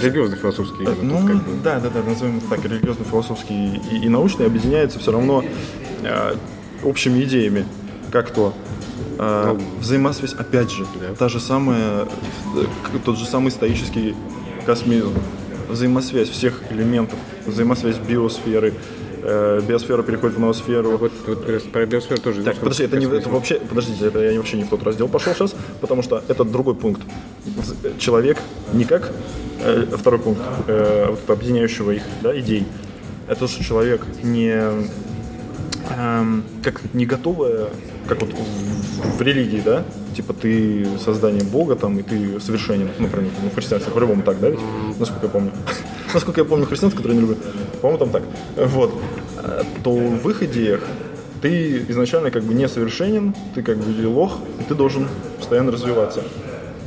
Религиозно-философский. 0.00 0.82
именно 0.84 0.96
ну, 1.02 1.18
тут 1.18 1.26
как 1.28 1.36
бы. 1.44 1.62
да, 1.62 1.80
да, 1.80 1.90
да, 1.90 2.02
назовем 2.02 2.38
это 2.38 2.48
так, 2.48 2.64
религиозно-философский 2.64 3.76
и, 3.90 4.04
и 4.04 4.08
научный 4.08 4.46
объединяются 4.46 4.98
все 4.98 5.12
равно 5.12 5.44
э, 6.02 6.34
общими 6.82 7.22
идеями, 7.24 7.66
как 8.10 8.30
то 8.30 8.54
э, 9.18 9.58
взаимосвязь, 9.80 10.32
опять 10.34 10.70
же, 10.70 10.86
Да. 11.00 11.14
та 11.14 11.28
же 11.28 11.40
самая, 11.40 12.06
э, 12.56 12.98
тот 13.04 13.18
же 13.18 13.26
самый 13.26 13.50
стоический 13.50 14.14
космизм, 14.66 15.12
взаимосвязь 15.68 16.28
всех 16.28 16.60
элементов, 16.70 17.18
взаимосвязь 17.46 17.96
биосферы, 17.98 18.74
э, 19.22 19.60
биосфера 19.66 20.02
переходит 20.02 20.36
в 20.36 20.40
ноосферу, 20.40 20.98
Вот, 20.98 21.12
вот 21.26 21.44
про- 21.72 21.86
биосферу 21.86 22.20
тоже. 22.20 22.42
так, 22.42 22.56
подожди, 22.56 22.84
это, 22.84 22.96
не, 22.98 23.06
это 23.06 23.28
вообще, 23.28 23.56
подождите, 23.56 24.06
это 24.06 24.20
я 24.20 24.36
вообще 24.36 24.56
не 24.56 24.64
в 24.64 24.68
тот 24.68 24.82
раздел 24.82 25.08
пошел 25.08 25.34
сейчас, 25.34 25.54
потому 25.80 26.02
что 26.02 26.22
это 26.28 26.44
другой 26.44 26.74
пункт. 26.74 27.02
Человек 27.98 28.38
не 28.72 28.84
как 28.84 29.12
э, 29.60 29.86
второй 29.96 30.20
пункт 30.20 30.42
э, 30.66 31.06
вот 31.10 31.30
объединяющего 31.30 31.92
их 31.92 32.02
да, 32.22 32.38
идей. 32.38 32.66
Это 33.28 33.46
что 33.48 33.62
человек 33.64 34.04
не 34.22 34.50
эм, 35.96 36.44
как 36.62 36.80
не 36.92 37.06
готовая, 37.06 37.68
как 38.06 38.20
вот 38.20 38.30
в, 38.32 39.22
религии, 39.22 39.62
да, 39.64 39.84
типа 40.14 40.32
ты 40.32 40.86
создание 40.98 41.44
Бога 41.44 41.76
там 41.76 41.98
и 41.98 42.02
ты 42.02 42.40
совершенен, 42.40 42.88
например, 42.98 43.30
ну, 43.42 43.50
в 43.50 43.54
христианстве 43.54 43.92
по-любому 43.92 44.22
так, 44.22 44.40
да, 44.40 44.50
ведь? 44.50 44.60
насколько 44.98 45.26
я 45.26 45.32
помню. 45.32 45.52
Насколько 46.14 46.42
я 46.42 46.44
помню 46.44 46.66
христианство, 46.66 46.98
которое 47.00 47.14
не 47.14 47.20
люблю, 47.22 47.36
по-моему, 47.80 47.98
там 47.98 48.10
так. 48.10 48.22
Вот. 48.56 48.92
Э, 49.42 49.62
То 49.82 49.92
в 49.92 50.28
их 50.28 50.42
идеях 50.42 50.82
ты 51.40 51.84
изначально 51.88 52.30
как 52.30 52.44
бы 52.44 52.54
несовершенен, 52.54 53.34
ты 53.54 53.62
как 53.62 53.78
бы 53.78 54.08
лох, 54.08 54.38
и 54.60 54.64
ты 54.64 54.74
должен 54.74 55.08
постоянно 55.38 55.72
развиваться. 55.72 56.22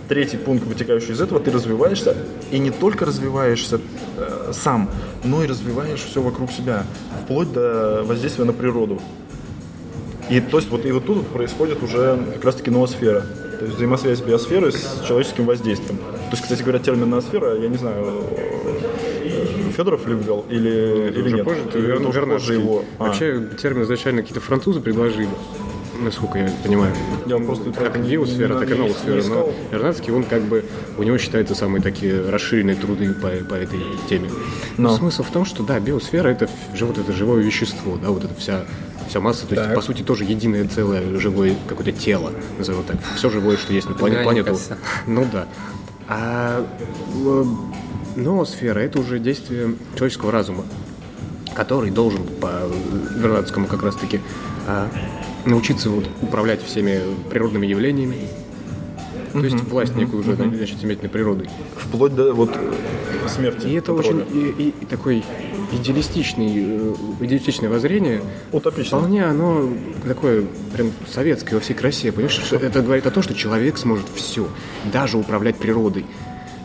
Третий 0.07 0.37
пункт, 0.37 0.65
вытекающий 0.65 1.13
из 1.13 1.21
этого, 1.21 1.39
ты 1.39 1.51
развиваешься, 1.51 2.15
и 2.51 2.59
не 2.59 2.69
только 2.69 3.05
развиваешься 3.05 3.81
э, 4.17 4.51
сам, 4.53 4.89
но 5.23 5.43
и 5.43 5.47
развиваешь 5.47 5.99
все 5.99 6.21
вокруг 6.21 6.51
себя, 6.51 6.85
вплоть 7.23 7.51
до 7.51 8.03
воздействия 8.03 8.45
на 8.45 8.53
природу. 8.53 9.01
И 10.29 10.39
то 10.39 10.57
есть 10.57 10.69
вот 10.69 10.85
и 10.85 10.91
вот 10.91 11.05
тут 11.05 11.27
происходит 11.27 11.83
уже 11.83 12.17
как 12.33 12.43
раз 12.45 12.55
таки 12.55 12.71
ноосфера. 12.71 13.21
То 13.59 13.65
есть 13.65 13.77
взаимосвязь 13.77 14.21
биосферы 14.21 14.71
с 14.71 15.03
человеческим 15.07 15.45
воздействием. 15.45 15.97
То 15.97 16.31
есть, 16.31 16.43
кстати 16.43 16.61
говоря, 16.61 16.79
термин 16.79 17.09
ноосфера, 17.09 17.55
я 17.57 17.69
не 17.69 17.77
знаю, 17.77 18.23
э, 18.31 19.71
Федоров 19.75 20.07
ли 20.07 20.15
ввел 20.15 20.45
или, 20.49 21.07
Это 21.09 21.19
или 21.19 21.27
уже 21.27 21.35
нет? 21.35 21.45
позже, 21.45 21.61
это 21.73 22.07
уже 22.07 22.25
позже 22.25 22.53
его. 22.55 22.83
А. 22.97 23.05
Вообще 23.05 23.47
термин 23.61 23.83
изначально 23.83 24.21
какие-то 24.21 24.41
французы 24.41 24.79
предложили, 24.79 25.29
насколько 26.01 26.39
я 26.39 26.51
понимаю. 26.63 26.93
Я 27.25 27.37
просто 27.37 27.71
про 27.71 27.85
как 27.85 27.97
не- 27.99 28.09
геосфера, 28.09 28.59
так 28.59 28.71
и 28.71 28.73
ноосфера. 28.73 29.21
Но. 29.29 29.49
Вернадский, 29.71 30.11
он 30.13 30.23
как 30.23 30.41
бы, 30.43 30.65
у 30.97 31.03
него 31.03 31.17
считаются 31.17 31.55
самые 31.55 31.81
такие 31.81 32.29
расширенные 32.29 32.75
труды 32.75 33.13
по, 33.13 33.29
по 33.29 33.55
этой 33.55 33.79
теме. 34.09 34.29
Но. 34.77 34.89
Но. 34.89 34.95
смысл 34.97 35.23
в 35.23 35.31
том, 35.31 35.45
что 35.45 35.63
да, 35.63 35.79
биосфера 35.79 36.29
это 36.29 36.49
же 36.73 36.85
вот 36.85 36.97
это 36.97 37.11
живое 37.13 37.41
вещество, 37.41 37.97
да, 38.01 38.09
вот 38.09 38.23
это 38.23 38.33
вся 38.35 38.65
вся 39.07 39.19
масса, 39.19 39.45
то 39.47 39.55
есть, 39.55 39.67
Так. 39.67 39.75
по 39.75 39.81
сути, 39.81 40.01
тоже 40.01 40.23
единое 40.23 40.67
целое 40.67 41.17
живое 41.19 41.55
какое-то 41.67 41.91
тело, 41.91 42.31
назовем 42.57 42.83
так. 42.83 42.97
Все 43.15 43.29
живое, 43.29 43.57
что 43.57 43.73
есть 43.73 43.87
на 43.89 43.95
плане- 43.95 44.15
Грани 44.15 44.41
планету. 44.41 44.59
Ну 45.07 45.27
да. 45.31 45.47
А 46.07 46.65
э, 47.25 47.43
ноосфера– 48.15 48.79
это 48.81 48.99
уже 48.99 49.19
действие 49.19 49.75
человеческого 49.95 50.31
разума, 50.31 50.63
который 51.53 51.89
должен 51.91 52.23
по 52.39 52.61
Вернадскому 53.15 53.67
как 53.67 53.83
раз-таки 53.83 54.19
а, 54.67 54.89
научиться 55.45 55.89
вот 55.89 56.05
управлять 56.21 56.63
всеми 56.63 57.01
природными 57.29 57.65
явлениями, 57.67 58.15
то 59.39 59.45
есть 59.45 59.63
власть 59.65 59.95
некую 59.95 60.21
уже 60.21 60.35
значит, 60.35 60.83
иметь 60.83 61.03
над 61.03 61.11
природой. 61.11 61.49
Вплоть 61.75 62.15
до 62.15 62.33
вот 62.33 62.51
смерти. 63.27 63.67
И 63.67 63.73
это 63.73 63.93
очень 63.93 64.23
и, 64.31 64.71
и- 64.81 64.85
такой 64.85 65.23
идеалистичный, 65.71 66.53
э, 66.55 66.93
идеалистичное 67.21 67.69
воззрение. 67.69 68.21
Утопично. 68.51 68.97
Вполне 68.99 69.25
оно 69.25 69.69
такое 70.05 70.45
прям 70.73 70.91
советское 71.11 71.55
во 71.55 71.61
всей 71.61 71.73
красе. 71.73 72.11
Понимаешь, 72.11 72.41
это 72.51 72.81
говорит 72.81 73.05
о 73.05 73.11
том, 73.11 73.23
что 73.23 73.33
человек 73.33 73.77
сможет 73.77 74.05
все, 74.13 74.47
даже 74.91 75.17
управлять 75.17 75.57
природой. 75.57 76.05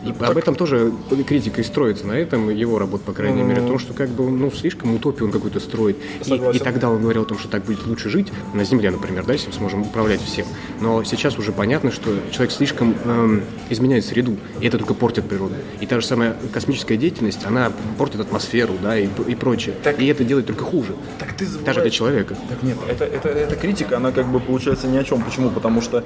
И 0.05 0.09
об 0.23 0.37
этом 0.37 0.55
тоже 0.55 0.91
критика 1.27 1.61
и 1.61 1.63
строится 1.63 2.07
на 2.07 2.13
этом, 2.13 2.49
его 2.49 2.79
работа, 2.79 3.03
по 3.03 3.13
крайней 3.13 3.43
мере, 3.43 3.61
о 3.61 3.67
том, 3.67 3.77
что 3.79 3.93
как 3.93 4.09
бы, 4.09 4.29
ну, 4.29 4.51
слишком 4.51 4.95
утопию 4.95 5.25
он 5.25 5.31
какую-то 5.31 5.59
строит. 5.59 5.97
И, 6.21 6.23
Согласен. 6.23 6.59
и 6.59 6.63
тогда 6.63 6.89
он 6.89 7.01
говорил 7.01 7.21
о 7.21 7.25
том, 7.25 7.37
что 7.37 7.47
так 7.49 7.63
будет 7.65 7.85
лучше 7.85 8.09
жить 8.09 8.31
на 8.53 8.63
Земле, 8.63 8.89
например, 8.91 9.25
да, 9.25 9.33
если 9.33 9.47
мы 9.49 9.53
сможем 9.53 9.81
управлять 9.81 10.21
всем. 10.21 10.45
Но 10.79 11.03
сейчас 11.03 11.37
уже 11.37 11.51
понятно, 11.51 11.91
что 11.91 12.15
человек 12.31 12.51
слишком 12.51 12.95
эм, 13.05 13.43
изменяет 13.69 14.05
среду, 14.05 14.37
и 14.59 14.67
это 14.67 14.77
только 14.77 14.93
портит 14.93 15.27
природу. 15.27 15.53
И 15.79 15.85
та 15.85 15.99
же 15.99 16.05
самая 16.05 16.35
космическая 16.51 16.97
деятельность, 16.97 17.45
она 17.45 17.71
портит 17.97 18.21
атмосферу, 18.21 18.73
да, 18.81 18.97
и, 18.97 19.07
и 19.27 19.35
прочее. 19.35 19.75
И 19.99 20.05
это 20.07 20.23
делает 20.23 20.47
только 20.47 20.63
хуже. 20.63 20.95
Так 21.19 21.33
ты 21.33 21.45
Даже 21.45 21.51
забываешь- 21.59 21.81
для 21.81 21.89
человека. 21.91 22.35
Так 22.49 22.63
нет, 22.63 22.77
это, 22.89 23.05
это, 23.05 23.29
эта 23.29 23.55
критика, 23.55 23.97
она 23.97 24.11
как 24.11 24.27
бы 24.27 24.39
получается 24.39 24.87
ни 24.87 24.97
о 24.97 25.03
чем. 25.03 25.21
Почему? 25.21 25.49
Потому 25.49 25.81
что 25.81 26.03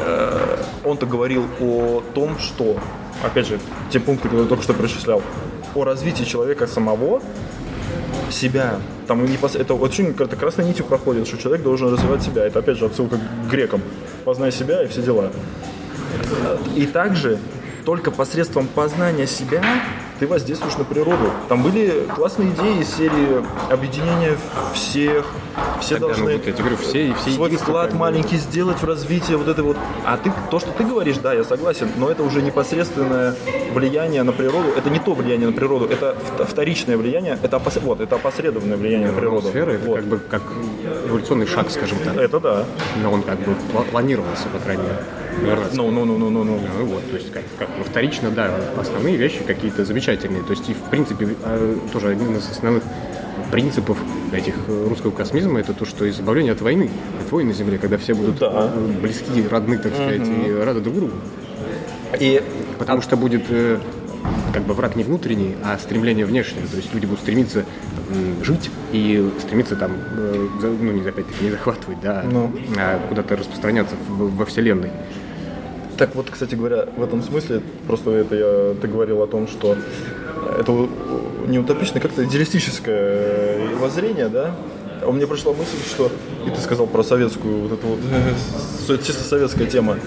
э, 0.00 0.56
он-то 0.84 1.06
говорил 1.06 1.44
о 1.60 2.02
том, 2.14 2.38
что, 2.38 2.78
опять 3.22 3.46
же, 3.46 3.58
те 3.90 4.00
пункты, 4.00 4.24
которые 4.24 4.44
я 4.44 4.48
только 4.48 4.62
что 4.62 4.74
перечислял, 4.74 5.22
о 5.74 5.84
развитии 5.84 6.24
человека 6.24 6.66
самого, 6.66 7.22
себя. 8.30 8.78
Там. 9.06 9.24
Это 9.24 9.74
очень 9.74 10.14
как-то 10.14 10.36
красной 10.36 10.64
нитью 10.64 10.84
проходит, 10.84 11.26
что 11.26 11.36
человек 11.38 11.62
должен 11.62 11.92
развивать 11.92 12.22
себя. 12.22 12.44
Это 12.44 12.60
опять 12.60 12.78
же 12.78 12.86
отсылка 12.86 13.16
к 13.16 13.50
грекам. 13.50 13.82
Познай 14.24 14.52
себя 14.52 14.82
и 14.82 14.86
все 14.86 15.02
дела. 15.02 15.32
И 16.76 16.86
также 16.86 17.38
только 17.84 18.10
посредством 18.10 18.66
познания 18.68 19.26
себя 19.26 19.62
ты 20.20 20.26
воздействуешь 20.26 20.76
на 20.76 20.84
природу. 20.84 21.32
Там 21.48 21.62
были 21.62 22.06
классные 22.14 22.50
идеи 22.50 22.80
из 22.82 22.94
серии 22.94 23.42
объединения 23.70 24.36
всех, 24.74 25.24
все 25.80 25.94
Тогда, 25.94 26.08
ну, 26.08 26.14
должны 26.14 26.36
вот 26.36 26.46
я 26.46 26.52
говорю, 26.52 26.76
все, 26.76 27.14
все 27.14 27.30
свой 27.30 27.56
вклад 27.56 27.94
маленький 27.94 28.36
сделать 28.36 28.76
в 28.82 28.84
развитие 28.84 29.38
вот 29.38 29.48
этой 29.48 29.64
вот. 29.64 29.78
А 30.04 30.18
ты, 30.18 30.30
то, 30.50 30.60
что 30.60 30.70
ты 30.72 30.84
говоришь, 30.84 31.16
да, 31.16 31.32
я 31.32 31.42
согласен, 31.42 31.88
но 31.96 32.10
это 32.10 32.22
уже 32.22 32.42
непосредственное 32.42 33.34
влияние 33.72 34.22
на 34.22 34.32
природу. 34.32 34.68
Это 34.76 34.90
не 34.90 34.98
то 34.98 35.14
влияние 35.14 35.48
на 35.48 35.54
природу, 35.54 35.86
это 35.86 36.14
вт- 36.36 36.44
вторичное 36.44 36.98
влияние, 36.98 37.38
это, 37.42 37.56
опос- 37.56 37.80
вот, 37.80 38.00
это 38.00 38.16
опосредованное 38.16 38.76
влияние 38.76 39.08
на 39.10 39.18
природу. 39.18 39.48
Сфера 39.48 39.70
это 39.72 39.86
Вот. 39.86 39.96
как 39.96 40.04
бы 40.04 40.18
как 40.18 40.42
эволюционный 41.06 41.46
шаг, 41.46 41.70
скажем 41.70 41.98
так. 42.04 42.14
Это 42.18 42.40
да. 42.40 42.64
Но 43.02 43.10
он 43.10 43.22
как 43.22 43.38
бы 43.38 43.52
пла- 43.72 43.90
планировался, 43.90 44.48
по 44.52 44.58
крайней 44.58 44.82
мере. 44.82 44.98
Ну, 45.74 45.90
ну, 45.90 46.04
ну, 46.04 46.18
ну, 46.18 46.30
ну, 46.30 46.44
ну. 46.44 46.60
Ну 46.78 46.84
вот, 46.86 47.08
то 47.10 47.16
есть 47.16 47.32
как, 47.32 47.42
как 47.58 47.68
ну, 47.78 47.84
вторично, 47.84 48.30
да, 48.30 48.54
основные 48.76 49.16
вещи 49.16 49.40
какие-то 49.46 49.84
замечательные. 49.84 50.42
То 50.42 50.50
есть 50.52 50.68
и 50.68 50.74
в 50.74 50.82
принципе 50.90 51.36
э, 51.44 51.76
тоже 51.92 52.08
один 52.08 52.36
из 52.36 52.48
основных 52.50 52.82
принципов 53.50 53.98
этих 54.32 54.54
э, 54.68 54.86
русского 54.88 55.10
космизма 55.10 55.60
это 55.60 55.72
то, 55.72 55.84
что 55.84 56.08
избавление 56.08 56.52
от 56.52 56.60
войны, 56.60 56.90
от 57.24 57.30
войн 57.32 57.48
на 57.48 57.54
Земле, 57.54 57.78
когда 57.78 57.96
все 57.98 58.14
будут 58.14 58.38
Да. 58.38 58.70
э, 58.74 58.92
близки, 59.00 59.46
родны, 59.48 59.78
так 59.78 59.94
сказать, 59.94 60.22
и 60.28 60.52
рады 60.52 60.80
друг 60.80 60.96
другу. 60.96 61.12
И 62.18 62.42
Потому 62.78 63.02
что 63.02 63.16
будет 63.16 63.44
как 64.54 64.62
бы 64.62 64.72
враг 64.74 64.96
не 64.96 65.04
внутренний, 65.04 65.54
а 65.62 65.78
стремление 65.78 66.24
внешнее. 66.24 66.64
То 66.66 66.76
есть 66.76 66.92
люди 66.94 67.04
будут 67.06 67.20
стремиться 67.20 67.64
жить 68.42 68.70
и 68.92 69.30
стремиться 69.38 69.76
там, 69.76 69.92
ну 70.60 70.92
не 70.92 71.06
опять-таки 71.06 71.44
не 71.44 71.50
захватывать, 71.50 72.00
да, 72.00 72.24
Ну. 72.28 72.50
а 72.78 72.98
куда-то 73.08 73.36
распространяться 73.36 73.94
во 74.08 74.44
Вселенной. 74.46 74.90
Так 76.00 76.14
вот, 76.14 76.30
кстати 76.30 76.54
говоря, 76.54 76.86
в 76.96 77.02
этом 77.02 77.22
смысле, 77.22 77.60
просто 77.86 78.10
это 78.12 78.34
я, 78.34 78.74
ты 78.80 78.88
говорил 78.88 79.20
о 79.20 79.26
том, 79.26 79.46
что 79.46 79.76
это 80.58 80.88
не 81.46 81.58
утопичное, 81.58 82.00
как-то 82.00 82.24
идеалистическое 82.24 83.68
воззрение, 83.76 84.30
да? 84.30 84.56
У 85.04 85.12
меня 85.12 85.26
пришла 85.26 85.52
мысль, 85.52 85.76
что, 85.86 86.10
и 86.46 86.50
ты 86.50 86.58
сказал 86.62 86.86
про 86.86 87.02
советскую, 87.02 87.68
вот 87.68 87.72
эту 87.72 87.86
вот, 87.86 87.98
э, 88.88 88.96
чисто 89.04 89.24
советская 89.24 89.66
тема. 89.66 89.98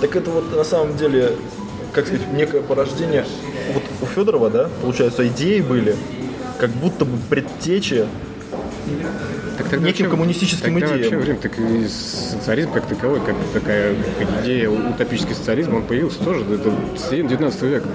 Так 0.00 0.14
это 0.14 0.30
вот 0.30 0.54
на 0.54 0.62
самом 0.62 0.96
деле, 0.96 1.32
как 1.92 2.06
сказать, 2.06 2.32
некое 2.32 2.62
порождение, 2.62 3.26
вот 3.72 3.82
у 4.02 4.06
Федорова, 4.06 4.50
да, 4.50 4.70
получается, 4.82 5.26
идеи 5.26 5.62
были, 5.62 5.96
как 6.60 6.70
будто 6.70 7.04
бы 7.04 7.18
предтечи 7.28 8.06
тогда 9.74 9.86
неким 9.88 10.04
вообще- 10.04 10.10
коммунистическим 10.16 10.74
тогда 10.80 10.86
идеям. 10.96 11.00
Вообще, 11.02 11.16
время, 11.16 11.38
так 11.40 11.58
и 11.58 11.88
социализм 11.88 12.72
как 12.72 12.86
таковой, 12.86 13.20
как 13.20 13.34
такая 13.52 13.94
как 14.18 14.42
идея 14.42 14.70
утопический 14.70 15.34
социализм, 15.34 15.74
он 15.74 15.82
появился 15.84 16.22
тоже, 16.24 16.44
это 16.52 16.72
середина 16.98 17.28
19 17.30 17.62
века. 17.62 17.88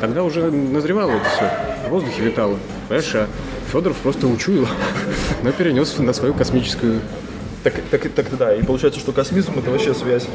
Тогда 0.00 0.22
уже 0.24 0.50
назревало 0.50 1.12
это 1.12 1.24
все, 1.28 1.50
в 1.86 1.90
воздухе 1.90 2.22
витало. 2.22 2.58
Понимаешь, 2.88 3.14
а 3.14 3.28
Федоров 3.70 3.96
просто 3.98 4.26
учуял, 4.26 4.66
но 5.42 5.52
перенес 5.52 5.96
на 5.98 6.12
свою 6.12 6.34
космическую... 6.34 7.00
Так, 7.62 7.74
так, 7.92 8.08
так, 8.10 8.26
да, 8.36 8.52
и 8.54 8.62
получается, 8.64 8.98
что 8.98 9.12
космизм 9.12 9.52
это 9.56 9.70
вообще 9.70 9.94
связь. 9.94 10.26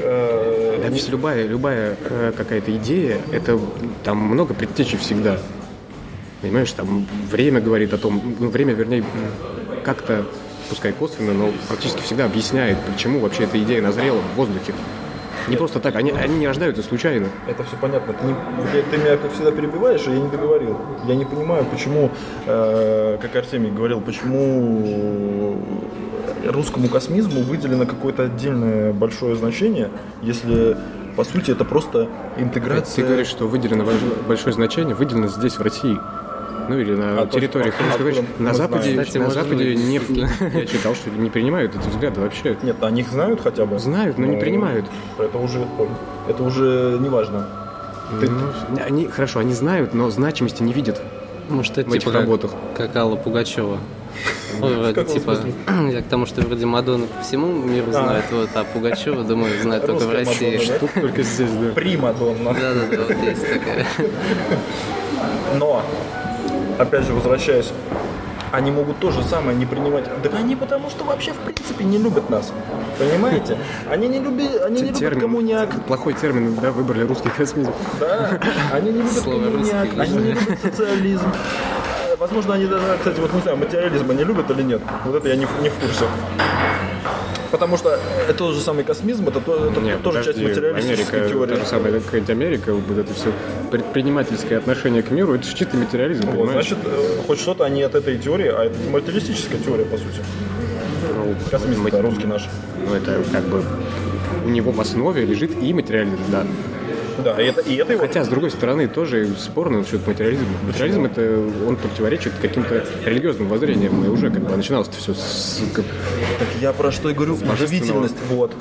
э, 0.00 0.80
Да, 0.80 0.88
ведь 0.88 1.08
любая, 1.08 1.44
любая 1.44 1.96
э, 2.08 2.32
какая-то 2.36 2.70
идея, 2.76 3.18
это 3.32 3.58
там 4.04 4.18
много 4.18 4.54
предтечи 4.54 4.96
всегда. 4.96 5.38
Понимаешь, 6.40 6.70
там 6.70 7.04
время 7.32 7.60
говорит 7.60 7.92
о 7.94 7.98
том, 7.98 8.36
ну, 8.38 8.48
время, 8.48 8.74
вернее, 8.74 9.02
как-то, 9.88 10.22
пускай 10.68 10.92
косвенно, 10.92 11.32
но 11.32 11.50
практически 11.66 12.02
всегда 12.02 12.26
объясняет, 12.26 12.76
почему 12.92 13.20
вообще 13.20 13.44
эта 13.44 13.58
идея 13.62 13.80
назрела 13.80 14.18
в 14.18 14.36
воздухе. 14.36 14.74
Не 15.48 15.56
просто 15.56 15.80
так, 15.80 15.96
они, 15.96 16.10
они 16.10 16.36
не 16.36 16.46
рождаются 16.46 16.82
случайно. 16.82 17.28
Это 17.46 17.64
все 17.64 17.74
понятно. 17.80 18.12
Ты, 18.12 18.26
не- 18.26 18.34
ты- 18.70 18.82
ты 18.90 18.98
меня, 18.98 19.16
как 19.16 19.32
всегда, 19.32 19.50
перебиваешь, 19.50 20.06
и 20.06 20.10
я 20.10 20.18
не 20.18 20.28
договорил. 20.28 20.76
Я 21.06 21.14
не 21.14 21.24
понимаю, 21.24 21.64
почему, 21.64 22.10
э, 22.46 23.16
как 23.22 23.34
Артемий 23.34 23.70
говорил, 23.70 24.02
почему 24.02 25.56
русскому 26.44 26.88
космизму 26.88 27.40
выделено 27.40 27.86
какое-то 27.86 28.24
отдельное 28.24 28.92
большое 28.92 29.36
значение, 29.36 29.88
если, 30.20 30.76
по 31.16 31.24
сути, 31.24 31.50
это 31.52 31.64
просто 31.64 32.08
интеграция... 32.36 32.96
Ты 32.96 33.02
говоришь, 33.08 33.28
что 33.28 33.48
выделено 33.48 33.84
больш- 33.84 34.26
большое 34.28 34.52
значение, 34.52 34.94
выделено 34.94 35.28
здесь, 35.28 35.54
в 35.58 35.62
России. 35.62 35.98
Ну 36.68 36.78
или 36.78 36.94
на 36.94 37.22
А 37.22 37.26
то, 37.26 37.38
территории 37.38 37.70
Крымской 37.70 37.98
говоришь, 37.98 38.24
на? 38.38 38.54
Западе, 38.54 38.90
Кстати, 38.90 39.18
на 39.18 39.30
Западе 39.30 39.74
быть, 39.74 39.78
не, 39.78 40.00
я 40.58 40.66
читал, 40.66 40.94
что 40.94 41.10
не 41.10 41.30
принимают 41.30 41.74
эти 41.74 41.88
взгляды 41.88 42.20
вообще. 42.20 42.56
Нет, 42.62 42.76
о 42.82 42.90
них 42.90 43.08
знают 43.08 43.40
хотя 43.40 43.64
бы? 43.64 43.78
Знают, 43.78 44.18
но 44.18 44.26
не 44.26 44.36
принимают. 44.36 44.86
Это 45.18 45.38
уже, 45.38 45.66
это 46.28 46.42
уже 46.42 46.98
не 47.00 47.08
важно. 47.08 47.46
Ты- 48.20 48.28
Ну, 48.28 48.52
они, 48.86 49.06
хорошо, 49.06 49.40
они 49.40 49.54
знают, 49.54 49.94
но 49.94 50.10
значимости 50.10 50.62
не 50.62 50.72
видят. 50.72 51.00
Может, 51.48 51.78
это 51.78 51.88
в 51.88 51.92
этих 51.92 52.02
типа 52.02 52.12
как, 52.12 52.20
работах. 52.22 52.50
как 52.76 52.94
Алла 52.96 53.16
Пугачева. 53.16 53.78
Типа, 55.06 55.36
я 55.92 56.02
к 56.02 56.06
тому, 56.06 56.26
что 56.26 56.40
вроде 56.42 56.66
Мадонна 56.66 57.06
по 57.06 57.22
всему 57.22 57.52
миру 57.52 57.92
знает, 57.92 58.24
вот, 58.32 58.48
а 58.54 58.64
Пугачева, 58.64 59.22
думаю, 59.22 59.52
знает 59.62 59.86
только 59.86 60.04
в 60.04 60.10
России. 60.12 60.56
Мадонна, 60.56 60.78
да? 60.94 61.00
Только 61.00 61.22
здесь, 61.22 61.50
да. 61.50 61.68
Примадонна. 61.74 62.54
Да-да-да, 62.54 63.02
вот 63.08 63.24
есть 63.24 63.46
такая. 63.48 63.86
Но, 65.58 65.82
опять 66.78 67.04
же, 67.04 67.12
возвращаясь, 67.12 67.72
они 68.52 68.70
могут 68.70 68.98
то 68.98 69.10
же 69.10 69.22
самое 69.22 69.56
не 69.56 69.66
принимать. 69.66 70.04
Да 70.22 70.30
они 70.38 70.56
потому 70.56 70.88
что 70.90 71.04
вообще 71.04 71.32
в 71.32 71.38
принципе 71.38 71.84
не 71.84 71.98
любят 71.98 72.30
нас. 72.30 72.52
Понимаете? 72.98 73.58
Они 73.90 74.08
не 74.08 74.18
любят, 74.20 74.64
они 74.64 74.82
не 74.82 74.90
любят 74.90 75.20
коммуняк. 75.20 75.84
Плохой 75.86 76.14
термин, 76.14 76.56
да, 76.60 76.72
выбрали 76.72 77.06
русский 77.06 77.28
космизм. 77.28 77.72
Да, 78.00 78.40
они 78.72 78.90
не 78.92 78.98
любят 79.02 79.12
Слово 79.12 79.44
коммуняк, 79.44 79.84
русский. 79.84 80.00
они 80.00 80.16
не 80.16 80.32
любят 80.32 80.58
социализм. 80.62 81.32
Возможно, 82.18 82.54
они 82.54 82.66
даже, 82.66 82.96
кстати, 82.98 83.20
вот 83.20 83.32
не 83.32 83.40
знаю, 83.42 83.58
материализм 83.58 84.10
они 84.10 84.24
любят 84.24 84.50
или 84.50 84.62
нет. 84.62 84.80
Вот 85.04 85.14
это 85.14 85.28
я 85.28 85.36
не, 85.36 85.46
не 85.62 85.68
в 85.68 85.74
курсе. 85.74 86.04
Потому 87.50 87.76
что 87.78 87.98
это 88.28 88.34
тот 88.34 88.54
же 88.54 88.60
самый 88.60 88.84
космизм, 88.84 89.26
это, 89.28 89.40
то- 89.40 89.70
это 89.70 89.80
Нет, 89.80 90.02
тоже 90.02 90.18
подожди, 90.18 90.40
часть 90.42 90.56
материалистической 90.56 91.18
Америка, 91.20 91.34
теории. 91.34 91.50
та 91.54 91.60
же 91.60 91.66
самая 91.66 92.00
какая-нибудь 92.00 92.30
Америка, 92.30 92.74
вот 92.74 92.98
это 92.98 93.14
все 93.14 93.32
предпринимательское 93.70 94.58
отношение 94.58 95.02
к 95.02 95.10
миру, 95.10 95.34
это 95.34 95.44
же 95.46 95.54
чистый 95.54 95.76
материализм, 95.76 96.26
Вот, 96.26 96.32
понимаешь? 96.46 96.66
значит, 96.68 96.78
э, 96.84 97.22
хоть 97.26 97.40
что-то 97.40 97.64
они 97.64 97.82
от 97.82 97.94
этой 97.94 98.18
теории, 98.18 98.48
а 98.48 98.64
это 98.64 98.76
материалистическая 98.90 99.58
теория, 99.58 99.84
по 99.84 99.96
сути. 99.96 100.20
Ну, 101.14 101.34
Космизм, 101.50 101.88
да, 101.90 102.02
русский 102.02 102.26
наш. 102.26 102.48
Ну, 102.86 102.94
это 102.94 103.22
как 103.32 103.44
бы 103.44 103.62
у 104.44 104.48
него 104.48 104.70
в 104.72 104.80
основе 104.80 105.24
лежит 105.24 105.50
и 105.62 105.72
материализм, 105.72 106.18
да. 106.30 106.44
Да, 107.24 107.40
и 107.40 107.46
это, 107.46 107.60
и 107.60 107.74
это 107.76 107.92
его... 107.92 108.02
Хотя, 108.02 108.24
с 108.24 108.28
другой 108.28 108.50
стороны, 108.50 108.86
тоже 108.88 109.28
спорно 109.38 109.78
насчет 109.78 110.06
материализма. 110.06 110.46
Материализм 110.66 111.04
это 111.06 111.38
он 111.66 111.76
противоречит 111.76 112.32
каким-то 112.40 112.84
религиозным 113.04 113.48
воззрениям. 113.48 114.04
И 114.04 114.08
уже 114.08 114.30
как 114.30 114.42
бы 114.42 114.56
начиналось 114.56 114.88
все 114.88 115.14
с 115.14 115.62
как- 115.74 115.84
Так 116.38 116.48
я 116.60 116.72
про 116.72 116.90
что 116.92 117.10
и 117.10 117.14
говорю, 117.14 117.34
удивительность. 117.34 118.16
Вот. 118.28 118.52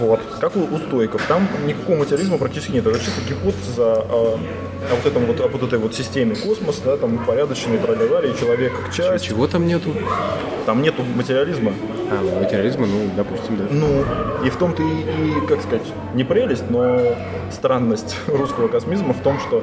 Вот. 0.00 0.20
Как 0.40 0.56
у, 0.56 0.60
у 0.64 0.78
стоиков. 0.78 1.22
Там 1.28 1.46
никакого 1.66 1.96
материализма 1.98 2.38
практически 2.38 2.72
нет. 2.72 2.86
Это 2.86 2.98
чисто 2.98 3.20
гипотеза 3.28 3.94
о, 4.02 4.38
о 4.90 4.94
вот 4.96 5.06
этом 5.06 5.24
вот, 5.26 5.40
о 5.40 5.48
вот 5.48 5.62
этой 5.62 5.78
вот 5.78 5.94
системе 5.94 6.34
космос, 6.34 6.80
да, 6.84 6.96
там 6.96 7.14
упорядоченный 7.14 7.78
тролливали, 7.78 8.32
и 8.32 8.38
человек 8.38 8.72
как 8.78 8.92
часть. 8.92 9.24
Чего 9.24 9.46
там 9.46 9.66
нету? 9.66 9.90
Там 10.66 10.82
нету 10.82 11.02
материализма. 11.14 11.72
А, 12.10 12.40
материализма, 12.42 12.86
ну, 12.86 13.10
допустим, 13.16 13.56
да. 13.56 13.64
Ну, 13.70 14.04
и 14.44 14.50
в 14.50 14.56
том-то 14.56 14.82
и, 14.82 14.86
и, 14.86 15.46
как 15.46 15.60
сказать, 15.62 15.86
не 16.14 16.24
прелесть, 16.24 16.64
но 16.70 17.00
странность 17.84 18.16
русского 18.26 18.68
космизма 18.68 19.12
в 19.12 19.20
том, 19.22 19.38
что 19.40 19.62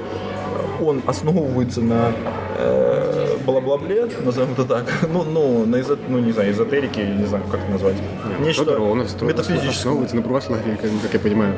он 0.81 1.01
основывается 1.07 1.81
на 1.81 2.11
э, 2.57 3.37
бла-бла-бле, 3.45 4.07
назовем 4.23 4.51
это 4.53 4.65
так, 4.65 4.85
ну, 5.11 5.23
ну, 5.23 5.65
на 5.65 5.77
эзо- 5.77 5.97
ну, 6.07 6.19
не 6.19 6.31
знаю, 6.31 6.51
эзотерике, 6.51 7.05
не 7.05 7.25
знаю, 7.25 7.43
как 7.51 7.61
это 7.61 7.71
назвать. 7.71 7.95
Нечто 8.39 8.63
Федоров, 8.63 8.83
он 8.91 9.01
остро- 9.01 9.25
метафизическое. 9.25 9.71
основывается 9.71 10.15
на 10.15 10.21
православии, 10.21 10.75
как, 10.81 10.89
как 11.03 11.13
я 11.13 11.19
понимаю. 11.19 11.55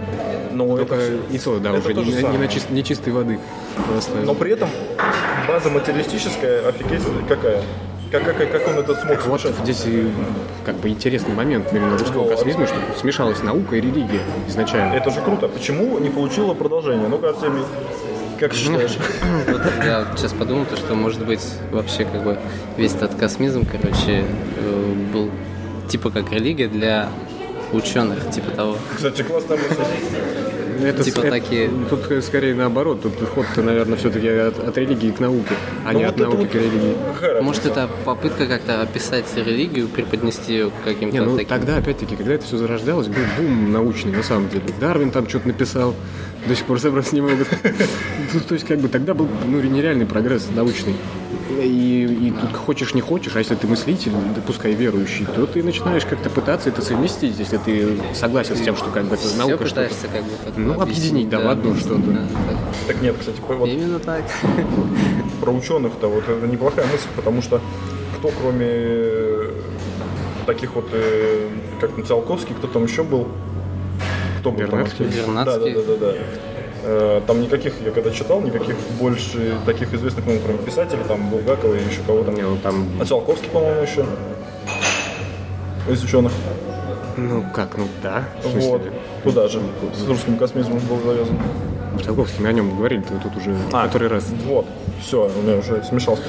Но 0.51 0.77
Только 0.77 0.95
это, 0.95 1.13
и 1.31 1.39
то, 1.39 1.59
да, 1.59 1.75
это 1.75 1.89
уже 1.99 2.11
не, 2.11 2.15
не 2.31 2.37
на 2.37 2.43
чис- 2.45 2.71
не 2.71 2.83
чистой 2.83 3.11
воды. 3.13 3.39
но 4.25 4.33
при 4.35 4.51
этом 4.51 4.69
база 5.47 5.69
материалистическая, 5.69 6.67
офигеть, 6.67 7.01
какая? 7.27 7.61
Как, 8.13 8.23
как, 8.37 8.51
как 8.51 8.67
он 8.67 8.77
это 8.77 8.93
смог 8.93 9.25
Вот 9.25 9.41
смешать? 9.41 9.57
здесь 9.63 9.83
и 9.87 10.07
как 10.63 10.75
бы 10.75 10.89
интересный 10.89 11.33
момент 11.33 11.65
именно 11.73 11.97
русского 11.97 12.25
Вот. 12.25 12.35
космизма, 12.35 12.67
что 12.67 12.75
смешалась 12.99 13.41
наука 13.41 13.75
и 13.75 13.81
религия 13.81 14.19
изначально. 14.47 14.93
Это 14.93 15.09
же 15.09 15.19
круто. 15.21 15.47
Почему 15.47 15.97
не 15.97 16.11
получила 16.11 16.53
продолжение? 16.53 17.07
Ну-ка, 17.07 17.29
Артемий, 17.29 17.63
как 18.39 18.53
считаешь? 18.53 18.97
Вот 19.47 19.61
я 19.83 20.05
сейчас 20.15 20.31
подумал, 20.33 20.65
то, 20.65 20.77
что 20.77 20.93
может 20.93 21.25
быть 21.25 21.41
вообще 21.71 22.05
как 22.05 22.23
бы 22.23 22.37
весь 22.77 22.93
этот 22.93 23.15
космизм, 23.15 23.65
короче, 23.65 24.23
э, 24.57 24.93
был 25.11 25.31
типа 25.89 26.11
как 26.11 26.31
религия 26.31 26.67
для 26.67 27.09
ученых, 27.71 28.29
типа 28.29 28.51
того. 28.51 28.75
Кстати, 28.95 29.23
классная 29.23 29.57
мысль. 29.57 29.81
Это, 30.83 31.03
Типа 31.03 31.19
это- 31.19 31.29
такие- 31.31 31.69
Тут 31.89 32.23
скорее 32.23 32.55
наоборот. 32.55 33.01
Тут 33.01 33.13
ход-то, 33.29 33.61
наверное, 33.61 33.97
все-таки 33.97 34.27
от, 34.27 34.59
от 34.59 34.77
религии 34.77 35.11
к 35.11 35.19
науке, 35.19 35.53
а 35.85 35.91
Ну, 35.93 35.99
не 35.99 36.05
вот 36.05 36.13
от 36.15 36.19
науки 36.19 36.35
вот- 36.37 36.49
к 36.49 36.55
религии. 36.55 37.41
Может, 37.41 37.65
это 37.65 37.89
попытка 38.05 38.45
как-то 38.45 38.81
описать 38.81 39.25
религию, 39.35 39.87
преподнести 39.87 40.53
ее 40.53 40.71
каким-то 40.83 41.15
Не, 41.17 41.21
ну 41.23 41.35
таким... 41.37 41.49
тогда, 41.49 41.77
опять-таки, 41.77 42.15
когда 42.15 42.33
это 42.33 42.45
все 42.45 42.57
зарождалось, 42.57 43.07
был 43.07 43.15
бум 43.37 43.71
научный, 43.71 44.11
на 44.11 44.23
самом 44.23 44.49
деле. 44.49 44.63
Дарвин 44.79 45.11
там 45.11 45.27
что-то 45.29 45.47
написал, 45.47 45.95
до 46.47 46.55
сих 46.55 46.65
пор 46.65 46.79
собраться 46.79 47.15
не 47.15 47.21
могут. 47.21 47.47
Ну, 48.33 48.39
То 48.39 48.55
есть, 48.55 48.65
как 48.65 48.79
бы, 48.79 48.87
тогда 48.87 49.13
был 49.13 49.27
ну, 49.47 49.61
нереальный 49.61 50.05
прогресс 50.05 50.47
научный. 50.55 50.95
И, 51.61 52.27
и 52.27 52.31
тут 52.31 52.55
хочешь, 52.55 52.93
не 52.93 53.01
хочешь, 53.01 53.35
а 53.35 53.39
если 53.39 53.55
ты 53.55 53.67
мыслитель, 53.67 54.11
да 54.35 54.41
пускай 54.45 54.73
верующий, 54.73 55.25
то 55.25 55.45
ты 55.45 55.61
начинаешь 55.61 56.05
как-то 56.05 56.29
пытаться 56.29 56.69
это 56.69 56.81
совместить, 56.81 57.37
если 57.37 57.57
ты 57.57 57.99
согласен 58.13 58.55
с 58.55 58.61
тем, 58.61 58.75
что 58.75 58.89
как 58.89 59.05
бы 59.05 59.15
это 59.15 59.27
Всё 59.27 59.37
наука 59.37 59.63
пытаешься 59.63 60.07
как 60.07 60.23
бы 60.23 60.31
Ну, 60.57 60.81
объединить, 60.81 61.29
да, 61.29 61.39
в 61.39 61.47
одно 61.47 61.75
что-то. 61.75 62.01
Да, 62.01 62.27
так. 62.47 62.57
Так 62.87 63.01
нет, 63.01 63.15
кстати, 63.19 63.37
вот 63.47 63.69
Именно 63.69 63.99
так. 63.99 64.23
про 65.41 65.51
ученых-то 65.51 66.07
вот 66.07 66.23
это 66.27 66.47
неплохая 66.47 66.85
мысль, 66.85 67.07
потому 67.15 67.41
что 67.41 67.61
кто 68.17 68.31
кроме 68.39 68.67
э, 68.67 69.51
таких 70.45 70.75
вот, 70.75 70.87
э, 70.91 71.49
как 71.79 71.91
Циолковский, 72.05 72.55
кто 72.55 72.67
там 72.67 72.85
еще 72.85 73.03
был? 73.03 73.27
Кто 74.39 74.51
был 74.51 74.59
там? 74.59 74.69
Вернадский. 74.69 75.05
вообще? 75.05 75.19
Вернадский. 75.21 75.73
Да, 75.73 75.81
да, 75.81 75.87
да, 75.87 75.95
да, 75.97 76.11
да. 76.13 76.52
Э, 76.83 77.21
Там 77.25 77.41
никаких, 77.41 77.73
я 77.83 77.91
когда 77.91 78.11
читал, 78.11 78.41
никаких 78.41 78.75
больше 78.99 79.57
таких 79.65 79.93
известных, 79.93 80.25
ну, 80.25 80.39
кроме 80.43 80.59
писателей, 80.59 81.03
там 81.07 81.29
Булгакова 81.29 81.73
и 81.75 81.77
еще 81.83 82.01
кого-то. 82.05 82.31
Не, 82.31 82.41
ну, 82.41 82.57
там, 82.57 82.87
А 82.99 83.05
Циолковский, 83.05 83.49
по-моему, 83.49 83.81
еще. 83.81 84.05
Из 85.89 86.03
ученых. 86.03 86.31
ну 87.17 87.43
как, 87.53 87.77
ну 87.77 87.87
да. 88.01 88.23
Вот. 88.43 88.81
Туда 89.23 89.47
же. 89.47 89.61
С 89.93 90.07
русским 90.07 90.37
космизмом 90.37 90.79
был 90.89 90.99
завязан. 91.05 91.37
Циолковский, 92.03 92.41
мы 92.41 92.49
о 92.49 92.53
нем 92.53 92.75
говорили 92.75 93.03
тут 93.21 93.35
уже 93.37 93.55
А, 93.71 93.85
который 93.85 94.07
раз. 94.07 94.25
Вот, 94.45 94.65
все, 95.01 95.29
у 95.37 95.41
меня 95.41 95.57
уже 95.57 95.83
смешался. 95.83 96.23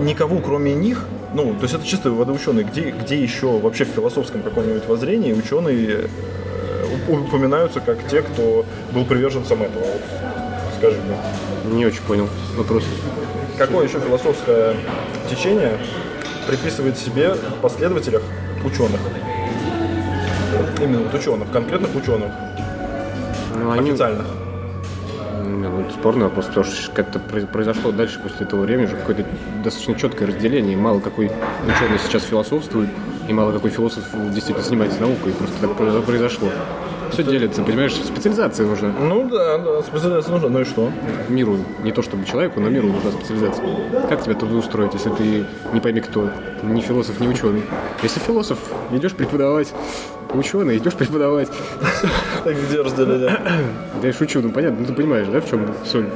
Никого, 0.00 0.38
кроме 0.38 0.72
них, 0.74 1.04
ну, 1.34 1.52
то 1.54 1.62
есть 1.62 1.74
это 1.74 1.84
чисто 1.84 2.10
водоученые, 2.10 2.64
где, 2.64 2.90
где 2.90 3.20
еще 3.22 3.58
вообще 3.58 3.84
в 3.84 3.88
философском 3.88 4.42
каком-нибудь 4.42 4.86
воззрении 4.88 5.32
ученые 5.32 6.08
упоминаются 7.08 7.80
как 7.80 8.06
те, 8.08 8.22
кто 8.22 8.64
был 8.92 9.04
приверженцем 9.04 9.62
этого? 9.62 9.82
Вот, 9.84 10.00
скажи 10.78 10.96
мне. 11.64 11.74
Не 11.76 11.86
очень 11.86 12.02
понял 12.02 12.28
вопрос. 12.56 12.84
Какое 13.56 13.86
еще 13.86 13.98
философское 14.00 14.76
течение 15.28 15.78
приписывает 16.46 16.96
себе 16.98 17.34
последователях 17.60 18.22
ученых? 18.64 19.00
Именно 20.80 21.00
вот 21.00 21.14
ученых, 21.14 21.50
конкретных 21.50 21.94
ученых, 21.94 22.30
Ну, 23.54 23.70
они, 23.72 23.90
официальных. 23.90 24.26
Ну, 25.44 25.70
вот 25.70 25.92
спорный 25.92 26.24
вопрос, 26.24 26.46
потому 26.46 26.64
что 26.64 26.90
как-то 26.92 27.18
произ- 27.18 27.46
произошло 27.46 27.90
дальше 27.90 28.20
после 28.20 28.46
этого 28.46 28.60
времени 28.62 28.86
уже 28.86 28.96
какое-то 28.96 29.24
достаточно 29.64 29.94
четкое 29.96 30.28
разделение. 30.28 30.76
Мало 30.76 31.00
какой 31.00 31.26
ученый 31.26 31.98
сейчас 32.04 32.22
философствует, 32.22 32.88
и 33.28 33.32
мало 33.32 33.52
какой 33.52 33.70
философ 33.70 34.04
действительно 34.32 34.62
занимается 34.64 35.00
наукой. 35.00 35.32
Просто 35.32 35.56
так 35.60 35.70
произо- 35.76 36.02
произошло. 36.02 36.48
Все 37.12 37.22
делится, 37.24 37.62
понимаешь, 37.62 37.94
специализация 37.94 38.66
нужна 38.66 38.92
Ну 39.00 39.28
да, 39.28 39.58
да, 39.58 39.82
специализация 39.82 40.32
нужна, 40.32 40.48
ну 40.48 40.60
и 40.60 40.64
что? 40.64 40.90
миру. 41.28 41.58
Не 41.82 41.92
то 41.92 42.02
чтобы 42.02 42.24
человеку, 42.24 42.60
но 42.60 42.68
миру 42.68 42.88
нужна 42.88 43.10
специализация. 43.10 43.64
Как 44.08 44.22
тебя 44.22 44.34
трудоустроить, 44.34 44.94
если 44.94 45.10
ты 45.10 45.44
не 45.72 45.80
пойми 45.80 46.00
кто, 46.00 46.30
ни 46.62 46.80
философ, 46.80 47.20
ни 47.20 47.26
ученый? 47.28 47.62
Если 48.02 48.20
философ, 48.20 48.58
идешь 48.92 49.14
преподавать, 49.14 49.72
ученый, 50.32 50.76
идешь 50.78 50.94
преподавать. 50.94 51.48
Так 52.44 52.54
где 52.56 52.80
разделение? 52.80 53.38
Да 54.00 54.06
я 54.06 54.12
шучу, 54.12 54.40
ну 54.40 54.50
понятно, 54.50 54.78
ну 54.80 54.86
ты 54.86 54.92
понимаешь, 54.92 55.26
да, 55.28 55.40
в 55.40 55.48
чем 55.48 55.66
соль? 55.84 56.06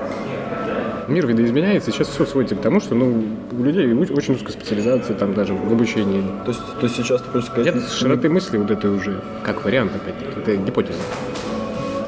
Мир 1.09 1.27
видоизменяется, 1.27 1.91
и 1.91 1.93
сейчас 1.93 2.09
все 2.09 2.25
сводится 2.25 2.57
к 2.57 2.61
тому, 2.61 2.81
что 2.81 2.95
ну, 2.95 3.25
у 3.53 3.63
людей 3.63 3.93
очень 3.93 4.35
узкая 4.35 4.53
специализация, 4.53 5.17
там 5.17 5.35
даже 5.35 5.55
в 5.55 5.73
обучении. 5.73 6.23
То 6.45 6.51
есть, 6.51 6.61
то 6.81 6.83
есть 6.85 6.97
сейчас 6.97 7.23
ты 7.23 7.29
хочешь 7.31 7.49
сказать... 7.49 7.75
Нет 7.75 7.89
широты 7.91 8.29
мысли 8.29 8.57
вот 8.59 8.71
это 8.71 8.91
уже, 8.91 9.21
как 9.45 9.65
вариант 9.65 9.93
опять, 9.95 10.15
это 10.37 10.57
гипотеза. 10.57 10.99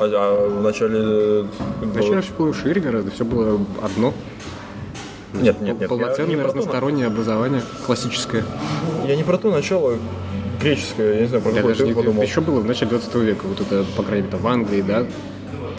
А, 0.00 0.04
а 0.04 0.48
в 0.48 0.62
начале... 0.62 0.98
э, 0.98 1.44
Вначале 1.82 2.20
все 2.20 2.32
было 2.34 2.54
шире 2.54 2.80
гораздо, 2.80 3.10
все 3.10 3.24
было 3.24 3.60
одно. 3.82 4.12
Нет, 5.32 5.60
нет, 5.60 5.80
нет. 5.80 5.88
Полноценное 5.88 6.30
не 6.30 6.36
про 6.36 6.50
то, 6.50 6.58
разностороннее 6.58 7.06
образование, 7.06 7.62
классическое. 7.86 8.44
я 9.06 9.16
не 9.16 9.24
про 9.24 9.36
то 9.38 9.50
начало 9.50 9.98
греческое, 10.60 11.14
я 11.14 11.20
не 11.22 11.26
знаю, 11.26 11.42
про 11.42 11.50
Я 11.50 11.56
какое 11.56 11.72
даже 11.74 11.84
ты 11.84 11.88
не, 11.88 11.94
подумал. 11.94 12.22
еще 12.22 12.40
было 12.40 12.60
в 12.60 12.64
начале 12.64 12.90
20 12.90 13.14
века, 13.16 13.44
вот 13.44 13.60
это, 13.60 13.84
по 13.96 14.02
крайней 14.02 14.26
мере, 14.26 14.38
в 14.38 14.46
Англии, 14.46 14.82
да, 14.82 15.04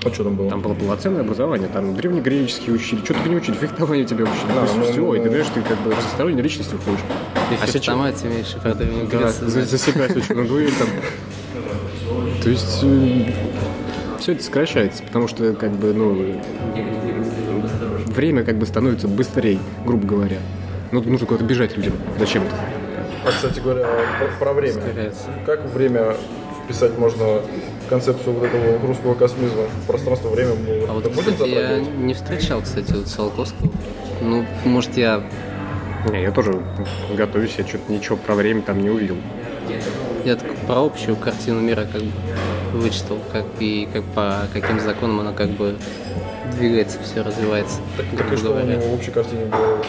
А 0.05 0.13
что 0.13 0.23
там 0.23 0.35
было? 0.35 0.49
там 0.49 0.61
было 0.61 0.73
полноценное 0.75 1.21
образование, 1.21 1.67
там 1.67 1.95
древнегреческие 1.95 2.75
учили, 2.75 2.99
что 3.03 3.13
только 3.15 3.27
не 3.29 3.35
учили, 3.37 3.55
фехтование 3.55 4.05
тебя 4.05 4.23
учили, 4.25 4.53
Да, 4.53 4.61
ну, 4.75 4.83
всё, 4.83 5.01
ну, 5.01 5.13
и 5.15 5.17
ты 5.17 5.23
понимаешь, 5.25 5.47
ты 5.53 5.61
как 5.61 5.79
бы 5.79 5.91
разносторонней 5.95 6.41
личностью 6.41 6.79
ходишь. 6.85 6.99
Ты 7.49 7.55
А 7.61 7.67
сейчас- 7.67 8.23
имеешь 8.23 8.55
про 8.61 8.73
Да, 8.75 9.31
засекать 9.31 10.15
очень 10.15 10.35
на 10.35 10.45
дуэль 10.45 10.71
там. 10.77 10.87
То 12.43 12.49
есть 12.49 12.83
все 14.19 14.31
это 14.33 14.43
сокращается, 14.43 15.03
потому 15.03 15.27
что 15.27 15.53
как 15.53 15.71
бы, 15.71 15.93
ну, 15.93 16.39
время 18.07 18.43
как 18.43 18.57
бы 18.57 18.65
становится 18.65 19.07
быстрее, 19.07 19.59
грубо 19.85 20.05
говоря. 20.07 20.37
Ну, 20.91 21.01
нужно 21.01 21.25
куда-то 21.25 21.43
бежать 21.45 21.75
людям 21.75 21.93
зачем-то. 22.19 22.55
А, 23.25 23.29
кстати 23.31 23.59
говоря, 23.59 23.87
про, 24.19 24.45
про 24.45 24.53
время. 24.53 24.81
Как 25.45 25.65
время 25.73 26.15
вписать 26.63 26.97
можно 26.97 27.41
концепцию 27.85 28.33
вот 28.33 28.45
этого 28.45 28.87
русского 28.87 29.13
космизма? 29.15 29.63
Пространство-время 29.87 30.53
А 30.87 30.93
вот, 30.93 31.07
кстати, 31.07 31.49
я 31.49 31.79
не 31.79 32.13
встречал, 32.13 32.61
кстати, 32.61 32.91
вот 32.91 33.07
Циолковского. 33.07 33.69
Ну, 34.21 34.45
может, 34.65 34.97
я... 34.97 35.23
Не, 36.11 36.21
я 36.21 36.31
тоже 36.31 36.61
готовюсь, 37.15 37.55
я 37.57 37.65
что-то 37.65 37.91
ничего 37.91 38.17
про 38.17 38.35
время 38.35 38.61
там 38.61 38.81
не 38.81 38.89
увидел. 38.89 39.17
Я 40.23 40.35
так 40.35 40.55
про 40.67 40.85
общую 40.85 41.15
картину 41.15 41.61
мира 41.61 41.87
как 41.91 42.01
бы 42.01 42.11
вычитал, 42.73 43.19
как 43.31 43.45
и 43.59 43.87
как 43.91 44.03
по 44.15 44.47
каким 44.53 44.79
законам 44.79 45.19
она 45.19 45.31
как 45.33 45.49
бы 45.49 45.75
двигается, 46.57 46.99
все 47.03 47.21
развивается. 47.21 47.79
Так, 47.97 48.05
так 48.17 48.33
и 48.33 48.37
что 48.37 48.49
у 48.49 48.53
говоря. 48.53 48.75
него 48.75 48.87
в 48.87 48.93
общей 48.93 49.11
картине 49.11 49.45
было? 49.45 49.83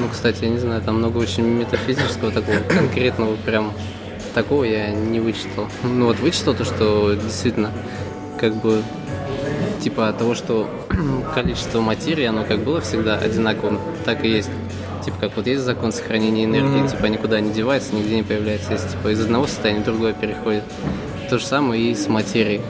Ну, 0.00 0.08
кстати, 0.10 0.44
я 0.44 0.50
не 0.50 0.58
знаю, 0.58 0.82
там 0.82 0.98
много 0.98 1.18
очень 1.18 1.44
метафизического 1.44 2.30
такого, 2.30 2.58
конкретного 2.68 3.36
прям 3.36 3.72
такого 4.34 4.64
я 4.64 4.90
не 4.90 5.20
вычитал. 5.20 5.68
Ну 5.82 6.06
вот 6.06 6.18
вычитал 6.18 6.54
то, 6.54 6.64
что 6.64 7.14
действительно 7.14 7.70
как 8.38 8.56
бы 8.56 8.82
типа 9.80 10.12
того, 10.18 10.34
что 10.34 10.68
количество 11.34 11.80
материи, 11.80 12.24
оно 12.24 12.44
как 12.44 12.60
было 12.60 12.80
всегда 12.80 13.16
одинаковым, 13.16 13.78
так 14.04 14.24
и 14.24 14.28
есть. 14.28 14.50
Типа 15.04 15.16
как 15.20 15.36
вот 15.36 15.46
есть 15.46 15.62
закон 15.62 15.92
сохранения 15.92 16.44
энергии, 16.44 16.88
типа 16.88 17.06
никуда 17.06 17.40
не 17.40 17.52
девается, 17.52 17.94
нигде 17.94 18.16
не 18.16 18.22
появляется, 18.22 18.72
если 18.72 18.88
типа 18.88 19.08
из 19.08 19.20
одного 19.20 19.46
состояния 19.46 19.80
в 19.80 19.84
другое 19.84 20.14
переходит. 20.14 20.64
То 21.30 21.38
же 21.38 21.46
самое 21.46 21.90
и 21.90 21.94
с 21.94 22.08
материей. 22.08 22.60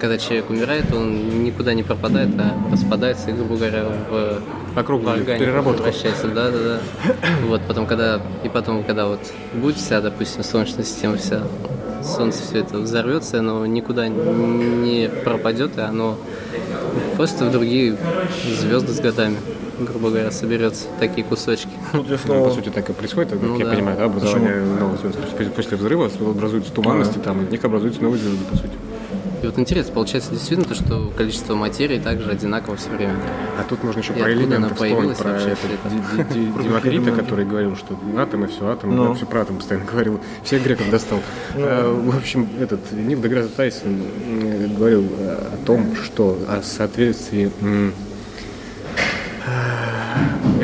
Когда 0.00 0.18
человек 0.18 0.50
умирает, 0.50 0.92
он 0.92 1.44
никуда 1.44 1.74
не 1.74 1.82
пропадает, 1.82 2.30
а 2.38 2.54
распадается 2.72 3.30
и, 3.30 3.32
грубо 3.32 3.56
говоря, 3.56 3.84
в 4.10 4.42
По 4.74 4.82
кругу 4.82 5.04
в 5.04 5.08
органику 5.08 5.44
переработка. 5.44 5.82
превращается, 5.84 6.28
да, 6.28 6.50
да, 6.50 6.58
да. 6.58 6.80
Вот, 7.46 7.60
потом, 7.66 7.86
когда, 7.86 8.20
и 8.44 8.48
потом, 8.48 8.82
когда 8.84 9.06
вот 9.06 9.20
будет 9.54 9.76
вся, 9.76 10.00
допустим, 10.00 10.42
Солнечная 10.42 10.84
система 10.84 11.16
вся, 11.16 11.42
Солнце 12.02 12.42
все 12.42 12.60
это 12.60 12.78
взорвется, 12.78 13.38
оно 13.40 13.64
никуда 13.66 14.08
не 14.08 15.08
пропадет, 15.24 15.76
и 15.78 15.80
оно 15.80 16.18
просто 17.16 17.44
в 17.44 17.52
другие 17.52 17.96
звезды 18.58 18.92
с 18.92 19.00
годами, 19.00 19.36
грубо 19.80 20.10
говоря, 20.10 20.30
соберется, 20.30 20.86
такие 20.98 21.24
кусочки. 21.26 21.68
Тут 21.92 22.06
я 22.08 22.12
Ну, 22.12 22.18
снова... 22.18 22.48
по 22.48 22.54
сути, 22.54 22.68
так 22.68 22.88
и 22.88 22.92
происходит, 22.92 23.30
как 23.30 23.40
Ну 23.42 23.58
я 23.58 23.64
да. 23.66 23.72
понимаю, 23.72 23.96
да, 23.98 24.04
образование 24.04 24.62
новых 24.78 25.00
звезд. 25.00 25.18
После, 25.18 25.46
после 25.50 25.76
взрыва 25.76 26.10
образуются 26.20 26.72
туманности, 26.72 27.18
там, 27.18 27.44
из 27.44 27.50
них 27.50 27.64
образуются 27.64 28.02
новые 28.02 28.20
звезды, 28.22 28.44
по 28.50 28.56
сути. 28.56 28.72
И 29.42 29.46
вот 29.46 29.58
интересно, 29.58 29.94
получается 29.94 30.32
действительно 30.32 30.68
то, 30.68 30.74
что 30.74 31.10
количество 31.16 31.54
материи 31.54 31.98
также 31.98 32.30
одинаково 32.30 32.76
все 32.76 32.90
время. 32.90 33.16
А 33.58 33.64
тут 33.66 33.82
можно 33.82 34.00
еще 34.00 34.12
И 34.12 34.20
про 34.20 34.30
элементы 34.30 34.74
вспомнить, 34.74 35.16
про 35.16 36.62
Демокрита, 36.62 37.12
который 37.12 37.46
говорил, 37.46 37.74
что 37.74 37.98
атомы, 38.18 38.48
все 38.48 38.68
атомы, 38.68 38.94
Ну. 38.94 39.14
все 39.14 39.24
про 39.24 39.40
атом 39.40 39.56
постоянно 39.56 39.86
говорил, 39.86 40.20
всех 40.44 40.62
греков 40.62 40.90
достал. 40.90 41.20
А, 41.56 41.90
в 41.90 42.16
общем, 42.18 42.48
этот 42.60 42.80
Нил 42.92 43.20
Деграсс 43.22 43.48
Тайсон 43.56 44.02
говорил 44.76 45.04
о 45.20 45.56
том, 45.64 45.96
что 45.96 46.38
о 46.46 46.60
соответствии 46.62 47.50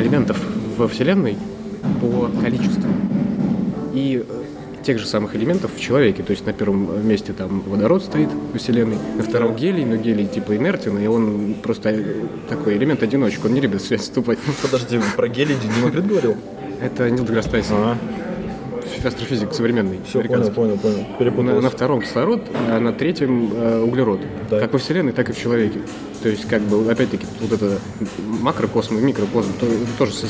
элементов 0.07 0.39
во 0.77 0.87
Вселенной 0.87 1.37
по 1.99 2.29
количеству 2.41 2.89
и 3.93 4.23
э, 4.27 4.83
тех 4.83 4.99
же 4.99 5.05
самых 5.05 5.35
элементов 5.35 5.71
в 5.75 5.81
человеке. 5.81 6.23
То 6.23 6.31
есть 6.31 6.45
на 6.45 6.53
первом 6.53 7.05
месте 7.07 7.33
там 7.33 7.61
водород 7.61 8.03
стоит 8.03 8.29
во 8.53 8.57
Вселенной, 8.57 8.97
на 9.17 9.23
втором 9.23 9.55
гелий, 9.55 9.83
но 9.83 9.97
гелий 9.97 10.25
типа 10.25 10.55
инертен, 10.55 10.97
и 10.97 11.07
он 11.07 11.55
просто 11.61 11.89
э, 11.89 12.03
такой 12.47 12.77
элемент 12.77 13.03
одиночка, 13.03 13.47
он 13.47 13.53
не 13.53 13.61
любит 13.61 13.81
связь 13.81 14.01
вступать. 14.01 14.39
Подожди, 14.61 14.99
про 15.15 15.27
гелий 15.27 15.55
Демокрит 15.77 16.07
говорил? 16.07 16.37
Это 16.81 17.09
Нил 17.09 17.25
Деграсс 17.25 17.45
Тайсон. 17.45 17.97
Астрофизик 19.03 19.53
современный, 19.53 19.99
Все, 20.07 20.21
понял, 20.21 20.51
понял, 20.51 20.77
понял. 20.77 20.97
На, 20.97 21.17
Перепутался. 21.17 21.61
на 21.61 21.69
втором 21.69 22.01
кислород, 22.01 22.41
а 22.69 22.79
на 22.79 22.91
третьем 22.93 23.51
э, 23.53 23.79
углерод. 23.81 24.19
Да. 24.49 24.59
Как 24.59 24.73
во 24.73 24.79
Вселенной, 24.79 25.11
так 25.13 25.29
и 25.29 25.33
в 25.33 25.37
человеке. 25.39 25.79
То 26.23 26.29
есть, 26.29 26.45
как 26.47 26.61
бы, 26.63 26.89
опять-таки, 26.91 27.25
вот 27.39 27.51
это 27.51 27.77
макрокосм 28.41 28.97
и 28.97 29.01
микрокосм 29.01 29.49
то- 29.59 29.67
тоже 29.97 30.13
с- 30.13 30.21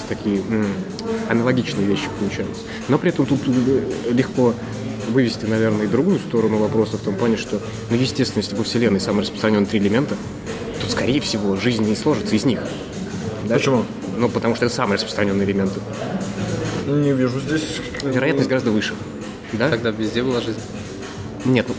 с 0.00 0.04
такие 0.08 0.38
м, 0.50 0.66
аналогичные 1.28 1.86
вещи 1.86 2.08
получаются. 2.18 2.62
Но 2.88 2.98
при 2.98 3.10
этом 3.10 3.26
тут 3.26 3.40
э, 3.46 4.12
легко 4.12 4.54
вывести, 5.08 5.46
наверное, 5.46 5.84
и 5.86 5.88
другую 5.88 6.18
сторону 6.18 6.58
вопроса 6.58 6.96
в 6.98 7.00
том 7.00 7.14
плане, 7.14 7.36
что, 7.36 7.60
ну, 7.90 7.96
естественно, 7.96 8.42
если 8.42 8.56
во 8.56 8.64
Вселенной 8.64 9.00
самые 9.00 9.22
распространенные 9.22 9.66
три 9.66 9.78
элемента, 9.78 10.16
то, 10.82 10.90
скорее 10.90 11.20
всего, 11.20 11.56
жизнь 11.56 11.84
не 11.84 11.94
сложится 11.94 12.34
из 12.34 12.44
них. 12.44 12.60
Да? 13.48 13.54
Почему? 13.54 13.84
Ну, 14.18 14.28
потому 14.28 14.54
что 14.56 14.64
это 14.66 14.74
самые 14.74 14.96
распространенные 14.96 15.46
элементы. 15.46 15.78
Не 16.86 17.12
вижу 17.12 17.40
здесь... 17.40 17.80
Вероятность 18.02 18.48
гораздо 18.48 18.70
выше. 18.70 18.94
Да? 19.52 19.68
Тогда 19.68 19.90
везде 19.90 20.22
была 20.22 20.40
жизнь. 20.40 20.60
Нет, 21.44 21.66
ну, 21.68 21.74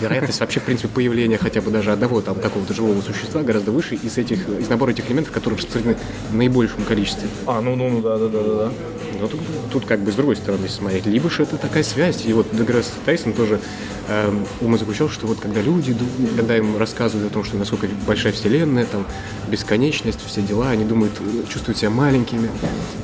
вероятность 0.00 0.40
вообще, 0.40 0.60
в 0.60 0.64
принципе, 0.64 0.88
появления 0.88 1.36
хотя 1.36 1.60
бы 1.60 1.70
даже 1.70 1.92
одного 1.92 2.22
там 2.22 2.36
какого-то 2.36 2.72
живого 2.72 3.00
существа 3.02 3.42
гораздо 3.42 3.70
выше 3.70 3.96
из 3.96 4.16
этих, 4.16 4.48
из 4.48 4.68
набора 4.68 4.90
этих 4.90 5.08
элементов, 5.08 5.32
которые 5.32 5.58
распространены 5.58 5.96
в 6.30 6.34
наибольшем 6.34 6.84
количестве. 6.84 7.28
А, 7.46 7.60
ну, 7.60 7.76
ну, 7.76 7.90
ну, 7.90 8.00
да, 8.00 8.16
да, 8.16 8.28
да, 8.28 8.42
да, 8.42 8.54
да. 8.54 8.72
Но 9.20 9.28
тут, 9.28 9.40
тут 9.70 9.84
как 9.84 10.00
бы 10.00 10.10
с 10.12 10.14
другой 10.14 10.36
стороны 10.36 10.68
смотреть. 10.68 11.06
Либо 11.06 11.28
же 11.28 11.42
это 11.42 11.58
такая 11.58 11.82
связь. 11.82 12.24
И 12.24 12.32
вот 12.32 12.46
Деграсс 12.52 12.92
Тайсон 13.04 13.34
тоже 13.34 13.60
эм, 14.08 14.46
умозаключал, 14.60 15.08
что 15.10 15.26
вот 15.26 15.40
когда 15.40 15.60
люди, 15.60 15.96
когда 16.36 16.56
им 16.56 16.78
рассказывают 16.78 17.30
о 17.30 17.34
том, 17.34 17.44
что 17.44 17.56
насколько 17.56 17.86
большая 18.06 18.32
вселенная, 18.32 18.86
там, 18.86 19.06
бесконечность, 19.48 20.20
все 20.26 20.40
дела, 20.40 20.70
они 20.70 20.84
думают, 20.84 21.12
э, 21.20 21.48
чувствуют 21.48 21.78
себя 21.78 21.90
маленькими. 21.90 22.50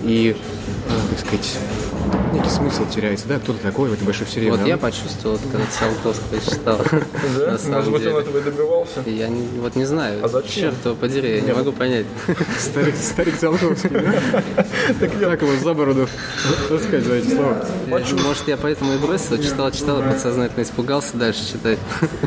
И, 0.05 0.37
э, 0.89 1.01
так 1.11 1.19
сказать, 1.21 1.59
некий 2.33 2.51
смысл 2.51 2.87
теряется, 2.89 3.27
да, 3.29 3.39
кто-то 3.39 3.59
такой 3.61 3.89
в 3.89 3.93
этой 3.93 4.05
большой 4.05 4.27
вселенной. 4.27 4.59
Вот 4.59 4.65
А 4.65 4.69
я 4.69 4.77
почувствовал, 4.77 5.39
когда 5.39 5.67
Циолковского 5.67 6.41
читал. 6.41 6.81
Да? 7.37 7.59
Может 7.69 7.93
быть, 7.93 8.07
он 8.07 8.17
этого 8.17 8.39
и 8.39 8.43
добивался? 8.43 9.03
Я 9.07 9.29
не- 9.29 9.47
вот 9.61 9.75
не 9.77 9.85
знаю. 9.85 10.25
А 10.25 10.29
зачем? 10.29 10.71
Черт 10.71 10.85
его 10.85 10.95
подери, 10.95 11.37
я 11.37 11.41
не 11.41 11.53
могу 11.53 11.73
понять. 11.73 12.07
Старик, 12.59 12.95
старик 12.97 13.37
Циолковский, 13.39 13.91
да? 13.91 14.45
Так 15.01 15.43
его 15.43 15.57
за 15.63 15.75
бороду 15.75 16.09
таскать 16.69 17.05
за 17.05 17.15
эти 17.15 17.35
слова. 17.35 17.65
Может, 17.87 18.49
я 18.49 18.57
поэтому 18.57 18.95
и 18.95 18.99
бросил, 18.99 19.39
читал, 19.43 19.71
читал, 19.71 20.01
и 20.01 20.05
подсознательно 20.05 20.63
испугался 20.63 21.17
дальше 21.17 21.47
читать. 21.53 21.79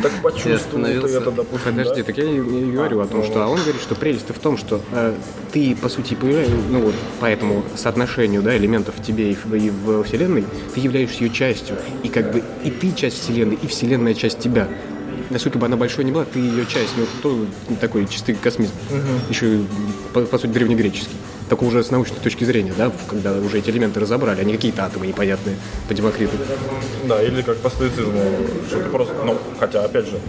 Так 0.02 0.12
почувствовал 0.22 0.40
ты 0.44 0.54
остановился. 0.54 1.18
это, 1.18 1.32
допустим, 1.32 1.76
Подожди, 1.76 2.04
так 2.04 2.18
я 2.18 2.26
не, 2.26 2.72
говорю 2.72 3.02
о 3.02 3.08
том, 3.08 3.20
ну 3.20 3.26
что... 3.26 3.44
А 3.44 3.48
он 3.48 3.60
говорит, 3.62 3.82
что 3.82 3.96
прелесть 3.96 4.30
в 4.30 4.40
том, 4.40 4.58
что 4.58 4.82
э, 4.92 5.14
ты, 5.52 5.76
по 5.76 5.90
сути, 5.90 6.16
появляешься, 6.16 6.56
ну 6.70 6.82
вот, 6.82 6.96
по 7.20 7.26
этому 7.26 7.64
соотношению, 7.76 8.42
да, 8.42 8.56
элементов 8.56 8.96
в 8.98 9.04
тебе 9.04 9.32
и 9.32 9.36
в, 9.70 10.00
и 10.00 10.04
в 10.04 10.04
Вселенной, 10.04 10.46
ты 10.74 10.80
являешься 10.80 11.24
ее 11.24 11.30
частью. 11.30 11.78
И 12.04 12.10
как 12.10 12.32
бы 12.32 12.44
и 12.64 12.72
ты 12.72 12.92
часть 12.92 13.22
Вселенной, 13.22 13.58
и 13.62 13.68
Вселенная 13.68 14.14
часть 14.14 14.40
тебя. 14.40 14.68
Насколько 15.30 15.60
бы 15.60 15.68
она 15.68 15.78
большой 15.78 16.06
не 16.06 16.12
была, 16.12 16.26
ты 16.26 16.40
ее 16.40 16.66
часть. 16.66 16.94
Ну, 16.98 17.06
то 17.22 17.76
такой 17.80 18.08
чистый 18.08 18.34
космизм. 18.34 18.74
Еще, 19.30 19.58
и, 19.58 19.66
по, 20.14 20.22
по 20.22 20.38
сути, 20.40 20.52
древнегреческий. 20.52 21.16
Только 21.50 21.64
уже 21.64 21.84
с 21.84 21.92
научной 21.92 22.20
точки 22.20 22.44
зрения, 22.44 22.74
да, 22.78 22.92
когда 23.08 23.34
уже 23.34 23.60
эти 23.60 23.70
элементы 23.70 24.00
разобрали, 24.00 24.42
а 24.42 24.44
не 24.44 24.54
какие-то 24.54 24.86
атомы 24.86 25.08
непонятные 25.08 25.56
по 25.88 25.94
Демокриту. 25.94 26.36
Да, 27.06 27.22
или 27.22 27.42
как 27.42 27.58
по 27.58 27.70
стоицизму, 27.70 28.22
что 28.68 28.84
ты 28.84 28.90
просто, 28.90 29.14
ну, 29.26 29.38
хотя, 29.60 29.84
опять 29.84 30.06
же, 30.06 30.20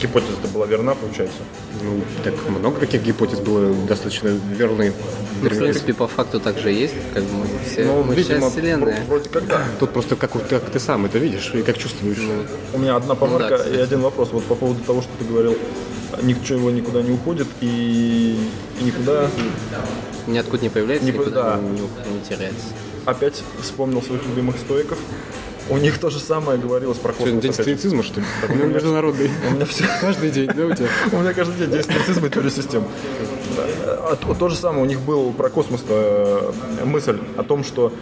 гипотеза-то 0.00 0.48
была 0.48 0.66
верна, 0.66 0.94
получается. 0.94 1.38
Ну, 1.82 2.00
так 2.22 2.34
много 2.48 2.78
каких 2.80 3.02
гипотез 3.02 3.38
было 3.40 3.74
достаточно 3.86 4.28
верны. 4.28 4.92
Ну, 5.42 5.48
в 5.48 5.56
принципе, 5.58 5.94
по 5.94 6.06
факту 6.06 6.38
так 6.40 6.58
же 6.58 6.70
есть, 6.70 6.94
как 7.14 7.22
бы 7.24 7.32
мы 7.38 7.46
все 7.66 7.84
Ну, 7.84 8.02
мы 8.02 8.14
видимо, 8.14 8.40
часть 8.40 8.52
вселенной. 8.52 8.92
вро- 8.92 9.06
вроде 9.06 9.28
как 9.30 9.46
да. 9.46 9.62
Тут 9.78 9.90
просто 9.90 10.16
как, 10.16 10.32
как 10.48 10.70
ты 10.70 10.78
сам 10.78 11.06
это 11.06 11.18
видишь 11.18 11.52
и 11.54 11.62
как 11.62 11.78
чувствуешь. 11.78 12.18
У 12.74 12.78
меня 12.78 12.96
одна 12.96 13.14
помарка 13.14 13.44
Ну 13.44 13.50
да, 13.50 13.58
кстати. 13.58 13.76
и 13.76 13.80
один 13.80 14.00
вопрос. 14.02 14.28
Вот 14.32 14.44
по 14.44 14.54
поводу 14.54 14.80
того, 14.84 15.00
что 15.00 15.10
ты 15.18 15.24
говорил, 15.24 15.56
ничего 16.22 16.70
никуда 16.70 17.00
не 17.02 17.12
уходит 17.12 17.46
и, 17.62 18.36
и 18.80 18.84
никуда 18.84 19.28
Ниоткуда 20.26 20.62
не 20.62 20.68
появляется, 20.68 21.06
Не 21.06 21.12
никуда 21.12 21.30
да. 21.30 21.56
не, 21.60 21.70
не- 21.80 21.88
теряется. 22.28 22.66
опять 23.06 23.42
вспомнил 23.62 24.02
своих 24.02 24.22
любимых 24.26 24.58
стоиков. 24.58 24.98
У 25.70 25.76
них 25.78 25.98
то 25.98 26.10
же 26.10 26.18
самое 26.18 26.58
говорилось 26.58 26.98
про 26.98 27.12
космос. 27.12 27.40
день 27.40 27.52
стоицизма, 27.52 28.02
что 28.02 28.20
ли? 28.20 28.26
Ну, 28.48 28.66
международный. 28.66 29.30
У 29.50 29.54
меня 29.54 29.64
все 29.64 29.84
Каждый 30.00 30.30
день, 30.30 30.50
да, 30.54 30.66
у 30.66 30.74
тебя? 30.74 30.88
У 31.12 31.16
меня 31.18 31.32
каждый 31.32 31.56
день 31.56 31.70
день 31.70 31.82
стоицизма 31.82 32.26
и 32.26 32.30
теория 32.30 32.50
систем. 32.50 32.84
А 33.56 34.16
то, 34.16 34.34
то 34.34 34.48
же 34.48 34.56
самое 34.56 34.82
у 34.82 34.86
них 34.86 35.00
был 35.00 35.32
про 35.32 35.48
космос 35.48 35.84
э, 35.88 36.52
мысль 36.84 37.18
о 37.36 37.44
том, 37.44 37.62
что 37.62 37.92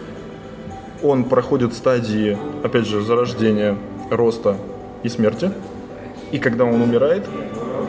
он 1.03 1.25
проходит 1.25 1.73
стадии, 1.73 2.37
опять 2.63 2.87
же, 2.87 3.01
зарождения, 3.01 3.77
роста 4.09 4.57
и 5.03 5.09
смерти. 5.09 5.51
И 6.31 6.39
когда 6.39 6.65
он 6.65 6.81
умирает, 6.81 7.25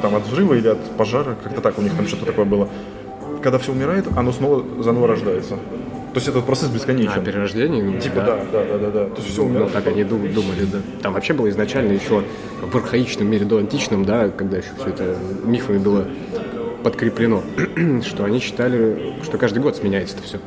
там 0.02 0.14
от 0.14 0.26
взрыва 0.26 0.54
или 0.54 0.68
от 0.68 0.96
пожара, 0.96 1.36
как-то 1.42 1.60
так 1.60 1.78
у 1.78 1.82
них 1.82 1.94
там 1.94 2.06
что-то 2.06 2.26
такое 2.26 2.44
было. 2.44 2.68
Когда 3.42 3.58
все 3.58 3.72
умирает, 3.72 4.06
оно 4.16 4.32
снова 4.32 4.82
заново 4.82 5.08
рождается. 5.08 5.56
То 6.12 6.16
есть 6.16 6.28
этот 6.28 6.44
процесс 6.44 6.68
бесконечен. 6.70 7.12
А, 7.16 7.20
перерождение? 7.20 7.84
ну, 7.84 8.00
Типа 8.00 8.16
да, 8.16 8.36
да, 8.52 8.64
да, 8.64 8.78
да, 8.78 8.90
да. 8.90 9.04
То 9.10 9.16
есть 9.18 9.28
все 9.32 9.42
Ну, 9.42 9.48
умирает. 9.48 9.72
так 9.72 9.86
они 9.86 10.02
дум- 10.04 10.32
думали, 10.32 10.64
да. 10.70 10.78
Там 11.02 11.12
вообще 11.12 11.34
было 11.34 11.48
изначально 11.50 11.92
еще 11.92 12.24
в 12.60 12.76
архаичном 12.76 13.28
мире, 13.30 13.44
до 13.44 13.58
античном, 13.58 14.04
да, 14.04 14.28
когда 14.28 14.56
еще 14.58 14.70
все 14.78 14.88
это 14.90 15.16
мифами 15.44 15.78
было 15.78 16.06
подкреплено, 16.82 17.42
что 18.06 18.24
они 18.24 18.40
считали, 18.40 19.14
что 19.22 19.38
каждый 19.38 19.62
год 19.62 19.76
сменяется 19.76 20.16
это 20.16 20.24
все. 20.26 20.38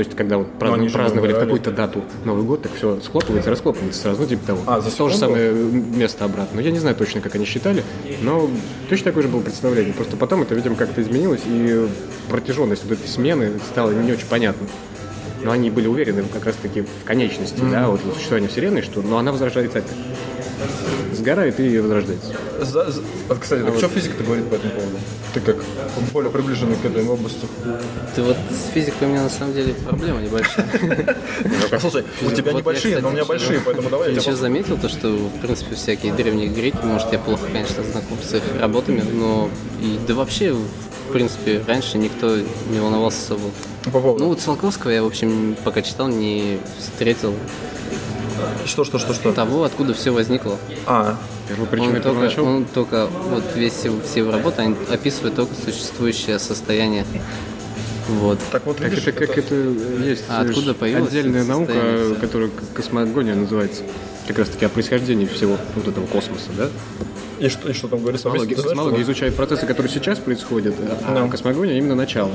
То 0.00 0.04
есть, 0.04 0.16
когда 0.16 0.38
вот 0.38 0.46
праздновали, 0.58 0.86
Ну, 0.88 0.92
праздновали 0.94 1.32
какую-то 1.34 1.72
дату 1.72 2.02
Новый 2.24 2.42
год, 2.42 2.62
так 2.62 2.72
все 2.74 2.98
схлопывается, 3.00 3.50
расхлопывается 3.50 4.00
сразу, 4.00 4.22
ну, 4.22 4.28
типа 4.28 4.46
того. 4.46 4.60
А, 4.66 4.80
за 4.80 4.90
То 4.90 5.10
же 5.10 5.16
самое 5.18 5.52
место 5.52 6.24
обратно. 6.24 6.54
Ну, 6.54 6.60
я 6.62 6.70
не 6.70 6.78
знаю 6.78 6.96
точно, 6.96 7.20
как 7.20 7.34
они 7.34 7.44
считали, 7.44 7.84
но 8.22 8.48
точно 8.88 9.04
такое 9.04 9.24
же 9.24 9.28
было 9.28 9.42
представление. 9.42 9.92
Просто 9.92 10.16
потом 10.16 10.40
это, 10.40 10.54
видимо, 10.54 10.76
как-то 10.76 11.02
изменилось, 11.02 11.42
и 11.44 11.86
протяженность 12.30 12.82
вот 12.84 12.92
этой 12.92 13.06
смены 13.08 13.50
стала 13.70 13.90
не 13.90 14.10
очень 14.12 14.26
понятна. 14.26 14.66
Но 15.44 15.50
они 15.50 15.68
были 15.68 15.86
уверены 15.86 16.24
как 16.32 16.46
раз-таки 16.46 16.80
в 16.80 17.04
конечности, 17.04 17.60
да, 17.70 17.88
вот 17.88 18.00
в 18.02 18.14
существовании 18.14 18.48
Вселенной, 18.48 18.80
что 18.80 19.02
но 19.02 19.18
она 19.18 19.32
возрождается 19.32 19.80
опять. 19.80 19.90
Сгорает 21.14 21.58
и 21.60 21.78
возрождается. 21.78 22.32
За- 22.60 22.90
за- 22.90 23.02
вот, 23.28 23.38
кстати, 23.38 23.62
так 23.62 23.76
что 23.76 23.88
физика-то 23.88 24.24
говорит 24.24 24.48
по 24.48 24.54
этому 24.54 24.72
поводу? 24.72 24.98
Ты 25.34 25.40
как 25.40 25.56
более 26.12 26.30
приближенный 26.30 26.76
к 26.76 26.84
этой 26.84 27.04
области. 27.06 27.46
Ты 28.14 28.22
вот 28.22 28.36
с 28.50 28.72
физикой 28.72 29.08
у 29.08 29.10
меня 29.10 29.22
на 29.22 29.30
самом 29.30 29.54
деле 29.54 29.74
проблема 29.74 30.20
небольшая. 30.20 30.66
Слушай, 31.80 32.04
у 32.22 32.30
тебя 32.30 32.52
Вот 32.52 32.58
небольшие, 32.60 32.98
но 33.00 33.08
у 33.08 33.12
меня 33.12 33.24
большие, 33.24 33.60
поэтому 33.64 33.90
давай 33.90 34.14
я 34.14 34.20
сейчас 34.20 34.38
заметил 34.38 34.76
то, 34.76 34.88
что, 34.88 35.08
в 35.08 35.40
принципе, 35.40 35.74
всякие 35.74 36.12
древние 36.12 36.48
греки, 36.48 36.78
может, 36.84 37.12
я 37.12 37.18
плохо, 37.18 37.42
конечно, 37.52 37.82
знаком 37.82 38.18
с 38.22 38.34
их 38.34 38.42
работами, 38.60 39.02
но 39.12 39.50
и 39.80 39.98
да 40.06 40.14
вообще, 40.14 40.52
в 40.52 41.12
принципе, 41.12 41.62
раньше 41.66 41.98
никто 41.98 42.36
не 42.70 42.78
волновался 42.80 43.34
особо. 43.34 43.50
по 43.84 44.00
поводу. 44.00 44.18
Ну, 44.24 44.28
вот 44.30 44.40
Циолковского 44.40 44.90
я, 44.90 45.02
в 45.02 45.06
общем, 45.06 45.56
пока 45.64 45.82
читал, 45.82 46.08
не 46.08 46.58
встретил 46.78 47.34
что, 48.66 48.84
что, 48.84 48.98
что, 48.98 49.14
что? 49.14 49.32
того, 49.32 49.64
откуда 49.64 49.94
все 49.94 50.10
возникло. 50.12 50.56
А, 50.86 51.16
он, 51.72 51.94
это 51.94 52.12
только, 52.12 52.40
он 52.40 52.64
только, 52.64 53.06
вот 53.06 53.44
весь 53.54 53.84
его- 53.84 54.00
все 54.08 54.20
его 54.20 54.32
работы, 54.32 54.62
они 54.62 54.76
описывают 54.90 55.34
только 55.36 55.54
существующее 55.54 56.38
состояние. 56.38 57.04
Вот. 58.08 58.38
так 58.50 58.66
вот 58.66 58.78
Как 58.78 58.90
видишь, 58.90 59.06
это, 59.06 59.26
как 59.26 59.38
это 59.38 59.54
есть 59.54 60.24
А 60.28 60.40
откуда 60.40 60.74
появилось 60.74 61.10
отдельная 61.10 61.40
это 61.42 61.48
наука, 61.50 61.72
состояние? 61.72 62.14
которая 62.16 62.50
космогония 62.74 63.34
называется. 63.34 63.82
Как 64.26 64.38
раз 64.38 64.48
таки 64.48 64.64
о 64.64 64.68
происхождении 64.68 65.26
всего 65.26 65.56
вот 65.76 65.86
этого 65.88 66.06
космоса, 66.06 66.48
да? 66.56 66.68
И, 67.40 67.48
что, 67.48 67.68
и 67.68 67.72
что 67.72 67.88
там 67.88 68.00
говорится? 68.00 68.30
Космология 68.30 69.02
что? 69.02 69.02
изучает 69.02 69.34
процессы, 69.34 69.66
которые 69.66 69.92
сейчас 69.92 70.18
происходят, 70.18 70.74
а 71.06 71.14
Да. 71.14 71.28
космогония 71.28 71.78
именно 71.78 71.94
начало. 71.94 72.30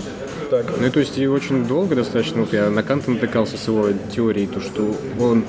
Так, 0.50 0.65
Ну 0.80 0.88
и 0.88 0.89
то 0.89 1.00
есть 1.00 1.18
и 1.18 1.28
очень 1.28 1.65
долго 1.65 1.96
достаточно, 1.96 2.41
вот 2.41 2.54
я 2.54 2.70
на 2.70 2.84
Канта 2.84 3.12
натыкался 3.12 3.58
с 3.58 3.68
его 3.68 3.89
теорией, 4.13 4.48
то 4.48 4.62
что 4.62 4.96
он, 5.20 5.44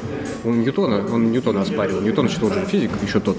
он 0.45 0.61
Ньютона, 0.61 1.05
он 1.13 1.33
Ньютона 1.33 1.63
оспаривал. 1.63 2.01
Ньютон 2.01 2.27
еще 2.27 2.39
тоже 2.39 2.65
физик, 2.71 2.91
еще 3.03 3.21
тот. 3.21 3.37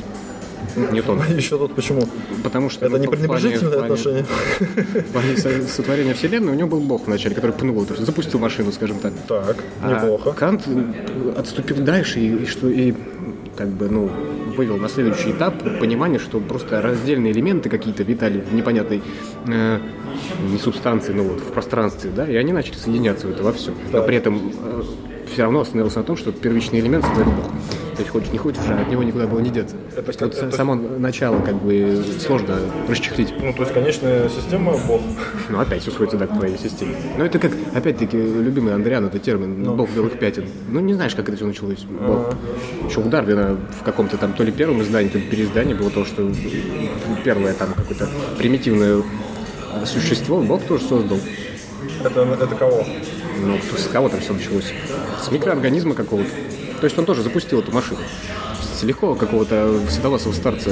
Ньютон. 0.91 1.21
еще 1.35 1.57
тут 1.57 1.73
почему? 1.73 2.03
Потому 2.43 2.69
что 2.69 2.85
Это 2.85 2.97
ну, 2.97 3.01
не 3.01 3.07
пренебрежительное 3.07 3.79
отношение? 3.81 4.25
В 4.59 5.11
плане 5.11 5.37
со- 5.37 5.67
сотворения 5.67 6.13
Вселенной 6.13 6.53
у 6.53 6.55
него 6.55 6.67
был 6.69 6.79
Бог 6.81 7.07
вначале, 7.07 7.33
который 7.33 7.51
пнул 7.51 7.83
это, 7.83 7.95
всё, 7.95 8.05
запустил 8.05 8.39
машину, 8.39 8.71
скажем 8.71 8.99
так. 8.99 9.13
Так, 9.27 9.63
А 9.81 9.93
неплохо. 9.93 10.31
Кант 10.33 10.63
э, 10.67 11.33
отступил 11.35 11.77
дальше 11.77 12.19
и, 12.19 12.43
и 12.43 12.45
что 12.45 12.69
и 12.69 12.93
как 13.55 13.69
бы 13.69 13.89
ну 13.89 14.11
вывел 14.57 14.77
на 14.77 14.89
следующий 14.89 15.31
этап 15.31 15.53
понимание, 15.79 16.19
что 16.19 16.39
просто 16.39 16.81
раздельные 16.81 17.31
элементы 17.31 17.69
какие-то 17.69 18.03
витали 18.03 18.41
в 18.41 18.53
непонятной 18.53 19.01
э, 19.47 19.79
не 20.51 20.57
субстанции, 20.57 21.13
но 21.13 21.23
вот 21.23 21.39
в 21.39 21.51
пространстве, 21.53 22.11
да, 22.13 22.25
и 22.25 22.35
они 22.35 22.51
начали 22.51 22.75
соединяться 22.75 23.27
в 23.27 23.31
это 23.31 23.43
во 23.43 23.53
все. 23.53 23.73
Но 23.93 24.01
при 24.01 24.17
этом 24.17 24.51
э, 24.61 24.83
все 25.31 25.43
равно 25.43 25.61
остановился 25.61 25.99
на 25.99 26.03
том, 26.03 26.17
что 26.17 26.31
первичный 26.31 26.79
элемент 26.79 27.05
создает 27.05 27.27
Бог. 27.27 27.45
То 27.95 28.01
есть 28.03 28.09
хочешь 28.11 28.29
не 28.31 28.37
хочешь, 28.37 28.61
а 28.67 28.79
от 28.81 28.89
него 28.91 29.01
никуда 29.01 29.25
было 29.25 29.39
не 29.39 29.49
деться. 29.49 29.75
Это 29.95 30.11
вот 30.11 30.33
это- 30.33 30.51
само 30.55 30.75
начало 30.75 31.39
как 31.41 31.55
бы 31.55 32.03
сложно 32.19 32.59
расчехлить. 32.87 33.33
Ну, 33.41 33.51
то 33.53 33.63
есть 33.63 33.73
конечная 33.73 34.29
система 34.29 34.73
Бог. 34.87 35.01
Ну, 35.49 35.59
опять 35.59 35.81
все 35.81 35.91
сводится, 35.91 36.17
да, 36.17 36.27
к 36.27 36.37
твоей 36.37 36.57
системе. 36.57 36.95
Но 37.17 37.25
это 37.25 37.39
как, 37.39 37.51
опять-таки, 37.73 38.17
любимый 38.17 38.73
Андриан, 38.73 39.05
это 39.05 39.17
термин 39.17 39.63
«бог 39.75 39.89
белых 39.91 40.19
пятен». 40.19 40.45
Ну, 40.69 40.79
не 40.81 40.93
знаешь, 40.93 41.15
как 41.15 41.27
это 41.29 41.37
все 41.37 41.45
началось. 41.45 41.85
Бог. 41.85 42.35
Еще 42.87 42.99
у 42.99 43.03
Дарвина 43.03 43.57
в 43.79 43.83
каком-то 43.83 44.17
там 44.17 44.33
то 44.33 44.43
ли 44.43 44.51
первом 44.51 44.81
издании, 44.81 45.09
то 45.09 45.17
ли 45.17 45.25
переиздании 45.25 45.73
было 45.73 45.89
то, 45.89 46.05
что 46.05 46.31
первое 47.23 47.53
там 47.53 47.73
какое-то 47.73 48.07
примитивное 48.37 49.01
существо 49.85 50.41
Бог 50.41 50.63
тоже 50.63 50.83
создал. 50.83 51.17
Это, 52.03 52.21
это 52.21 52.55
кого? 52.55 52.83
Ну, 53.41 53.59
с 53.77 53.87
кого 53.87 54.09
там 54.09 54.19
все 54.19 54.33
началось? 54.33 54.73
С 55.23 55.31
микроорганизма 55.31 55.95
какого-то. 55.95 56.29
То 56.79 56.85
есть 56.85 56.97
он 56.97 57.05
тоже 57.05 57.23
запустил 57.23 57.59
эту 57.59 57.71
машину. 57.71 57.99
Легко 58.83 59.15
какого-то 59.15 59.79
седовласого 59.89 60.33
старца 60.33 60.69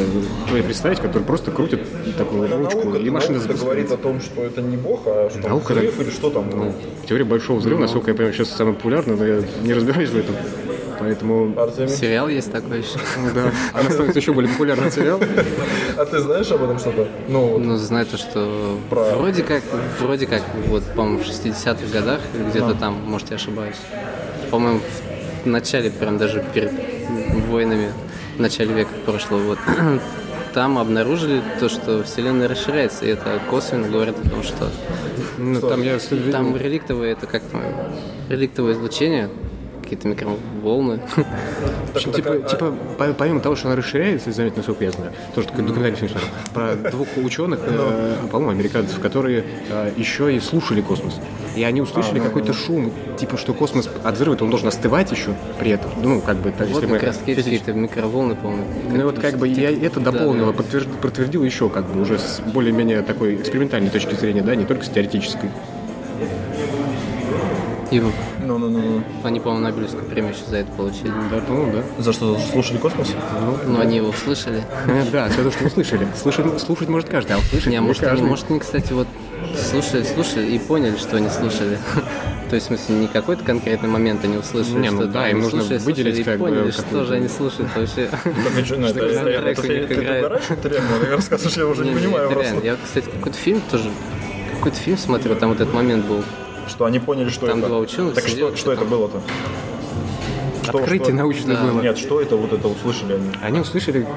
представить, 0.63 0.99
который 0.99 1.23
просто 1.23 1.49
крутит 1.49 1.81
такую 2.15 2.47
ручку, 2.55 2.83
Наука, 2.83 2.99
и 2.99 3.09
машина 3.09 3.39
наука 3.39 3.53
говорит 3.55 3.91
о 3.91 3.97
том, 3.97 4.21
что 4.21 4.43
это 4.43 4.61
не 4.61 4.77
Бог, 4.77 5.01
а 5.07 5.27
что 5.31 5.47
Наука, 5.47 5.73
взрыв 5.73 5.97
да. 5.97 6.03
или 6.03 6.09
что 6.11 6.29
там. 6.29 6.49
Ну, 6.51 6.73
теория 7.09 7.23
большого 7.23 7.57
взрыва, 7.57 7.79
насколько 7.79 8.11
я 8.11 8.15
понимаю, 8.15 8.35
сейчас 8.35 8.49
самая 8.49 8.75
популярная, 8.75 9.15
но 9.15 9.25
я 9.25 9.43
не 9.63 9.73
разбираюсь 9.73 10.11
в 10.11 10.17
этом. 10.17 10.35
Поэтому, 11.05 11.53
Артемий. 11.55 11.89
Сериал 11.89 12.27
есть 12.29 12.51
такой 12.51 12.79
еще. 12.79 12.97
ну 13.19 13.29
да, 13.33 13.51
она 13.73 13.89
становится 13.91 14.17
еще 14.19 14.33
более 14.33 14.51
популярным 14.51 14.89
сериал. 14.89 15.19
А 15.97 16.05
ты 16.05 16.19
знаешь 16.19 16.49
об 16.51 16.63
этом 16.63 16.79
что-то? 16.79 17.07
Ну, 17.27 17.45
вот. 17.45 17.61
Ну, 17.61 17.77
знаю 17.77 18.07
то, 18.07 18.17
что 18.17 18.79
Про- 18.89 19.15
вроде 19.15 19.43
как, 19.43 19.61
вроде 20.01 20.25
как, 20.25 20.41
вот, 20.67 20.83
по-моему, 20.95 21.19
в 21.19 21.27
60-х 21.27 21.85
годах, 21.93 22.21
где-то 22.49 22.73
там, 22.73 22.95
может, 23.05 23.29
я 23.29 23.35
ошибаюсь. 23.35 23.77
По-моему, 24.49 24.79
в 25.43 25.47
начале, 25.47 25.91
прям 25.91 26.17
даже 26.17 26.43
перед 26.55 26.71
войнами, 27.49 27.91
в 28.37 28.41
начале 28.41 28.73
века 28.73 28.89
прошлого, 29.05 29.41
вот, 29.41 29.59
там 30.55 30.79
обнаружили 30.79 31.43
то, 31.59 31.69
что 31.69 32.01
Вселенная 32.03 32.47
расширяется, 32.47 33.05
и 33.05 33.09
это 33.09 33.39
косвенно 33.49 33.87
говорит 33.87 34.15
о 34.23 34.27
том, 34.27 34.41
что 34.41 34.69
Ну, 35.37 35.61
там 35.61 35.83
я 35.83 35.99
там 36.31 36.57
реликтовое, 36.57 37.11
это 37.11 37.27
как 37.27 37.43
реликтовое 38.27 38.73
излучение, 38.73 39.29
какие-то 39.85 40.07
микроволны. 40.09 40.99
В 41.93 41.95
общем, 41.95 42.11
типа, 42.11 42.37
типа, 42.39 42.73
по- 42.97 43.13
помимо 43.13 43.39
того, 43.39 43.55
что 43.55 43.67
она 43.69 43.77
расширяется, 43.77 44.31
заметно, 44.33 44.57
насколько 44.57 44.83
я 44.83 44.91
знаю, 44.91 45.11
тоже 45.33 45.47
такой 45.47 45.63
документальный 45.63 45.97
фильм 45.97 46.19
про 46.53 46.75
двух 46.75 47.07
ученых, 47.15 47.61
э, 47.63 48.15
по-моему, 48.31 48.51
американцев, 48.51 48.99
которые 48.99 49.45
э, 49.69 49.91
еще 49.95 50.35
и 50.35 50.39
слушали 50.41 50.81
космос. 50.81 51.19
И 51.55 51.63
они 51.63 51.79
услышали 51.79 52.19
какой-то 52.19 52.51
шум, 52.51 52.91
типа, 53.17 53.37
что 53.37 53.53
космос 53.53 53.89
от 54.03 54.15
взрыва, 54.15 54.35
он 54.41 54.49
должен 54.49 54.67
остывать 54.67 55.09
еще 55.11 55.33
при 55.57 55.71
этом. 55.71 55.89
Ну, 56.03 56.19
как 56.19 56.35
бы, 56.37 56.51
так, 56.51 56.67
Вот 56.67 56.81
если 56.81 56.85
мы 56.87 56.99
как 56.99 57.07
раз 57.07 57.17
физически- 57.25 57.43
какие-то 57.59 57.73
микроволны, 57.73 58.35
по-моему. 58.35 58.65
Ну 58.89 58.99
и 58.99 59.03
вот 59.03 59.19
как 59.19 59.37
бы 59.37 59.47
я 59.47 59.71
это 59.71 60.01
подтверд- 60.01 60.89
подтвердил 61.01 61.43
еще 61.45 61.69
как 61.69 61.85
бы 61.85 62.01
уже 62.01 62.19
с 62.19 62.41
более-менее 62.53 63.03
такой 63.03 63.35
экспериментальной 63.35 63.89
точки 63.89 64.15
зрения, 64.15 64.41
да, 64.41 64.53
не 64.55 64.65
только 64.65 64.83
с 64.83 64.89
теоретической. 64.89 65.49
И 67.91 68.01
Ну, 68.45 68.57
ну, 68.59 68.69
ну, 68.69 68.79
ну. 68.79 69.03
они, 69.23 69.39
по-моему, 69.39 69.65
Нобелевскую 69.65 70.03
премию 70.05 70.33
еще 70.33 70.45
за 70.45 70.57
это 70.57 70.71
получили. 70.73 71.11
Да, 71.31 71.39
по-моему, 71.39 71.73
да. 71.73 72.03
За 72.03 72.13
что? 72.13 72.37
Слушали 72.51 72.77
космос? 72.77 73.11
Но 73.65 73.79
они 73.79 73.97
его 73.97 74.09
услышали. 74.09 74.63
Э, 74.87 75.03
Да, 75.11 75.29
все 75.29 75.43
то, 75.43 75.51
что 75.51 75.65
услышали. 75.65 76.07
Слушать, 76.15 76.61
слушать 76.61 76.87
может 76.87 77.09
каждый, 77.09 77.33
а 77.33 77.39
услышать 77.39 77.67
Не, 77.71 77.81
может, 77.81 78.03
они, 78.03 78.11
каждый. 78.11 78.27
может, 78.27 78.45
они, 78.49 78.59
кстати, 78.59 78.93
вот 78.93 79.07
слушали, 79.57 80.03
слушали 80.03 80.45
и 80.51 80.59
поняли, 80.59 80.95
что 80.97 81.17
они 81.17 81.29
слушали. 81.29 81.79
То 82.49 82.55
есть, 82.55 82.67
в 82.67 82.69
смысле, 82.69 82.95
не 82.95 83.07
какой-то 83.07 83.43
конкретный 83.43 83.89
момент 83.89 84.23
они 84.23 84.37
услышали, 84.37 84.77
Не, 84.77 84.91
ну 84.91 85.01
что 85.01 85.11
да, 85.11 85.29
им 85.29 85.39
нужно 85.39 85.61
слушали, 85.61 85.79
выделить 85.79 86.15
слушали 86.15 86.23
как 86.23 86.39
бы 86.39 86.47
поняли, 86.49 86.71
что 86.71 87.05
же 87.05 87.13
они 87.15 87.27
слушают 87.27 87.69
вообще. 87.75 88.09
Ну, 88.77 88.85
это, 88.87 88.99
за 88.99 89.19
это, 89.21 89.29
это, 89.29 89.41
трек 89.41 89.59
у 89.59 89.61
ты, 89.63 89.67
них 89.79 89.87
ты, 89.87 89.95
ты 89.95 90.01
играет? 90.01 90.25
угораешь, 90.25 90.43
это 90.49 90.69
реально, 90.69 90.89
ты 90.99 91.05
рассказываешь, 91.07 91.57
я 91.57 91.65
уже 91.67 91.85
не, 91.85 91.95
понимаю. 91.95 92.29
Я, 92.63 92.75
кстати, 92.83 93.05
какой-то 93.09 93.37
фильм 93.37 93.61
тоже, 93.71 93.89
какой-то 94.57 94.77
фильм 94.77 94.97
смотрел, 94.97 95.35
там 95.35 95.49
вот 95.49 95.59
этот 95.59 95.73
момент 95.73 96.05
был. 96.05 96.23
Что 96.67 96.85
они 96.85 96.99
поняли, 96.99 97.29
что 97.29 97.47
Там 97.47 97.59
это. 97.59 97.67
два 97.67 97.79
ученых 97.79 98.13
Так 98.15 98.27
что, 98.27 98.55
что 98.55 98.73
это 98.73 98.85
было-то? 98.85 99.21
Что- 100.63 100.79
Открытие 100.79 101.05
что- 101.09 101.15
научное 101.15 101.55
Да. 101.55 101.63
было. 101.63 101.81
Нет, 101.81 101.97
что 101.97 102.19
это 102.21 102.35
вот 102.35 102.51
это 102.51 102.67
услышали 102.67 103.13
они? 103.13 103.29
Они 103.43 103.59
услышали 103.59 104.07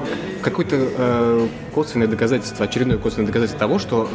какое-то 0.41 0.75
э, 0.79 1.47
косвенное 1.75 2.07
доказательство, 2.07 2.65
очередное 2.65 2.97
косвенное 2.97 3.27
доказательство 3.27 3.59
того, 3.59 3.77
что 3.77 4.09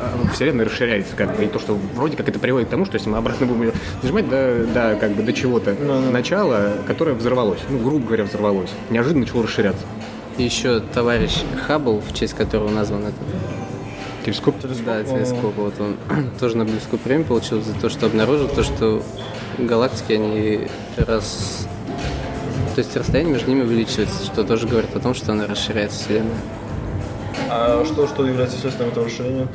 э, 0.00 0.28
Вселенная 0.34 0.64
расширяется, 0.64 1.14
как 1.14 1.36
бы, 1.36 1.44
и 1.44 1.46
то, 1.46 1.60
что 1.60 1.78
вроде 1.94 2.16
как 2.16 2.28
это 2.28 2.38
приводит 2.40 2.66
к 2.66 2.70
тому, 2.72 2.84
что 2.84 2.94
если 2.96 3.08
мы 3.10 3.18
обратно 3.18 3.46
будем 3.46 3.62
её 3.62 3.72
нажимать 4.02 4.28
до, 4.28 4.64
до, 4.74 4.96
как 5.00 5.12
бы, 5.12 5.22
до 5.22 5.32
чего-то 5.32 5.74
начала, 6.12 6.72
которое 6.88 7.12
взорвалось, 7.12 7.60
ну, 7.70 7.78
грубо 7.78 8.06
говоря, 8.06 8.24
взорвалось, 8.24 8.70
неожиданно 8.90 9.20
начало 9.24 9.44
расширяться. 9.44 9.84
И 10.36 10.42
еще 10.42 10.80
товарищ 10.80 11.42
Хаббл, 11.66 12.00
в 12.00 12.12
честь 12.12 12.34
которого 12.34 12.70
назван 12.70 13.02
этот 13.02 13.14
Телескоп. 14.32 14.54
Да, 14.84 15.02
телескоп. 15.04 15.54
Вот 15.56 15.74
он 15.80 15.96
тоже 16.40 16.56
Нобелевскую 16.56 16.98
премию 16.98 17.26
получил 17.26 17.62
за 17.62 17.72
то, 17.74 17.88
что 17.88 18.06
обнаружил 18.06 18.48
то, 18.48 18.62
что 18.62 19.02
галактики, 19.58 20.12
они 20.12 20.68
раз... 20.96 21.66
То 22.74 22.80
есть 22.80 22.96
расстояние 22.96 23.32
между 23.32 23.50
ними 23.50 23.62
увеличивается, 23.62 24.24
что 24.24 24.44
тоже 24.44 24.66
говорит 24.68 24.94
о 24.94 25.00
том, 25.00 25.14
что 25.14 25.32
она 25.32 25.46
расширяется 25.46 25.98
Вселенная. 26.04 26.36
А 27.50 27.84
что, 27.84 28.06
что 28.06 28.26
является 28.26 28.58
следствием 28.58 28.90
этого 28.90 29.06
расширения? 29.06 29.48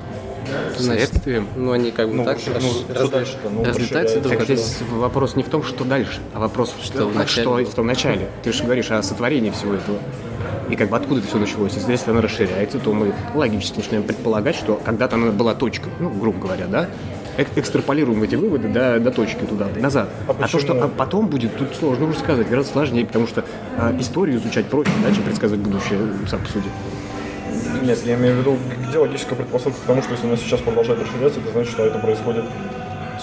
Значит, 0.77 1.09
Следствием. 1.09 1.47
ну 1.55 1.71
они 1.71 1.91
как 1.91 2.09
бы 2.09 2.15
Ну, 2.15 2.25
так 2.25 2.37
что- 2.39 2.51
ну, 2.51 2.59
что 2.59 2.93
разли- 2.93 3.11
дальше-то? 3.11 3.49
Ну, 3.49 3.63
разлетаются 3.63 4.17
расширяется. 4.17 4.19
друг 4.19 4.31
Так 4.33 4.41
от 4.41 4.47
друга. 4.47 4.61
здесь 4.61 4.77
вопрос 4.91 5.35
не 5.37 5.43
в 5.43 5.49
том, 5.49 5.63
что 5.63 5.83
дальше, 5.85 6.19
а 6.33 6.39
вопрос, 6.39 6.73
Что 6.83 7.05
в 7.05 7.13
как 7.13 7.15
начале 7.15 7.43
что 7.65 7.71
в 7.71 7.75
том 7.75 7.87
начале. 7.87 8.27
Ты 8.43 8.51
же 8.51 8.63
говоришь 8.65 8.91
о 8.91 9.01
сотворении 9.03 9.51
всего 9.51 9.75
этого. 9.75 9.99
И 10.69 10.75
как 10.75 10.89
бы 10.89 10.97
откуда 10.97 11.19
это 11.19 11.27
все 11.29 11.37
началось? 11.37 11.73
Если 11.87 12.11
она 12.11 12.21
расширяется, 12.21 12.79
то 12.79 12.93
мы 12.93 13.13
логически 13.35 13.77
начинаем 13.77 14.03
предполагать, 14.03 14.55
что 14.55 14.79
когда-то 14.83 15.15
она 15.15 15.31
была 15.31 15.55
точкой, 15.55 15.89
ну, 15.99 16.09
грубо 16.09 16.39
говоря, 16.39 16.65
да? 16.67 16.87
Эк- 17.37 17.49
Экстраполируем 17.55 18.21
эти 18.23 18.35
выводы 18.35 18.67
до, 18.67 18.99
до 18.99 19.11
точки 19.11 19.43
туда, 19.43 19.67
назад. 19.75 20.09
А 20.27 20.35
А, 20.39 20.47
то, 20.47 20.59
что 20.59 20.73
а 20.83 20.87
потом 20.87 21.27
будет, 21.27 21.57
тут 21.57 21.75
сложно 21.75 22.05
уже 22.05 22.19
сказать, 22.19 22.47
гораздо 22.47 22.71
сложнее, 22.71 23.05
потому 23.05 23.27
что 23.27 23.43
а, 23.77 23.95
историю 23.99 24.37
изучать 24.37 24.67
проще, 24.67 24.91
да, 25.03 25.13
чем 25.13 25.23
предсказывать 25.23 25.63
будущее, 25.63 25.99
сам 26.29 26.39
по 26.41 26.47
сути. 26.47 26.67
Нет, 27.81 27.99
я 28.05 28.15
имею 28.15 28.35
в 28.35 28.39
виду, 28.39 28.57
где 28.87 28.97
логическая 28.97 29.35
предпосылка 29.35 29.77
к 29.77 29.85
тому, 29.85 30.01
что 30.01 30.11
если 30.11 30.27
она 30.27 30.37
сейчас 30.37 30.61
продолжает 30.61 31.01
расширяться, 31.01 31.39
это 31.39 31.51
значит, 31.51 31.71
что 31.71 31.85
это 31.85 31.99
происходит 31.99 32.45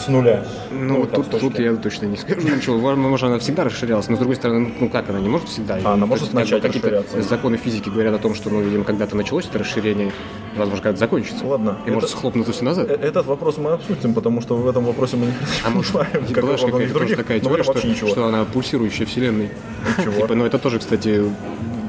с 0.00 0.08
нуля. 0.08 0.44
Ну, 0.70 1.06
там, 1.06 1.22
тут, 1.24 1.40
тут 1.40 1.58
я 1.58 1.74
точно 1.76 2.06
не 2.06 2.16
скажу 2.16 2.40
ничего. 2.48 2.78
Возможно, 2.78 3.08
может, 3.08 3.26
она 3.26 3.38
всегда 3.38 3.64
расширялась, 3.64 4.08
но 4.08 4.16
с 4.16 4.18
другой 4.18 4.36
стороны, 4.36 4.72
ну 4.80 4.88
как 4.88 5.08
она 5.10 5.20
не 5.20 5.28
может 5.28 5.48
всегда? 5.48 5.78
А, 5.84 5.92
она 5.94 6.06
может 6.06 6.32
начать 6.32 6.62
какие-то. 6.62 7.04
Законы 7.22 7.56
физики 7.56 7.88
говорят 7.88 8.14
о 8.14 8.18
том, 8.18 8.34
что, 8.34 8.50
ну, 8.50 8.60
видимо, 8.62 8.84
когда-то 8.84 9.16
началось 9.16 9.46
это 9.46 9.58
расширение, 9.58 10.12
возможно, 10.56 10.82
когда-то 10.82 10.98
закончится. 10.98 11.46
Ладно, 11.46 11.78
И 11.86 11.90
может 11.90 12.08
это- 12.10 12.18
схлопнуться 12.18 12.52
все 12.52 12.64
назад. 12.64 12.88
Э, 12.90 12.94
Этот 12.94 13.26
вопрос 13.26 13.58
мы 13.58 13.72
обсудим, 13.72 14.14
потому 14.14 14.40
что 14.40 14.56
в 14.56 14.68
этом 14.68 14.84
вопросе 14.84 15.16
мы 15.16 15.26
не 15.26 15.32
А 15.64 15.70
может, 15.70 15.92
как 15.92 16.44
была 16.44 16.56
какая-то 16.56 17.16
такая 17.16 17.40
теория, 17.40 17.62
что, 17.62 18.06
что 18.06 18.26
она 18.26 18.44
пульсирующая 18.44 19.06
вселенной. 19.06 19.50
Типа, 19.98 20.34
ну, 20.34 20.44
это 20.44 20.58
тоже, 20.58 20.78
кстати, 20.78 21.22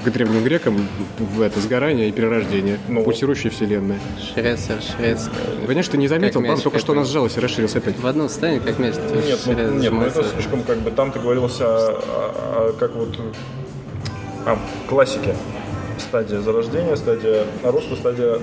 к 0.04 0.10
древним 0.10 0.43
грекам 0.43 0.88
в 1.20 1.41
это 1.41 1.60
сгорание 1.60 2.10
и 2.10 2.12
перерождение. 2.12 2.80
Ну. 2.88 3.04
Пульсирующая 3.04 3.52
вселенная. 3.52 3.99
Расширяется, 4.18 4.76
расширяется. 4.78 5.30
Конечно, 5.68 5.91
ты 5.91 5.97
не 5.97 6.08
заметил, 6.08 6.41
правда, 6.41 6.62
только 6.64 6.80
что 6.80 6.93
она 6.93 7.02
какой-то. 7.02 7.12
сжалась 7.14 7.38
и 7.38 7.39
расширилась 7.39 7.76
опять. 7.76 7.99
В 7.99 8.08
одном 8.08 8.30
состоянии, 8.30 8.60
как 8.60 8.80
мяч, 8.80 8.95
Нет, 9.26 9.39
ну, 9.45 9.54
нет, 9.80 9.91
ну 9.91 10.02
это 10.04 10.24
слишком 10.24 10.64
как 10.64 10.80
бы 10.80 10.91
там 10.91 11.12
ты 11.12 11.20
говорилось 11.20 11.60
о, 11.62 11.66
о- 11.66 12.70
о- 12.70 12.74
как 12.80 12.95
вот 12.95 13.18
о 14.45 14.58
классике. 14.88 15.36
Стадия 15.99 16.39
зарождения, 16.39 16.95
стадия 16.95 17.45
роста, 17.64 17.95
стадия 17.95 18.39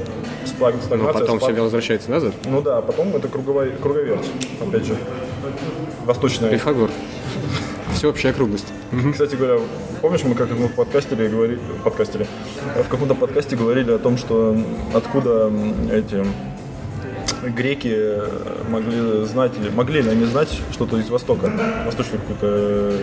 спаг- 0.46 0.76
Но 0.76 0.82
стагнации. 0.82 1.20
потом 1.20 1.40
спад. 1.40 1.52
все 1.52 1.62
возвращается 1.62 2.10
назад. 2.10 2.32
Ну 2.44 2.62
да, 2.62 2.78
а 2.78 2.82
потом 2.82 3.08
это 3.16 3.26
круговая, 3.26 3.70
круговерть, 3.72 4.26
опять 4.60 4.84
же. 4.84 4.96
Восточная. 6.04 6.50
Пифагор. 6.50 6.90
Всеобщая 7.94 8.30
округлость. 8.30 8.66
Кстати 9.12 9.34
говоря, 9.34 9.58
помнишь, 10.00 10.24
мы 10.24 10.34
как 10.34 10.50
мы 10.50 10.68
в 10.68 10.74
подкастере 10.74 11.28
говорили, 11.28 11.60
подкастере, 11.84 12.26
в 12.76 12.88
каком-то 12.88 13.14
подкасте 13.14 13.56
говорили 13.56 13.92
о 13.92 13.98
том, 13.98 14.16
что 14.16 14.56
откуда 14.94 15.50
эти 15.92 16.24
греки 17.44 17.96
могли 18.68 19.24
знать, 19.24 19.52
или 19.60 19.70
могли 19.70 20.02
ли 20.02 20.10
они 20.10 20.24
знать 20.24 20.48
что-то 20.72 20.98
из 20.98 21.08
Востока, 21.08 21.52
восточную 21.84 22.20
какую-то 22.20 22.96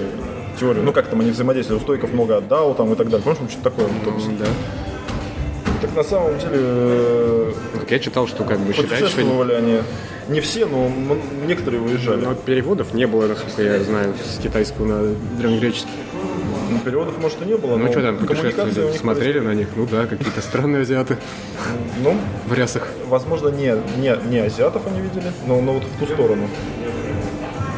теорию. 0.59 0.83
Ну, 0.83 0.91
как 0.91 1.07
там 1.07 1.21
они 1.21 1.31
взаимодействовали, 1.31 1.81
у 1.81 1.83
стойков 1.83 2.13
много 2.13 2.37
отдал 2.37 2.73
там 2.75 2.91
и 2.93 2.95
так 2.95 3.09
далее. 3.09 3.23
Помнишь, 3.23 3.51
что-то 3.51 3.69
такое? 3.69 3.87
Ну, 3.87 4.37
да. 4.39 4.45
Так 5.81 5.95
на 5.95 6.03
самом 6.03 6.37
деле 6.39 6.51
э, 6.53 7.53
Так 7.79 7.91
я 7.91 7.99
читал, 7.99 8.27
что 8.27 8.43
как 8.43 8.59
бы 8.59 8.73
считают, 8.73 9.09
что 9.09 9.21
они. 9.21 9.81
Не 10.29 10.39
все, 10.39 10.65
но 10.65 10.89
некоторые 11.45 11.81
выезжали. 11.81 12.25
но 12.25 12.33
переводов 12.33 12.93
не 12.93 13.05
было, 13.05 13.27
насколько 13.27 13.61
я 13.61 13.79
знаю, 13.83 14.13
с 14.15 14.41
китайского 14.41 14.85
на 14.85 15.15
древнегреческий. 15.37 15.91
Ну, 16.69 16.79
переводов, 16.79 17.19
может, 17.19 17.41
и 17.41 17.45
не 17.45 17.55
было, 17.55 17.77
Ну 17.77 17.85
но 17.85 17.91
что 17.91 18.01
там, 18.01 18.17
них 18.17 18.95
смотрели 18.99 19.39
на 19.39 19.53
них? 19.53 19.67
Ну 19.75 19.85
да, 19.85 20.05
какие-то 20.07 20.41
странные 20.41 20.81
азиаты. 20.81 21.17
Ну, 22.01 22.17
в 22.47 22.53
рясах. 22.53 22.87
возможно, 23.07 23.49
не, 23.49 23.75
не, 23.97 24.17
не 24.29 24.39
азиатов 24.39 24.81
они 24.87 25.01
видели, 25.01 25.31
но, 25.47 25.61
но 25.61 25.73
вот 25.73 25.83
в 25.83 25.99
ту 25.99 26.05
сторону. 26.11 26.47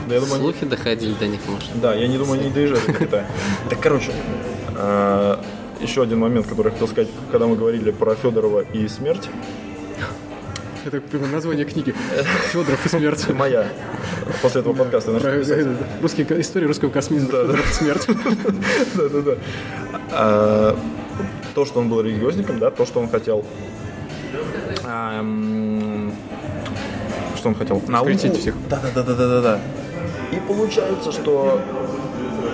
Да, 0.08 0.16
я 0.16 0.22
думаю, 0.22 0.36
они- 0.36 0.44
Слухи 0.44 0.66
доходили 0.66 1.14
до 1.14 1.28
них, 1.28 1.42
может. 1.48 1.70
Да, 1.82 1.94
я 1.94 2.08
не 2.08 2.18
думаю, 2.18 2.40
они 2.40 2.50
доезжали 2.50 2.80
до 2.86 2.94
Китая. 2.94 3.26
Так, 3.70 3.80
короче, 3.82 4.12
а, 4.76 5.44
еще 5.82 6.02
один 6.04 6.20
момент, 6.20 6.48
который 6.48 6.68
я 6.68 6.72
хотел 6.72 6.88
сказать, 6.88 7.10
когда 7.32 7.46
мы 7.48 7.56
говорили 7.58 7.92
про 7.92 8.16
Федорова 8.16 8.62
и 8.62 8.88
смерть. 8.88 9.30
Это 10.88 11.18
название 11.32 11.66
книги. 11.66 11.94
Федоров 12.52 12.86
и 12.86 12.90
смерть. 12.90 13.28
Моя. 13.30 13.68
После 14.42 14.62
этого 14.62 14.74
подкаста. 14.74 15.12
э, 15.22 15.76
русский, 16.02 16.24
история 16.40 16.68
русского 16.68 16.90
космизма. 16.90 17.30
Федоров 17.30 17.70
и 17.70 17.74
смерть. 17.74 18.08
Да, 18.96 19.10
да, 19.10 19.22
да. 19.22 19.32
А, 20.12 20.78
То, 21.56 21.66
что 21.66 21.80
он 21.80 21.90
был 21.90 22.02
религиозником, 22.02 22.60
да, 22.60 22.72
то, 22.72 22.86
что 22.86 23.00
он 23.02 23.10
хотел. 23.10 23.46
а, 24.86 25.20
м, 25.20 26.14
Что 27.36 27.50
он 27.50 27.56
хотел? 27.56 27.82
Науку. 27.88 28.12
Всех. 28.18 28.56
Да, 28.70 28.80
да, 28.96 29.04
да, 29.04 29.14
да, 29.14 29.28
да, 29.28 29.42
да. 29.42 29.60
И 30.32 30.40
получается, 30.48 31.12
что 31.12 31.62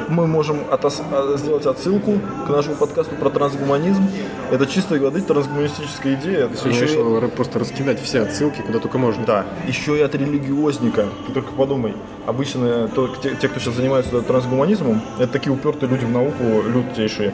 мы 0.09 0.27
можем 0.27 0.57
отос- 0.71 1.01
а, 1.11 1.37
сделать 1.37 1.65
отсылку 1.65 2.19
к 2.45 2.49
нашему 2.49 2.75
подкасту 2.75 3.15
про 3.15 3.29
трансгуманизм. 3.29 4.03
Это 4.51 4.65
чистой 4.65 4.99
воды 4.99 5.21
трансгуманистическая 5.21 6.15
идея. 6.15 6.49
Сегодня 6.55 6.71
Еще 6.71 6.85
и- 6.85 6.87
решил 6.89 7.17
р- 7.17 7.27
просто 7.29 7.59
раскидать 7.59 8.01
все 8.01 8.21
отсылки, 8.21 8.61
куда 8.61 8.79
только 8.79 8.97
можно. 8.97 9.25
Да, 9.25 9.45
еще 9.67 9.97
и 9.97 10.01
от 10.01 10.15
религиозника. 10.15 11.07
Ты 11.27 11.33
только 11.33 11.51
подумай. 11.53 11.93
Обычно 12.25 12.87
то- 12.87 13.07
те, 13.21 13.35
те, 13.35 13.47
кто 13.47 13.59
сейчас 13.59 13.75
занимается 13.75 14.21
трансгуманизмом, 14.21 15.01
это 15.19 15.27
такие 15.31 15.51
упертые 15.53 15.89
люди 15.89 16.05
в 16.05 16.11
науку, 16.11 16.43
лютейшие. 16.67 17.33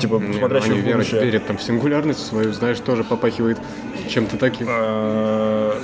Типа, 0.00 0.14
Не, 0.16 0.28
ну, 0.28 0.32
смотрящие 0.34 0.72
они 0.72 0.80
в 0.80 0.84
верят, 0.84 1.12
верят 1.12 1.46
там 1.46 1.56
в 1.58 1.62
сингулярность 1.62 2.26
свою, 2.26 2.52
знаешь, 2.52 2.78
тоже 2.80 3.04
попахивает 3.04 3.58
чем-то 4.08 4.36
таким. 4.36 4.66
А, 4.70 5.74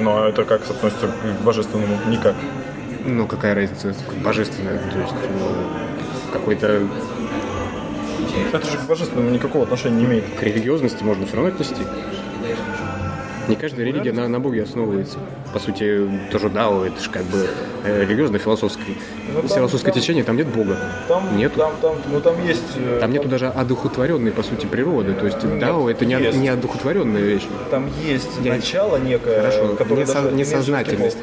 Но 0.00 0.26
это 0.26 0.44
как 0.44 0.68
относится 0.68 1.06
к 1.06 1.44
божественному? 1.44 1.96
Никак. 2.08 2.34
Ну, 3.06 3.26
какая 3.26 3.54
разница, 3.54 3.94
как 4.08 4.18
божественное, 4.18 4.78
то 4.78 4.98
есть, 4.98 5.12
ну, 5.38 6.32
какой-то 6.32 6.88
Это 8.52 8.70
же 8.70 8.78
к 8.78 8.86
божественному 8.86 9.30
никакого 9.30 9.64
отношения 9.64 9.96
не 9.96 10.04
имеет. 10.06 10.24
к 10.38 10.42
религиозности 10.42 11.04
можно 11.04 11.26
все 11.26 11.36
равно 11.36 11.50
отнести. 11.52 11.82
Не 13.48 13.56
каждая 13.56 13.84
религия 13.86 14.12
на, 14.12 14.26
на 14.28 14.40
Боге 14.40 14.62
основывается. 14.62 15.18
По 15.52 15.58
сути, 15.58 16.08
тоже 16.32 16.48
Дао, 16.48 16.84
это 16.84 17.00
же 17.02 17.10
как 17.10 17.24
бы 17.24 17.46
э, 17.84 18.02
религиозно-философское 18.04 18.94
Ну, 19.34 19.40
там- 19.40 19.48
философское 19.48 19.92
там- 19.92 20.00
течение, 20.00 20.24
там 20.24 20.36
нет 20.36 20.46
Бога. 20.48 20.78
Там, 21.08 21.36
Нету. 21.36 21.58
Там, 21.58 21.72
там, 21.82 21.96
ну, 22.10 22.20
там 22.20 22.42
есть... 22.44 22.62
э, 22.76 22.98
Там 23.00 23.10
нету 23.12 23.28
даже 23.28 23.48
одухотворенной, 23.48 24.32
по 24.32 24.42
сути, 24.42 24.66
природы. 24.66 25.12
То 25.12 25.26
есть 25.26 25.38
Дао 25.60 25.88
это 25.90 26.04
не, 26.06 26.14
есть. 26.14 26.38
не 26.38 26.48
одухотворенная 26.48 27.20
вещь. 27.22 27.46
Там 27.70 27.88
есть 28.04 28.30
Я- 28.42 28.54
начало 28.54 28.96
некое, 28.96 29.40
Хорошо, 29.42 29.74
которое 29.76 30.04
несо- 30.06 30.32
несознательность. 30.34 31.18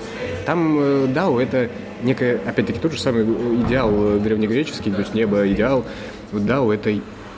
Там 0.45 0.79
э, 0.79 1.07
Дао 1.07 1.39
это 1.39 1.69
некое, 2.03 2.39
опять-таки, 2.45 2.79
тот 2.79 2.91
же 2.93 2.99
самый 2.99 3.23
идеал 3.65 3.91
древнегреческий, 4.19 4.91
то 4.91 4.99
есть 4.99 5.13
небо, 5.13 5.47
идеал. 5.47 5.85
Дао 6.31 6.71
это 6.73 6.91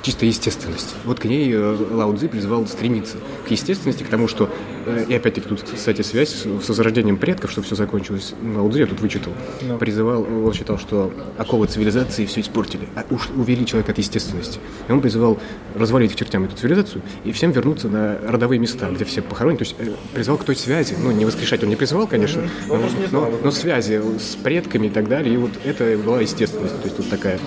чисто 0.04 0.26
естественность. 0.26 0.96
Вот 1.06 1.20
к 1.20 1.26
ней 1.26 1.52
э, 1.52 1.76
Лао 1.92 2.16
Цзи 2.16 2.28
призвал 2.28 2.68
стремиться. 2.68 3.18
К 3.48 3.52
естественности, 3.52 4.04
к 4.04 4.10
тому, 4.10 4.28
что... 4.28 4.50
э, 4.86 5.06
И 5.08 5.16
опять-таки 5.16 5.48
тут, 5.48 5.64
кстати, 5.64 6.02
связь 6.02 6.30
с 6.46 6.46
возрождением 6.46 7.18
предков, 7.18 7.52
что 7.52 7.62
все 7.62 7.76
закончилось. 7.76 8.34
Лао 8.56 8.70
Цзи 8.70 8.80
я 8.80 8.86
тут 8.86 9.00
вычитал. 9.00 9.34
Ну. 9.62 9.78
Призывал, 9.78 10.24
он 10.24 10.54
считал, 10.54 10.78
что 10.78 11.12
оковы 11.38 11.68
цивилизации 11.68 12.26
все 12.26 12.42
испортили, 12.42 12.88
а 12.96 13.06
уж 13.10 13.30
увели 13.36 13.66
человека 13.66 13.94
от 13.94 13.98
естественности. 13.98 14.60
И 14.90 14.92
он 14.92 15.00
призывал 15.00 15.40
развалить 15.74 16.12
к 16.14 16.16
чертям 16.16 16.44
эту 16.44 16.58
цивилизацию 16.58 17.02
и 17.24 17.32
всем 17.32 17.52
вернуться 17.52 17.88
на 17.88 18.20
родовые 18.28 18.60
места, 18.60 18.90
где 18.92 19.06
все 19.06 19.22
похоронены. 19.22 19.60
То 19.60 19.64
есть 19.64 19.76
э, 19.80 19.88
призвал 20.14 20.38
к 20.38 20.44
той 20.44 20.58
связи, 20.58 20.96
ну, 21.02 21.12
не 21.12 21.24
воскрешать 21.26 21.64
он 21.64 21.70
не 21.70 21.78
призывал, 21.78 22.08
конечно, 22.08 22.44
знал 22.68 22.82
но, 23.12 23.28
этом. 23.30 23.40
но 23.42 23.52
связи 23.52 24.02
с 24.20 24.36
предками 24.36 24.88
и 24.88 24.90
так 24.90 25.08
далее. 25.08 25.34
И 25.34 25.38
вот 25.38 25.52
это 25.64 25.98
была 25.98 26.20
естественность. 26.20 26.76
То 26.82 26.84
есть 26.84 26.98
тут 26.98 27.10
такая 27.10 27.40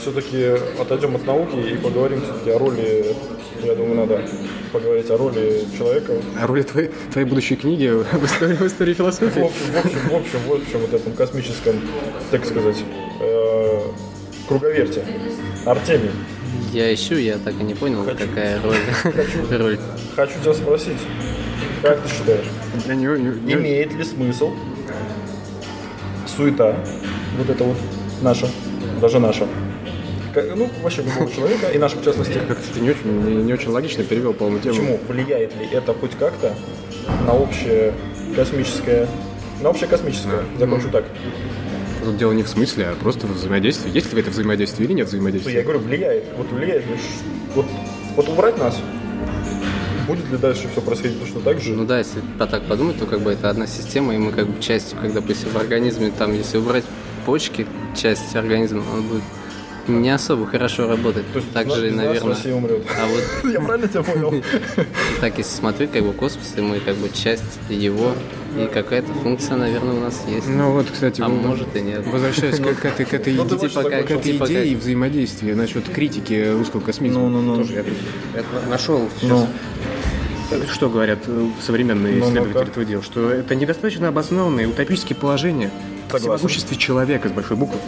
все-таки 0.00 0.54
отойдем 0.80 1.16
от 1.16 1.26
науки 1.26 1.56
и 1.56 1.76
поговорим 1.76 2.20
все-таки 2.22 2.50
о 2.50 2.58
роли, 2.58 3.14
я 3.64 3.74
думаю, 3.74 3.94
надо 3.96 4.22
поговорить 4.72 5.10
о 5.10 5.16
роли 5.16 5.64
человека. 5.76 6.12
о 6.40 6.46
роли 6.46 6.62
твоей, 6.62 6.90
твоей 7.12 7.26
будущей 7.28 7.56
книги 7.56 7.88
в 7.88 8.24
истории, 8.24 8.54
в 8.56 8.62
истории 8.66 8.94
В 8.94 8.96
философии. 8.98 9.42
общем, 9.42 9.72
в 9.72 9.76
общем, 9.76 9.98
в 10.10 10.14
общем, 10.14 10.38
в 10.48 10.52
общем, 10.54 10.78
вот 10.80 10.92
этом 10.94 11.12
космическом, 11.12 11.74
так 12.30 12.44
сказать, 12.44 12.76
э, 13.20 13.80
круговерте. 14.48 15.04
Артемий, 15.66 16.10
Я 16.72 16.92
ищу, 16.94 17.14
я 17.16 17.36
так 17.38 17.54
и 17.60 17.62
не 17.64 17.74
понял, 17.74 18.04
какая 18.04 18.60
роль. 18.62 18.76
роль. 19.58 19.78
хочу 20.16 20.32
тебя 20.42 20.54
спросить, 20.54 20.98
как 21.82 22.00
ты 22.02 22.08
считаешь, 22.08 22.46
Для 22.86 22.94
нее, 22.94 23.18
не- 23.20 23.52
имеет 23.54 23.92
ли 23.94 24.04
смысл 24.04 24.50
суета, 26.26 26.76
вот 27.38 27.50
это 27.50 27.64
вот 27.64 27.76
наша, 28.22 28.46
даже 29.00 29.18
наша, 29.18 29.46
ну, 30.56 30.70
вообще 30.82 31.02
любого 31.02 31.30
человека, 31.34 31.68
и 31.68 31.78
наша 31.78 31.96
в 31.96 32.04
частности, 32.04 32.40
как-то 32.46 32.64
ты 32.74 32.80
не 32.80 32.90
очень, 32.90 33.10
не, 33.22 33.42
не 33.42 33.52
очень 33.52 33.70
логично 33.70 34.04
перевел 34.04 34.32
полную 34.32 34.60
тему. 34.62 34.74
Почему? 34.74 35.00
Влияет 35.08 35.56
ли 35.56 35.66
это 35.72 35.94
хоть 35.94 36.12
как-то 36.18 36.54
на 37.26 37.34
общее 37.34 37.92
космическое... 38.36 39.08
На 39.62 39.70
общее 39.70 39.88
космическое. 39.88 40.42
Закончу 40.58 40.88
так. 40.90 41.04
Тут 42.04 42.16
дело 42.16 42.32
не 42.32 42.42
в 42.42 42.48
смысле, 42.48 42.86
а 42.88 42.94
просто 42.94 43.26
в 43.26 43.32
взаимодействии. 43.32 43.90
Есть 43.92 44.12
ли 44.12 44.20
это 44.20 44.30
взаимодействие 44.30 44.86
или 44.86 44.94
нет 44.94 45.06
Ну, 45.06 45.18
Я 45.18 45.18
взаимодействия? 45.18 45.62
говорю, 45.62 45.80
влияет. 45.80 46.24
Вот 46.36 46.50
влияет 46.50 46.84
Вот, 47.54 47.66
вот 48.16 48.28
убрать 48.28 48.56
нас, 48.58 48.80
будет 50.06 50.30
ли 50.30 50.38
дальше 50.38 50.68
все 50.72 50.80
происходить 50.80 51.20
точно 51.20 51.40
так 51.40 51.60
же? 51.60 51.74
Ну 51.74 51.84
да, 51.84 51.98
если 51.98 52.20
так 52.38 52.62
подумать, 52.62 52.98
то 52.98 53.06
как 53.06 53.20
бы 53.20 53.32
это 53.32 53.50
одна 53.50 53.66
система, 53.66 54.14
и 54.14 54.18
мы 54.18 54.32
как 54.32 54.46
бы 54.46 54.60
частью, 54.62 54.98
как 54.98 55.12
допустим, 55.12 55.50
в 55.50 55.56
организме, 55.56 56.10
там, 56.16 56.32
если 56.34 56.58
убрать 56.58 56.84
почки, 57.26 57.66
часть 57.94 58.34
организма, 58.34 58.82
он 58.94 59.02
будет 59.02 59.22
не 59.88 60.10
особо 60.10 60.46
хорошо 60.46 60.88
работать. 60.88 61.24
То 61.32 61.38
есть 61.38 61.52
так 61.52 61.66
нас- 61.66 61.76
же, 61.78 61.90
наверное. 61.90 62.34
Россия 62.34 62.54
умрет. 62.54 62.82
А 62.98 63.06
вот 63.06 63.52
Я 63.52 63.60
правильно 63.60 63.88
тебя 63.88 64.02
понял? 64.02 64.42
так, 65.20 65.38
если 65.38 65.54
смотреть, 65.56 65.92
как 65.92 66.02
бы 66.04 66.12
космос, 66.12 66.54
и 66.56 66.60
мы 66.60 66.80
как 66.80 66.96
бы 66.96 67.08
часть 67.10 67.42
его, 67.68 68.12
и 68.56 68.66
какая-то 68.72 69.12
функция, 69.14 69.56
наверное, 69.56 69.94
у 69.94 70.00
нас 70.00 70.22
есть. 70.28 70.48
Ну 70.48 70.72
вот, 70.72 70.86
кстати, 70.90 71.20
А 71.20 71.28
ну, 71.28 71.36
может 71.36 71.74
и 71.76 71.80
нет. 71.80 72.06
Возвращаясь 72.06 72.58
к, 72.58 72.74
к 72.74 72.84
этой, 72.84 73.06
к 73.06 73.14
этой, 73.14 73.34
Ну, 73.34 73.44
иде- 73.44 73.68
к 73.68 74.10
этой 74.10 74.36
идее 74.36 74.76
взаимодействия 74.76 75.54
насчет 75.54 75.88
критики 75.88 76.52
русского 76.52 76.80
космизма. 76.80 77.20
Ну-ну-ну. 77.22 77.56
Тоже 77.56 77.74
я 77.74 77.82
тут 77.84 77.94
это 78.34 78.68
нашел 78.68 79.08
сейчас. 79.20 79.30
Ну. 79.30 79.46
Что 80.72 80.88
говорят 80.90 81.20
э, 81.28 81.48
современные 81.64 82.14
Ну, 82.16 82.24
исследователи 82.24 82.54
ну-ка. 82.58 82.70
этого 82.70 82.84
дела? 82.84 83.02
Что 83.04 83.30
это 83.30 83.54
недостаточно 83.54 84.08
обоснованные 84.08 84.66
утопические 84.66 85.16
положения 85.16 85.70
о 86.10 86.18
всемогуществе 86.18 86.76
человека 86.76 87.28
с 87.28 87.32
большой 87.32 87.56
буквы. 87.56 87.78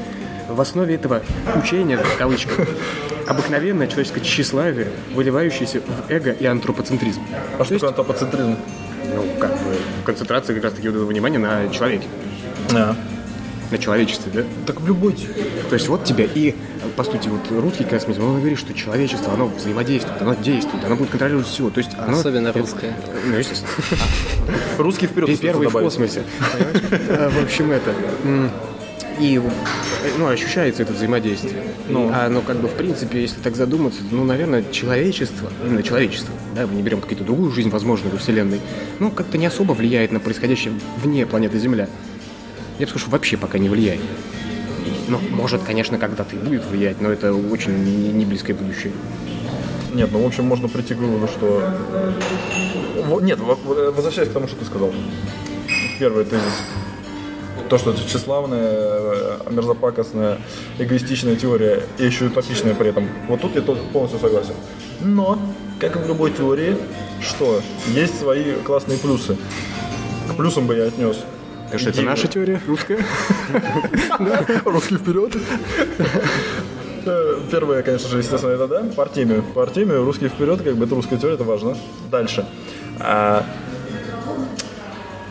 В 0.53 0.61
основе 0.61 0.95
этого 0.95 1.23
учения, 1.57 1.97
в 1.97 2.17
кавычках, 2.19 2.67
обыкновенное 3.27 3.87
человеческое 3.87 4.21
тщеславие, 4.21 4.89
выливающееся 5.15 5.81
в 5.81 6.11
эго 6.11 6.31
и 6.31 6.45
антропоцентризм. 6.45 7.23
А 7.59 7.65
что 7.65 7.75
такое 7.75 7.89
антропоцентризм? 7.91 8.57
Ну, 9.15 9.25
как 9.41 9.51
бы 9.53 9.77
концентрация 10.05 10.55
как 10.55 10.65
раз-таки 10.65 10.89
вот 10.89 10.97
этого 10.97 11.09
внимания 11.09 11.39
на 11.39 11.69
человеке, 11.69 12.07
А. 12.75 12.95
на 13.71 13.79
человечестве, 13.79 14.31
да? 14.33 14.43
Так 14.67 14.81
в 14.81 14.87
любой... 14.87 15.15
То 15.69 15.75
есть 15.75 15.89
вот 15.89 16.05
тебе 16.05 16.29
и, 16.33 16.55
по 16.97 17.05
сути, 17.05 17.29
вот 17.29 17.41
русский 17.63 17.85
космизм, 17.85 18.23
он 18.25 18.39
говорит, 18.41 18.59
что 18.59 18.75
человечество, 18.75 19.33
оно 19.33 19.47
взаимодействует, 19.49 20.21
оно 20.21 20.35
действует, 20.35 20.85
оно 20.85 20.97
будет 20.97 21.11
контролировать 21.11 21.47
все. 21.47 21.69
То 21.71 21.79
есть 21.79 21.91
оно... 21.99 22.19
Особенно 22.19 22.53
русское. 22.53 22.95
Ну, 23.27 23.37
естественно. 23.37 23.71
Русский 24.79 25.07
вперед. 25.07 25.39
Первый 25.41 25.69
в 25.69 25.73
космосе. 25.73 26.23
А, 27.11 27.31
В 27.31 27.43
общем, 27.43 27.73
это... 27.73 27.95
И 29.23 29.37
э, 29.39 30.09
ну, 30.19 30.27
ощущается 30.27 30.83
это 30.83 30.93
взаимодействие. 30.93 31.63
Ну. 31.89 32.11
А 32.13 32.27
оно 32.27 32.41
как 32.41 32.57
бы, 32.57 32.67
в 32.67 32.73
принципе, 32.73 33.23
если 33.23 33.41
так 33.41 33.55
задуматься, 33.55 34.01
ну, 34.11 34.25
наверное, 34.25 34.65
человечество, 34.73 35.49
именно 35.65 35.85
человечество, 35.85 36.35
да, 36.57 36.67
мы 36.67 36.75
не 36.75 36.83
берем 36.83 37.01
какую-то 37.01 37.23
другую 37.23 37.53
жизнь, 37.53 37.71
возможную 37.71 38.11
во 38.13 38.19
Вселенной, 38.19 38.61
ну, 38.99 39.13
как-то 39.13 39.39
не 39.39 39.47
особо 39.47 39.75
влияет 39.75 40.11
на 40.11 40.19
происходящее 40.19 40.75
вне 41.01 41.25
планеты 41.25 41.61
Земля. 41.61 41.89
Я 42.81 42.87
бы 42.87 42.91
сказал, 42.91 42.99
что 43.03 43.11
вообще 43.11 43.37
пока 43.37 43.59
не 43.59 43.69
влияет. 43.69 44.01
Ну, 45.07 45.21
может, 45.31 45.63
конечно, 45.63 45.99
когда-то 45.99 46.35
и 46.35 46.39
будет 46.41 46.65
влиять, 46.67 47.01
но 47.01 47.11
это 47.13 47.33
очень 47.33 47.73
не, 47.85 48.09
не 48.13 48.25
близкое 48.25 48.55
будущее. 48.55 48.93
Нет, 49.95 50.09
ну, 50.11 50.21
в 50.21 50.27
общем, 50.27 50.47
можно 50.47 50.67
прийти 50.69 50.95
к 50.95 50.99
выводу, 50.99 51.29
что... 51.29 51.73
Во- 53.07 53.21
Нет, 53.21 53.39
во- 53.39 53.55
во- 53.55 53.93
возвращаясь 53.93 54.31
к 54.31 54.33
тому, 54.33 54.49
что 54.49 54.57
ты 54.57 54.65
сказал. 54.65 54.93
Первый 56.01 56.25
тезис. 56.25 56.43
То, 57.73 57.79
что 57.79 57.93
это 57.93 58.07
тщеславная, 58.07 58.69
э, 58.71 59.39
мерзопакостная, 59.49 60.37
эгоистичная 60.79 61.37
теория, 61.37 61.83
и 61.97 62.05
еще 62.05 62.27
и 62.27 62.29
утопичная 62.29 62.75
при 62.75 62.91
этом. 62.91 63.09
Вот 63.29 63.41
тут 63.41 63.55
я 63.55 63.63
тоже 63.63 63.81
полностью 63.95 64.21
согласен. 64.21 64.53
Но, 65.01 65.39
как 65.81 65.97
и 65.97 65.99
в 65.99 66.07
любой 66.07 66.33
теории, 66.33 66.77
что 67.23 67.63
есть 67.95 68.21
свои 68.21 68.57
классные 68.57 68.99
плюсы. 68.99 69.39
К 70.31 70.37
плюсам 70.37 70.67
бы 70.67 70.77
я 70.77 70.85
отнес 70.85 71.25
Что 71.75 71.89
это 71.89 72.03
наша 72.03 72.29
теория 72.29 72.61
русская? 72.67 72.99
Русский 74.67 74.99
вперед. 74.99 75.35
Э, 77.07 77.41
Первое, 77.51 77.83
конечно 77.83 78.07
же, 78.11 78.19
естественно, 78.19 78.51
это 78.51 78.69
да, 78.69 78.83
по 78.95 79.05
Артемию. 79.05 79.43
По 79.55 79.63
Артемию, 79.63 80.05
русский 80.05 80.29
вперед, 80.29 80.61
как 80.61 80.77
бы 80.77 80.85
это 80.85 80.95
русская 80.95 81.17
теория, 81.17 81.37
это 81.37 81.45
важно. 81.45 81.75
Дальше. 82.11 82.47
А, 83.01 83.47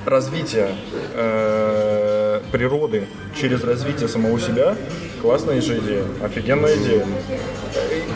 развитие 0.05 0.75
э, 1.13 2.20
природы 2.51 3.07
через 3.39 3.63
развитие 3.63 4.07
самого 4.07 4.39
себя 4.39 4.75
классная 5.21 5.61
же 5.61 5.77
идея, 5.77 6.03
офигенная 6.23 6.75
идея. 6.77 7.05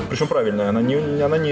Причем 0.10 0.28
правильная, 0.28 0.70
она 0.70 0.82
не, 0.82 0.96
она 0.96 1.38
не, 1.38 1.52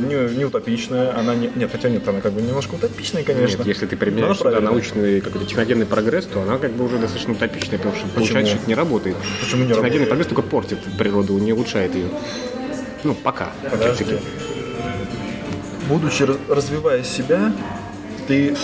не, 0.00 0.36
не 0.36 0.44
утопичная, 0.44 1.16
она 1.18 1.34
не, 1.34 1.50
нет, 1.54 1.70
хотя 1.70 1.88
нет, 1.88 2.06
она 2.06 2.20
как 2.20 2.32
бы 2.32 2.42
немножко 2.42 2.74
утопичная, 2.74 3.24
конечно. 3.24 3.58
Нет, 3.58 3.66
если 3.66 3.86
ты 3.86 3.96
применяешь 3.96 4.38
сюда 4.38 4.60
научный 4.60 5.20
какой-то 5.20 5.46
техногенный 5.46 5.86
прогресс, 5.86 6.26
то 6.26 6.42
она 6.42 6.58
как 6.58 6.72
бы 6.72 6.84
уже 6.84 6.98
достаточно 6.98 7.32
утопичная, 7.32 7.78
потому 7.78 7.96
что 7.96 8.06
получается, 8.08 8.38
Почему? 8.40 8.48
что 8.50 8.58
это 8.58 8.68
не 8.68 8.74
работает. 8.74 9.16
Почему 9.40 9.62
не 9.62 9.68
техногенный 9.68 10.06
работает? 10.06 10.08
прогресс 10.08 10.26
только 10.28 10.42
портит 10.42 10.78
природу, 10.98 11.38
не 11.38 11.52
улучшает 11.52 11.94
ее. 11.94 12.08
Ну, 13.02 13.14
пока. 13.14 13.52
Опять-таки. 13.70 14.18
Будучи 15.88 16.22
раз- 16.22 16.38
развивая 16.48 17.02
себя, 17.02 17.52
ты 18.26 18.54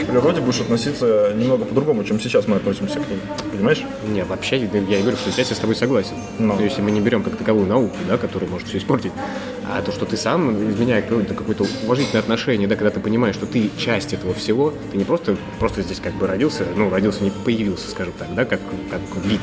к 0.00 0.06
природе 0.06 0.40
будешь 0.40 0.60
относиться 0.60 1.32
немного 1.34 1.64
по-другому, 1.64 2.04
чем 2.04 2.20
сейчас 2.20 2.46
мы 2.46 2.56
относимся 2.56 3.00
к 3.00 3.08
ней. 3.08 3.18
Понимаешь? 3.52 3.82
Не, 4.08 4.24
вообще, 4.24 4.58
я 4.58 4.66
и 4.66 5.00
говорю, 5.02 5.16
что 5.16 5.30
здесь 5.30 5.50
я 5.50 5.56
с 5.56 5.58
тобой 5.58 5.76
согласен. 5.76 6.16
Ну. 6.38 6.54
Но 6.54 6.62
если 6.62 6.80
мы 6.80 6.90
не 6.90 7.00
берем 7.00 7.22
как 7.22 7.36
таковую 7.36 7.66
науку, 7.66 7.96
да, 8.06 8.18
которая 8.18 8.48
может 8.48 8.68
все 8.68 8.78
испортить, 8.78 9.12
а 9.70 9.82
то, 9.82 9.92
что 9.92 10.06
ты 10.06 10.16
сам, 10.16 10.70
изменяя 10.70 11.02
к 11.02 11.06
природе, 11.06 11.26
это 11.26 11.34
какое-то 11.34 11.66
уважительное 11.84 12.22
отношение, 12.22 12.68
да, 12.68 12.76
когда 12.76 12.90
ты 12.90 13.00
понимаешь, 13.00 13.34
что 13.34 13.46
ты 13.46 13.70
часть 13.76 14.12
этого 14.12 14.32
всего, 14.34 14.72
ты 14.92 14.96
не 14.96 15.04
просто, 15.04 15.36
просто 15.58 15.82
здесь 15.82 16.00
как 16.00 16.14
бы 16.14 16.26
родился, 16.26 16.64
ну, 16.74 16.88
родился, 16.88 17.22
не 17.22 17.30
появился, 17.30 17.90
скажем 17.90 18.14
так, 18.18 18.34
да, 18.34 18.44
как, 18.44 18.60
как 18.90 19.24
вид, 19.24 19.40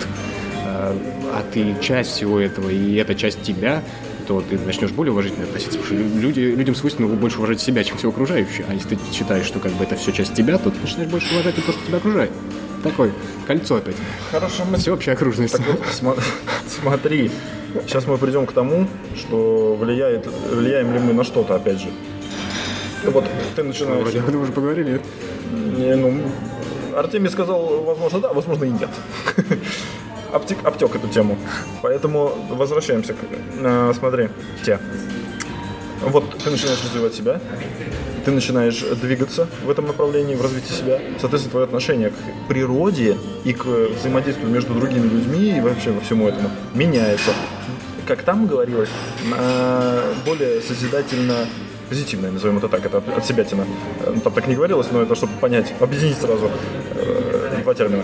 а, 0.65 0.95
а 1.33 1.43
ты 1.53 1.75
часть 1.81 2.11
всего 2.11 2.39
этого, 2.39 2.69
и 2.69 2.95
это 2.95 3.13
часть 3.13 3.41
тебя, 3.43 3.83
то 4.25 4.41
ты 4.41 4.57
начнешь 4.59 4.91
более 4.91 5.11
уважительно 5.11 5.45
относиться, 5.45 5.77
потому 5.79 5.99
что 5.99 6.19
люди, 6.19 6.39
людям 6.39 6.75
свойственно 6.75 7.07
больше 7.07 7.37
уважать 7.37 7.61
себя, 7.61 7.83
чем 7.83 7.97
все 7.97 8.09
окружающее. 8.09 8.65
А 8.69 8.73
если 8.73 8.95
ты 8.95 9.01
считаешь, 9.13 9.45
что 9.45 9.59
как 9.59 9.71
бы 9.73 9.83
это 9.83 9.95
все 9.95 10.11
часть 10.11 10.33
тебя, 10.33 10.57
то 10.57 10.69
ты 10.71 10.79
начинаешь 10.79 11.09
больше 11.09 11.33
уважать 11.33 11.57
и 11.57 11.61
то, 11.61 11.71
что 11.71 11.85
тебя 11.85 11.97
окружает. 11.97 12.31
Такое 12.83 13.11
кольцо 13.47 13.77
опять. 13.77 13.95
Хорошо, 14.31 14.63
мы 14.69 14.77
Всеобщая 14.77 15.13
окружность. 15.13 15.53
Так 15.53 15.61
вот, 16.01 16.19
смотри, 16.67 17.31
сейчас 17.87 18.05
мы 18.05 18.17
придем 18.17 18.45
к 18.45 18.51
тому, 18.51 18.87
что 19.15 19.75
влияет, 19.75 20.27
влияем 20.51 20.93
ли 20.93 20.99
мы 20.99 21.13
на 21.13 21.23
что-то, 21.23 21.55
опять 21.55 21.79
же. 21.79 21.87
Вот 23.05 23.25
ты 23.55 23.63
начинаешь... 23.63 24.01
Вроде 24.01 24.19
об 24.19 24.29
этом 24.29 24.41
уже 24.41 24.51
поговорили. 24.51 25.01
Не, 25.77 25.95
ну, 25.95 26.21
Артемий 26.95 27.29
сказал, 27.29 27.83
возможно, 27.83 28.19
да, 28.19 28.33
возможно, 28.33 28.65
и 28.65 28.69
нет. 28.69 28.89
Обтек, 30.35 30.57
обтек 30.65 30.93
эту 30.95 31.07
тему. 31.07 31.37
Поэтому 31.81 32.33
возвращаемся 32.49 33.13
к... 33.13 33.17
э, 33.57 33.93
смотри, 33.97 34.27
те. 34.65 34.79
Вот 36.01 36.37
ты 36.43 36.49
начинаешь 36.49 36.83
развивать 36.83 37.13
себя, 37.15 37.39
ты 38.25 38.31
начинаешь 38.31 38.81
двигаться 39.01 39.47
в 39.63 39.69
этом 39.69 39.87
направлении, 39.87 40.35
в 40.35 40.41
развитии 40.41 40.73
себя. 40.73 40.99
Соответственно, 41.21 41.51
твое 41.51 41.65
отношение 41.65 42.09
к 42.09 42.47
природе 42.49 43.17
и 43.45 43.53
к 43.53 43.65
взаимодействию 43.65 44.49
между 44.49 44.73
другими 44.73 45.07
людьми 45.07 45.57
и 45.57 45.61
вообще 45.61 45.91
во 45.91 46.01
всему 46.01 46.27
этому 46.27 46.49
меняется. 46.73 47.31
Как 48.05 48.21
там 48.23 48.45
говорилось, 48.45 48.89
э, 49.35 50.13
более 50.25 50.61
созидательно 50.61 51.47
позитивное, 51.89 52.31
назовем 52.31 52.57
это 52.57 52.67
так, 52.67 52.85
это 52.85 52.97
от, 52.97 53.07
от 53.09 53.25
себя 53.25 53.45
тяна. 53.45 53.65
Э, 54.01 54.13
Там 54.21 54.33
так 54.33 54.47
не 54.47 54.55
говорилось, 54.55 54.87
но 54.91 55.01
это 55.01 55.15
чтобы 55.15 55.31
понять, 55.39 55.73
объединить 55.79 56.17
сразу 56.17 56.51
э, 56.95 57.61
два 57.63 57.73
термина 57.73 58.03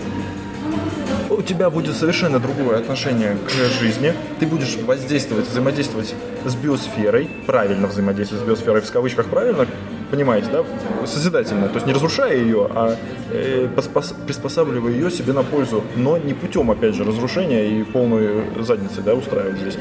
у 1.36 1.42
тебя 1.42 1.70
будет 1.70 1.96
совершенно 1.96 2.38
другое 2.38 2.78
отношение 2.78 3.36
к 3.46 3.50
жизни. 3.80 4.14
Ты 4.40 4.46
будешь 4.46 4.76
воздействовать, 4.76 5.48
взаимодействовать 5.48 6.14
с 6.44 6.54
биосферой, 6.54 7.28
правильно 7.46 7.86
взаимодействовать 7.86 8.44
с 8.44 8.46
биосферой, 8.46 8.80
в 8.80 8.86
скавычках 8.86 9.26
правильно, 9.26 9.66
понимаете, 10.10 10.48
да? 10.52 10.64
Созидательно, 11.06 11.68
то 11.68 11.74
есть 11.74 11.86
не 11.86 11.92
разрушая 11.92 12.36
ее, 12.36 12.68
а 12.70 12.96
э, 13.30 13.68
поспос- 13.74 14.14
приспосабливая 14.26 14.92
ее 14.92 15.10
себе 15.10 15.32
на 15.32 15.42
пользу, 15.42 15.82
но 15.96 16.18
не 16.18 16.34
путем, 16.34 16.70
опять 16.70 16.94
же, 16.94 17.04
разрушения 17.04 17.80
и 17.80 17.82
полной 17.82 18.44
задницы, 18.60 19.00
да, 19.02 19.14
устраивать 19.14 19.58
здесь. 19.58 19.78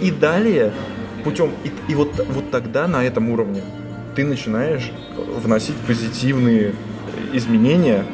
И 0.00 0.10
далее 0.10 0.72
путем, 1.24 1.52
и, 1.64 1.92
и 1.92 1.94
вот, 1.94 2.26
вот 2.28 2.50
тогда 2.50 2.88
на 2.88 3.04
этом 3.04 3.30
уровне 3.30 3.62
ты 4.16 4.24
начинаешь 4.24 4.90
вносить 5.16 5.76
позитивные 5.86 6.74
изменения 7.32 8.04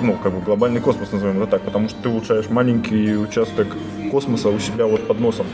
ну, 0.00 0.14
как 0.22 0.32
бы 0.32 0.40
глобальный 0.40 0.80
космос, 0.80 1.12
назовем 1.12 1.38
это 1.42 1.52
так, 1.52 1.62
потому 1.62 1.88
что 1.88 2.02
ты 2.02 2.08
улучшаешь 2.08 2.48
маленький 2.48 3.16
участок 3.16 3.76
космоса 4.10 4.48
у 4.48 4.58
себя 4.58 4.86
вот 4.86 5.06
под 5.06 5.20
носом. 5.20 5.46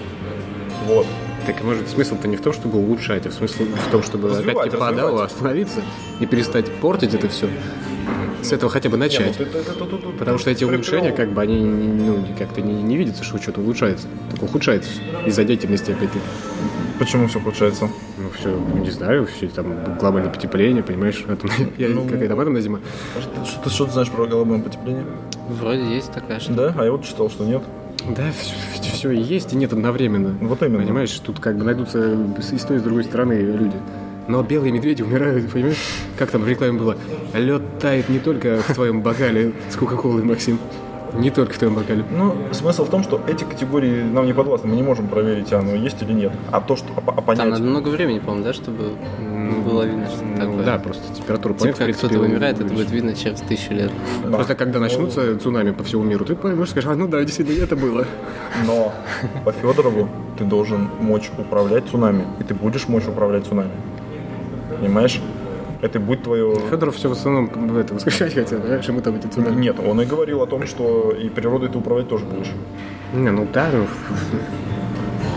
Вот. 0.87 1.07
Так 1.47 1.63
может 1.63 1.89
смысл-то 1.89 2.27
не 2.29 2.37
в 2.37 2.41
том, 2.41 2.53
чтобы 2.53 2.79
улучшать, 2.79 3.27
а 3.27 3.31
в 3.31 3.33
смысле 3.33 3.67
в 3.67 3.91
том, 3.91 4.03
чтобы 4.03 4.37
опять-таки 4.37 4.77
подало, 4.77 5.25
остановиться 5.25 5.81
и 6.21 6.27
перестать 6.27 6.71
портить 6.81 7.15
это 7.15 7.29
все. 7.29 7.49
С 8.43 8.53
этого 8.53 8.71
хотя 8.71 8.89
бы 8.89 8.97
ну 8.97 9.05
начать. 9.05 9.37
ты- 9.37 9.45
ты- 9.45 9.63
ты- 9.63 9.73
ты- 9.73 9.85
ты- 9.85 10.19
Потому 10.19 10.39
что 10.39 10.51
эти 10.51 10.65
улучшения, 10.65 11.13
как 11.13 11.33
бы, 11.33 11.43
они 11.43 11.65
ну, 11.65 12.25
как-то 12.39 12.61
не, 12.61 12.83
не 12.83 12.97
видится, 12.97 13.25
что 13.25 13.39
что-то 13.39 13.61
улучшается. 13.61 14.07
Только 14.31 14.45
ухудшается 14.45 14.91
из-за 15.25 15.45
деятельности 15.45 15.91
опять-таки. 15.91 16.21
Почему 16.99 17.27
все 17.29 17.41
получается? 17.41 17.89
Ну, 18.17 18.31
все, 18.39 18.59
не 18.81 18.91
знаю, 18.91 19.27
все 19.27 19.49
там 19.49 19.97
глобальное 19.99 20.33
потепление, 20.33 20.83
понимаешь, 20.83 21.25
я, 21.77 21.89
Ну, 21.89 22.05
какая 22.09 22.29
там 22.29 22.41
атомная 22.41 22.63
зима. 22.63 22.81
Что, 23.21 23.61
ты, 23.65 23.71
что 23.71 23.85
ты 23.85 23.93
знаешь 23.93 24.09
про 24.09 24.27
глобальное 24.27 24.65
потепление? 24.65 25.05
Вроде 25.49 25.95
есть 25.95 26.13
такая 26.13 26.41
штука. 26.41 26.57
Да? 26.57 26.75
А 26.79 26.85
я 26.85 26.93
вот 26.93 27.05
читал, 27.05 27.29
что 27.29 27.45
нет. 27.45 27.63
Да, 28.17 28.31
все, 28.81 29.11
и 29.11 29.21
есть, 29.21 29.53
и 29.53 29.57
нет 29.57 29.73
одновременно. 29.73 30.37
Вот 30.41 30.63
именно. 30.63 30.83
Понимаешь, 30.83 31.11
тут 31.19 31.41
как 31.41 31.59
бы 31.59 31.65
найдутся 31.65 32.17
и 32.53 32.57
с 32.57 32.63
той, 32.63 32.77
и 32.77 32.81
с 32.81 32.83
другой 32.83 33.05
стороны 33.05 33.35
люди. 33.35 33.77
Но 34.29 34.43
белые 34.43 34.73
медведи 34.73 35.03
умирают, 35.03 35.51
понимаешь? 35.53 35.77
Как 36.19 36.31
там 36.31 36.43
в 36.43 36.49
рекламе 36.49 36.79
было? 36.79 36.97
Лед 37.35 37.63
тает 37.79 38.09
не 38.09 38.21
только 38.21 38.63
в 38.63 38.75
твоем 38.75 39.03
бокале 39.03 39.53
с 39.71 39.77
Кока-Колой, 39.77 40.23
Максим. 40.23 40.59
Не 41.19 41.31
только 41.31 41.55
в 41.55 41.59
твоем 41.59 41.75
бокале. 41.75 42.05
Ну, 42.11 42.35
смысл 42.53 42.85
в 42.85 42.91
том, 42.91 43.03
что 43.03 43.21
эти 43.27 43.45
категории 43.45 44.03
нам 44.03 44.27
не 44.27 44.33
подвластны, 44.33 44.69
мы 44.69 44.77
не 44.77 44.83
можем 44.83 45.09
проверить, 45.09 45.53
оно 45.53 45.75
есть 45.75 46.03
или 46.03 46.13
нет. 46.13 46.33
А 46.51 46.61
то, 46.61 46.77
что 46.77 46.87
а, 46.97 47.01
а 47.07 47.13
Там 47.13 47.25
понять... 47.25 47.49
надо 47.51 47.63
много 47.63 47.89
времени, 47.89 48.19
по-моему, 48.19 48.45
да, 48.45 48.53
чтобы 48.53 48.93
было 49.65 49.83
видно, 49.85 50.07
что 50.09 50.25
Ну, 50.25 50.37
такое. 50.37 50.65
да, 50.65 50.79
просто 50.79 51.15
температура 51.15 51.55
Типа, 51.55 51.59
планеты, 51.59 51.77
в 51.77 51.79
как 51.79 51.87
принципе, 51.87 52.09
кто-то 52.09 52.25
умирает, 52.25 52.61
это 52.61 52.73
будет 52.73 52.91
видно 52.91 53.15
через 53.15 53.41
тысячу 53.41 53.73
лет. 53.75 53.91
Да. 54.25 54.31
Просто 54.31 54.55
когда 54.55 54.79
начнутся 54.79 55.39
цунами 55.39 55.71
по 55.71 55.85
всему 55.85 56.03
миру, 56.03 56.25
ты 56.25 56.35
поймешь, 56.37 56.71
скажешь, 56.71 56.91
а 56.91 56.95
ну 56.95 57.09
да, 57.09 57.23
действительно, 57.25 57.63
это 57.63 57.77
было. 57.77 58.07
Но 58.67 58.93
по 59.45 59.53
Федорову 59.53 60.09
ты 60.39 60.45
должен 60.45 60.89
мочь 61.01 61.31
управлять 61.39 61.85
цунами, 61.91 62.25
и 62.41 62.45
ты 62.45 62.55
будешь 62.55 62.89
мочь 62.89 63.07
управлять 63.07 63.47
цунами. 63.47 63.71
Понимаешь? 64.81 65.21
Это 65.83 66.01
будет 66.01 66.23
твое... 66.23 66.57
Федоров 66.71 66.97
все 66.97 67.09
в 67.09 67.13
основном 67.13 67.49
в 67.49 67.77
это 67.77 67.95
воскрешать 67.95 68.35
хотел, 68.35 68.61
понимаешь, 68.61 68.87
ему 68.87 69.01
там 69.01 69.17
эти 69.17 69.27
цунами. 69.27 69.61
Нет, 69.61 69.77
он 69.79 70.01
и 70.01 70.05
говорил 70.07 70.43
о 70.43 70.47
том, 70.47 70.67
что 70.67 71.11
и 71.13 71.29
природой 71.29 71.69
ты 71.69 71.79
управлять 71.79 72.09
тоже 72.09 72.25
будешь. 72.25 72.51
Не, 73.15 73.31
ну 73.31 73.47
да, 73.53 73.69
ну, 73.73 73.87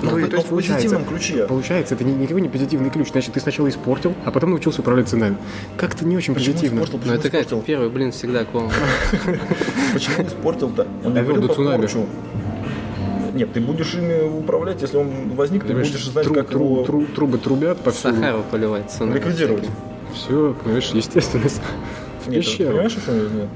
Ну, 0.01 0.09
то 0.11 0.15
в- 0.15 0.19
есть 0.19 0.31
в 0.31 0.49
получается- 0.49 0.73
позитивном 0.87 1.05
ключе. 1.05 1.45
Получается, 1.45 1.95
это 1.95 2.03
ни- 2.05 2.13
никакой 2.13 2.41
не 2.41 2.47
позитивный 2.47 2.89
ключ. 2.89 3.11
Значит, 3.11 3.33
ты 3.33 3.39
сначала 3.41 3.67
испортил, 3.67 4.13
а 4.23 4.31
потом 4.31 4.51
научился 4.51 4.79
управлять 4.81 5.09
ценами. 5.09 5.35
Как-то 5.75 6.05
не 6.05 6.15
очень 6.15 6.33
Почему 6.33 6.53
позитивно. 6.53 6.77
испортил? 6.83 6.93
Но 6.97 6.99
Почему 7.01 7.15
это 7.15 7.29
как 7.29 7.41
испортил? 7.41 7.61
первый 7.65 7.89
блин 7.89 8.11
всегда 8.13 8.45
к 8.45 8.53
вам. 8.53 8.69
Почему 9.93 10.25
испортил-то? 10.25 10.87
Он 11.03 11.13
говорил 11.13 11.47
порчу. 11.49 12.05
Нет, 13.33 13.53
ты 13.53 13.59
будешь 13.61 13.93
ими 13.93 14.27
управлять, 14.39 14.81
если 14.81 14.97
он 14.97 15.29
возник, 15.35 15.63
ты 15.65 15.73
будешь 15.73 16.03
знать, 16.05 16.25
тру- 16.25 16.33
как 16.33 16.47
тру- 16.49 16.63
его 16.65 16.83
тру- 16.83 17.05
трубы 17.05 17.37
трубят 17.37 17.77
повсюду. 17.79 18.15
Сахару 18.15 18.43
поливать. 18.49 18.89
цунами 18.91 19.15
ликвидировать. 19.15 19.65
Все, 20.13 20.55
понимаешь, 20.63 20.89
естественность. 20.93 21.61
В 22.25 22.29
Нет, 22.29 22.43
ты 22.43 22.49
пещеру. 22.49 22.69
понимаешь, 22.71 22.97
о 22.97 23.05
чем 23.05 23.15
я? 23.15 23.21
Нет. 23.29 23.47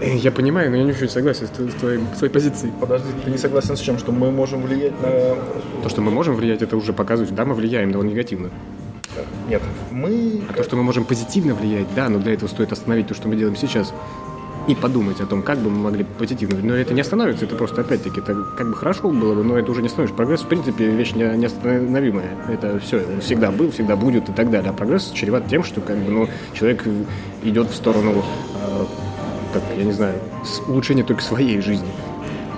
Э, 0.00 0.16
Я 0.16 0.30
понимаю, 0.32 0.70
но 0.70 0.76
я 0.76 0.84
не 0.84 0.90
очень 0.92 1.08
согласен 1.08 1.46
с 1.46 1.50
твоей, 1.50 2.00
с 2.14 2.18
твоей 2.18 2.32
позицией. 2.32 2.72
Подожди, 2.80 3.08
ты 3.24 3.30
не 3.30 3.38
согласен 3.38 3.76
с 3.76 3.80
чем? 3.80 3.98
Что 3.98 4.12
мы 4.12 4.30
можем 4.30 4.62
влиять 4.62 4.92
на... 5.02 5.36
То, 5.82 5.88
что 5.88 6.00
мы 6.00 6.10
можем 6.10 6.34
влиять, 6.36 6.62
это 6.62 6.76
уже 6.76 6.92
показывает, 6.92 7.34
да, 7.34 7.44
мы 7.44 7.54
влияем, 7.54 7.90
но 7.90 8.02
негативно. 8.02 8.50
Нет, 9.48 9.62
мы... 9.90 10.42
А 10.48 10.52
то, 10.54 10.62
что 10.64 10.76
мы 10.76 10.82
можем 10.82 11.04
позитивно 11.04 11.54
влиять, 11.54 11.86
да, 11.94 12.08
но 12.08 12.18
для 12.18 12.34
этого 12.34 12.48
стоит 12.48 12.72
остановить 12.72 13.06
то, 13.08 13.14
что 13.14 13.28
мы 13.28 13.36
делаем 13.36 13.56
сейчас, 13.56 13.92
и 14.66 14.74
подумать 14.74 15.20
о 15.20 15.26
том, 15.26 15.42
как 15.42 15.58
бы 15.58 15.68
мы 15.70 15.78
могли 15.78 16.04
позитивно. 16.04 16.58
Но 16.62 16.74
это 16.74 16.94
не 16.94 17.02
остановится, 17.02 17.44
это 17.44 17.54
просто, 17.54 17.82
опять-таки, 17.82 18.20
это 18.20 18.34
как 18.56 18.68
бы 18.68 18.74
хорошо 18.74 19.10
было 19.10 19.34
бы, 19.34 19.44
но 19.44 19.58
это 19.58 19.70
уже 19.70 19.82
не 19.82 19.88
остановишь. 19.88 20.14
Прогресс, 20.14 20.40
в 20.42 20.46
принципе, 20.48 20.86
вещь 20.90 21.12
не- 21.12 21.36
неостановимая. 21.36 22.30
Это 22.48 22.78
все, 22.78 22.98
он 22.98 23.20
всегда 23.20 23.50
был, 23.50 23.70
всегда 23.70 23.94
будет 23.96 24.28
и 24.28 24.32
так 24.32 24.50
далее. 24.50 24.70
А 24.70 24.72
прогресс 24.72 25.10
чреват 25.10 25.48
тем, 25.48 25.64
что 25.64 25.80
как 25.82 25.98
бы, 25.98 26.10
ну, 26.10 26.28
человек 26.54 26.84
идет 27.42 27.68
в 27.70 27.74
сторону, 27.74 28.24
э, 28.54 28.84
как, 29.52 29.62
я 29.76 29.84
не 29.84 29.92
знаю, 29.92 30.14
улучшения 30.66 31.04
только 31.04 31.22
своей 31.22 31.60
жизни. 31.60 31.88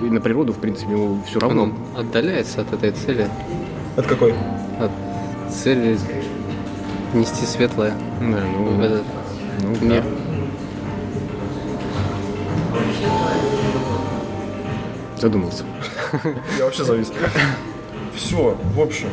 И 0.01 0.05
на 0.05 0.21
природу, 0.21 0.53
в 0.53 0.59
принципе, 0.59 0.91
ему 0.93 1.21
все 1.27 1.39
равно. 1.39 1.63
Он 1.63 1.73
отдаляется 1.97 2.61
от 2.61 2.71
этой 2.71 2.91
цели, 2.91 3.27
Это 3.97 4.07
какой? 4.07 4.33
от 4.79 4.91
цели 5.53 5.97
нести 7.13 7.45
светлое 7.45 7.93
Да, 8.21 8.25
в 8.37 8.77
ну, 8.77 8.81
этот 8.83 9.03
ну, 9.63 9.89
да. 9.89 10.03
Задумался. 15.19 15.63
Я 16.57 16.65
вообще 16.65 16.83
завис. 16.83 17.11
Все, 18.15 18.57
в 18.75 18.81
общем, 18.81 19.09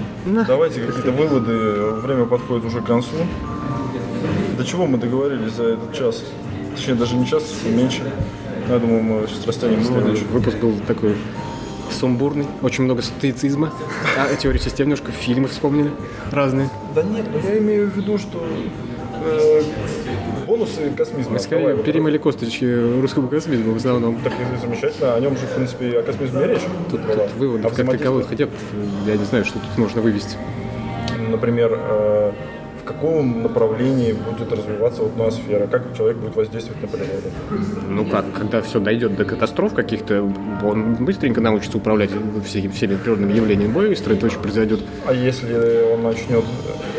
давайте 0.46 0.80
какие-то 0.80 1.10
выводы. 1.12 1.52
Время 2.00 2.24
подходит 2.24 2.64
уже 2.64 2.80
к 2.80 2.86
концу. 2.86 3.10
До 4.56 4.64
чего 4.64 4.86
мы 4.86 4.98
договорились 4.98 5.52
за 5.52 5.64
этот 5.74 5.92
час? 5.92 6.22
Точнее, 6.74 6.94
даже 6.94 7.16
не 7.16 7.26
час, 7.26 7.42
меньше. 7.64 8.02
Я 8.68 8.78
думаю, 8.78 9.02
мы 9.02 9.26
сейчас 9.28 9.46
растянем 9.46 9.80
на 9.80 9.84
следующий. 9.84 10.24
Выпуск 10.24 10.56
был 10.58 10.74
такой 10.86 11.16
сумбурный, 11.90 12.46
очень 12.62 12.84
много 12.84 13.02
стоицизма. 13.02 13.72
А 14.16 14.34
теорию 14.36 14.60
систем 14.60 14.86
немножко 14.86 15.12
фильмы 15.12 15.48
вспомнили 15.48 15.90
разные. 16.30 16.70
Да 16.94 17.02
нет, 17.02 17.26
но 17.32 17.48
я 17.48 17.58
имею 17.58 17.90
в 17.90 17.96
виду, 17.96 18.18
что 18.18 18.42
э, 19.24 19.62
бонусы 20.46 20.90
космизма. 20.96 21.32
Мы 21.32 21.38
скорее 21.38 21.60
Давай, 21.60 21.74
вот 21.76 21.84
перемыли 21.84 22.18
косточки 22.18 22.64
русскому 23.00 23.28
космизму 23.28 23.72
в 23.72 23.76
основном. 23.76 24.20
Так 24.22 24.32
замечательно, 24.60 25.14
о 25.14 25.20
нем 25.20 25.36
же, 25.36 25.46
в 25.46 25.54
принципе, 25.54 25.98
о 25.98 26.02
космизме 26.02 26.46
речь. 26.46 26.62
Тут, 26.90 27.00
была. 27.00 27.26
тут 27.26 27.36
выводов 27.36 27.72
О 27.72 27.74
как 27.74 27.90
таковых 27.90 28.38
нет. 28.38 28.50
Я 29.06 29.16
не 29.16 29.24
знаю, 29.24 29.44
что 29.44 29.58
тут 29.58 29.78
можно 29.78 30.00
вывести. 30.00 30.36
Например, 31.30 31.72
э, 31.72 32.32
в 32.84 32.86
каком 32.86 33.42
направлении 33.42 34.12
будет 34.12 34.52
развиваться 34.52 35.02
вот 35.02 35.16
ноосфера, 35.16 35.66
как 35.66 35.96
человек 35.96 36.18
будет 36.18 36.36
воздействовать 36.36 36.82
на 36.82 36.88
природу. 36.88 37.30
Ну 37.88 38.04
как, 38.04 38.26
когда 38.32 38.60
все 38.60 38.78
дойдет 38.78 39.16
до 39.16 39.24
катастроф 39.24 39.72
каких-то, 39.72 40.22
он 40.62 40.94
быстренько 40.96 41.40
научится 41.40 41.78
управлять 41.78 42.10
всеми, 42.44 42.68
всеми 42.68 42.96
природными 42.96 43.32
явлениями. 43.32 43.72
Быстро 43.72 44.12
это 44.12 44.26
очень 44.26 44.38
произойдет. 44.38 44.80
А 45.06 45.14
если 45.14 45.94
он 45.94 46.02
начнет... 46.02 46.44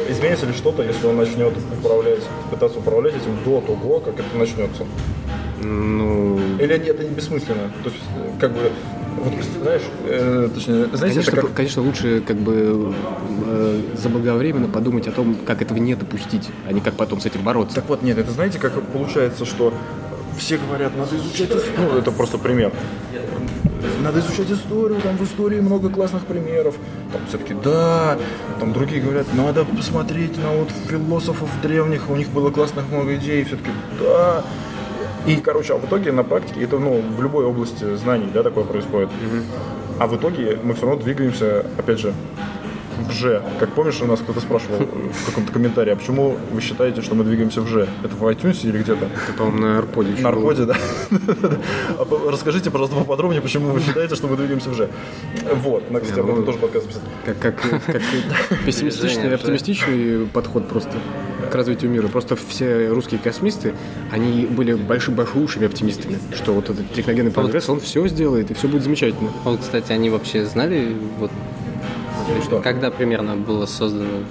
Изменится 0.07 0.45
ли 0.45 0.53
что-то, 0.53 0.83
если 0.83 1.07
он 1.07 1.17
начнет 1.17 1.53
управлять, 1.79 2.21
пытаться 2.51 2.79
управлять 2.79 3.15
этим 3.15 3.37
до 3.43 3.61
того, 3.61 3.99
как 3.99 4.13
это 4.15 4.37
начнется? 4.37 4.85
Ну, 5.63 6.39
Или 6.59 6.75
это 6.75 7.03
не 7.03 7.09
бессмысленно? 7.09 7.71
То 7.83 7.89
есть, 7.89 8.03
как 8.39 8.51
бы, 8.51 8.71
вот, 9.17 9.33
знаешь, 9.61 9.81
э, 10.05 10.49
точнее, 10.53 10.85
знаете, 10.93 11.21
конечно, 11.21 11.41
как... 11.41 11.53
конечно, 11.53 11.81
лучше 11.81 12.21
как 12.21 12.37
бы 12.37 12.93
э, 13.47 13.81
заблаговременно 13.95 14.67
подумать 14.67 15.07
о 15.07 15.11
том, 15.11 15.35
как 15.45 15.61
этого 15.61 15.77
не 15.77 15.95
допустить, 15.95 16.49
а 16.67 16.73
не 16.73 16.81
как 16.81 16.95
потом 16.95 17.19
с 17.19 17.25
этим 17.25 17.41
бороться. 17.41 17.75
Так 17.75 17.87
вот, 17.87 18.03
нет, 18.03 18.17
это 18.17 18.31
знаете, 18.31 18.59
как 18.59 18.79
получается, 18.81 19.45
что 19.45 19.73
все 20.37 20.57
говорят, 20.57 20.95
надо 20.97 21.15
изучать 21.17 21.49
историю. 21.49 21.91
Ну, 21.91 21.97
это 21.97 22.11
просто 22.11 22.37
пример. 22.37 22.71
Надо 24.01 24.19
изучать 24.19 24.51
историю, 24.51 24.99
там 25.01 25.17
в 25.17 25.23
истории 25.23 25.59
много 25.59 25.89
классных 25.89 26.25
примеров. 26.25 26.75
Там 27.11 27.21
все-таки 27.27 27.53
да, 27.53 28.17
там 28.59 28.73
другие 28.73 29.01
говорят, 29.01 29.27
надо 29.33 29.63
посмотреть 29.65 30.37
на 30.37 30.51
вот 30.51 30.69
философов 30.89 31.49
древних, 31.61 32.09
у 32.09 32.15
них 32.15 32.29
было 32.29 32.51
классных 32.51 32.89
много 32.89 33.15
идей, 33.15 33.43
все-таки 33.43 33.69
да. 33.99 34.43
И, 35.27 35.37
короче, 35.37 35.73
а 35.73 35.77
в 35.77 35.85
итоге 35.85 36.11
на 36.11 36.23
практике, 36.23 36.63
это, 36.63 36.77
ну, 36.77 37.01
в 37.01 37.21
любой 37.21 37.45
области 37.45 37.95
знаний, 37.95 38.27
да, 38.31 38.43
такое 38.43 38.63
происходит. 38.63 39.09
А 39.97 40.07
в 40.07 40.15
итоге 40.15 40.59
мы 40.61 40.73
все 40.75 40.85
равно 40.85 41.01
двигаемся, 41.01 41.65
опять 41.77 41.99
же, 41.99 42.13
в 42.97 43.11
Ж. 43.11 43.41
Как 43.59 43.69
помнишь, 43.73 44.01
у 44.01 44.05
нас 44.05 44.19
кто-то 44.19 44.39
спрашивал 44.39 44.79
в 44.79 45.25
каком-то 45.25 45.51
комментарии, 45.51 45.91
а 45.91 45.95
почему 45.95 46.37
вы 46.51 46.61
считаете, 46.61 47.01
что 47.01 47.15
мы 47.15 47.23
двигаемся 47.23 47.61
в 47.61 47.67
Ж? 47.67 47.87
Это 48.03 48.15
в 48.15 48.23
iTunes 48.23 48.59
или 48.67 48.77
где-то? 48.81 49.05
Это, 49.05 49.33
по-моему, 49.37 49.59
на 49.59 49.77
Арподе 49.79 50.11
еще 50.11 50.21
На 50.21 50.31
было. 50.31 50.51
Аркоде, 50.51 50.65
да. 50.65 50.77
А 51.99 52.05
по- 52.05 52.31
Расскажите, 52.31 52.71
пожалуйста, 52.71 52.97
поподробнее, 52.97 53.41
почему 53.41 53.69
вы 53.71 53.81
считаете, 53.81 54.15
что 54.15 54.27
мы 54.27 54.37
двигаемся 54.37 54.69
в 54.69 54.75
Ж. 54.75 54.87
Вот, 55.63 55.89
на, 55.91 55.99
кстати, 55.99 56.19
об 56.19 56.29
этом 56.29 56.45
тоже 56.45 56.57
подкаст. 56.57 56.87
Как, 57.25 57.39
как, 57.39 57.61
как 57.85 58.01
пессимистичный 58.65 59.33
оптимистичный 59.35 60.25
подход 60.27 60.67
просто 60.67 60.91
к 61.51 61.55
развитию 61.55 61.91
мира. 61.91 62.07
Просто 62.07 62.35
все 62.35 62.87
русские 62.89 63.19
космисты, 63.19 63.73
они 64.11 64.45
были 64.45 64.73
большими 64.73 65.15
большущими 65.15 65.65
оптимистами, 65.67 66.17
что 66.33 66.53
вот 66.53 66.69
этот 66.69 66.91
техногенный 66.93 67.31
прогресс, 67.31 67.69
он 67.69 67.79
все 67.79 68.07
сделает, 68.07 68.51
и 68.51 68.53
все 68.53 68.67
будет 68.67 68.83
замечательно. 68.83 69.31
Вот, 69.43 69.59
кстати, 69.61 69.91
они 69.91 70.09
вообще 70.09 70.45
знали, 70.45 70.95
вот, 71.19 71.31
когда 72.63 72.91
примерно 72.91 73.35
было 73.35 73.65
создано, 73.65 74.23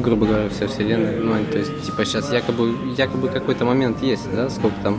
грубо 0.00 0.26
говоря, 0.26 0.48
вся 0.48 0.66
Вселенная? 0.66 1.18
Ну, 1.18 1.34
то 1.50 1.58
есть, 1.58 1.82
типа, 1.84 2.04
сейчас 2.04 2.32
якобы, 2.32 2.74
якобы 2.96 3.28
какой-то 3.28 3.64
момент 3.64 4.02
есть, 4.02 4.28
да? 4.34 4.48
Сколько 4.50 4.76
там 4.82 4.98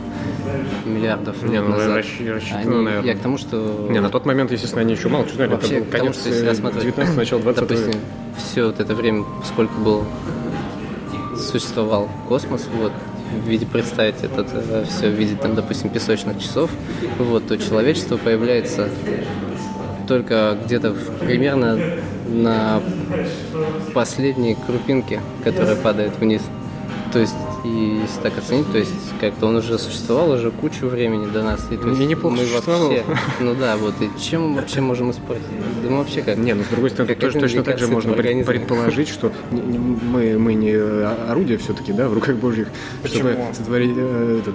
миллиардов 0.84 1.42
Не, 1.42 1.54
лет 1.54 1.62
ну, 1.64 1.70
назад? 1.70 1.96
рассчитано, 1.96 2.58
Они- 2.58 2.84
наверное. 2.84 3.02
Я 3.12 3.14
к 3.14 3.20
тому, 3.20 3.38
что... 3.38 3.86
Не, 3.90 4.00
на 4.00 4.10
тот 4.10 4.26
момент, 4.26 4.50
естественно, 4.52 4.82
они 4.82 4.94
еще 4.94 5.08
мало 5.08 5.26
что 5.26 5.36
знали. 5.36 5.50
Вообще, 5.50 5.76
это 5.76 5.84
был 5.84 5.90
конец 5.92 6.16
что 6.16 6.28
если 6.28 6.44
э, 6.44 6.48
рассматривать, 6.48 6.84
19 6.86 7.16
начало 7.16 7.40
20 7.42 7.60
допустим, 7.60 7.86
века. 7.88 7.98
все 8.38 8.66
вот 8.66 8.80
это 8.80 8.94
время, 8.94 9.24
сколько 9.44 9.74
был 9.80 10.04
существовал 11.36 12.08
космос, 12.28 12.68
вот, 12.74 12.92
в 13.44 13.48
виде 13.48 13.64
представить 13.64 14.16
это 14.22 14.44
все 14.88 15.08
в 15.08 15.12
виде, 15.14 15.36
там, 15.36 15.54
допустим, 15.54 15.88
песочных 15.88 16.40
часов, 16.40 16.70
вот, 17.18 17.46
то 17.46 17.56
человечество 17.58 18.16
появляется 18.16 18.88
только 20.08 20.58
где-то 20.64 20.94
примерно 21.20 21.78
на 22.30 22.80
последней 23.92 24.54
крупинке, 24.54 25.20
которая 25.44 25.76
падает 25.76 26.12
вниз. 26.18 26.42
То 27.12 27.18
есть, 27.18 27.34
и 27.64 28.00
если 28.02 28.20
так 28.22 28.38
оценить, 28.38 28.70
то 28.70 28.78
есть 28.78 28.92
как-то 29.20 29.46
он 29.46 29.56
уже 29.56 29.78
существовал 29.80 30.30
уже 30.30 30.52
кучу 30.52 30.86
времени 30.86 31.26
до 31.26 31.42
нас. 31.42 31.66
И, 31.70 31.76
то 31.76 31.88
есть, 31.88 32.00
и 32.00 32.06
неплохо 32.06 32.36
мы 32.36 32.44
вообще, 32.46 33.04
ну 33.40 33.54
да, 33.54 33.76
вот, 33.76 33.94
и 34.00 34.10
чем 34.20 34.50
мы 34.50 34.60
вообще 34.60 34.80
можем 34.80 35.10
испортить? 35.10 35.42
Да 35.82 35.90
мы 35.90 35.98
вообще 35.98 36.22
как? 36.22 36.38
Не, 36.38 36.54
ну 36.54 36.62
с 36.62 36.68
другой 36.68 36.90
стороны, 36.90 37.08
Как 37.12 37.20
тоже, 37.20 37.40
точно 37.40 37.64
так 37.64 37.78
же 37.80 37.88
можно 37.88 38.12
организме. 38.12 38.44
предположить, 38.44 39.08
что 39.08 39.32
мы, 39.50 40.38
мы 40.38 40.54
не 40.54 40.72
орудие 40.72 41.58
все-таки, 41.58 41.92
да, 41.92 42.08
в 42.08 42.14
руках 42.14 42.36
Божьих, 42.36 42.68
чтобы 43.04 43.30
Почему? 43.30 43.54
сотворить 43.54 43.92
э, 43.96 44.40
этот 44.42 44.54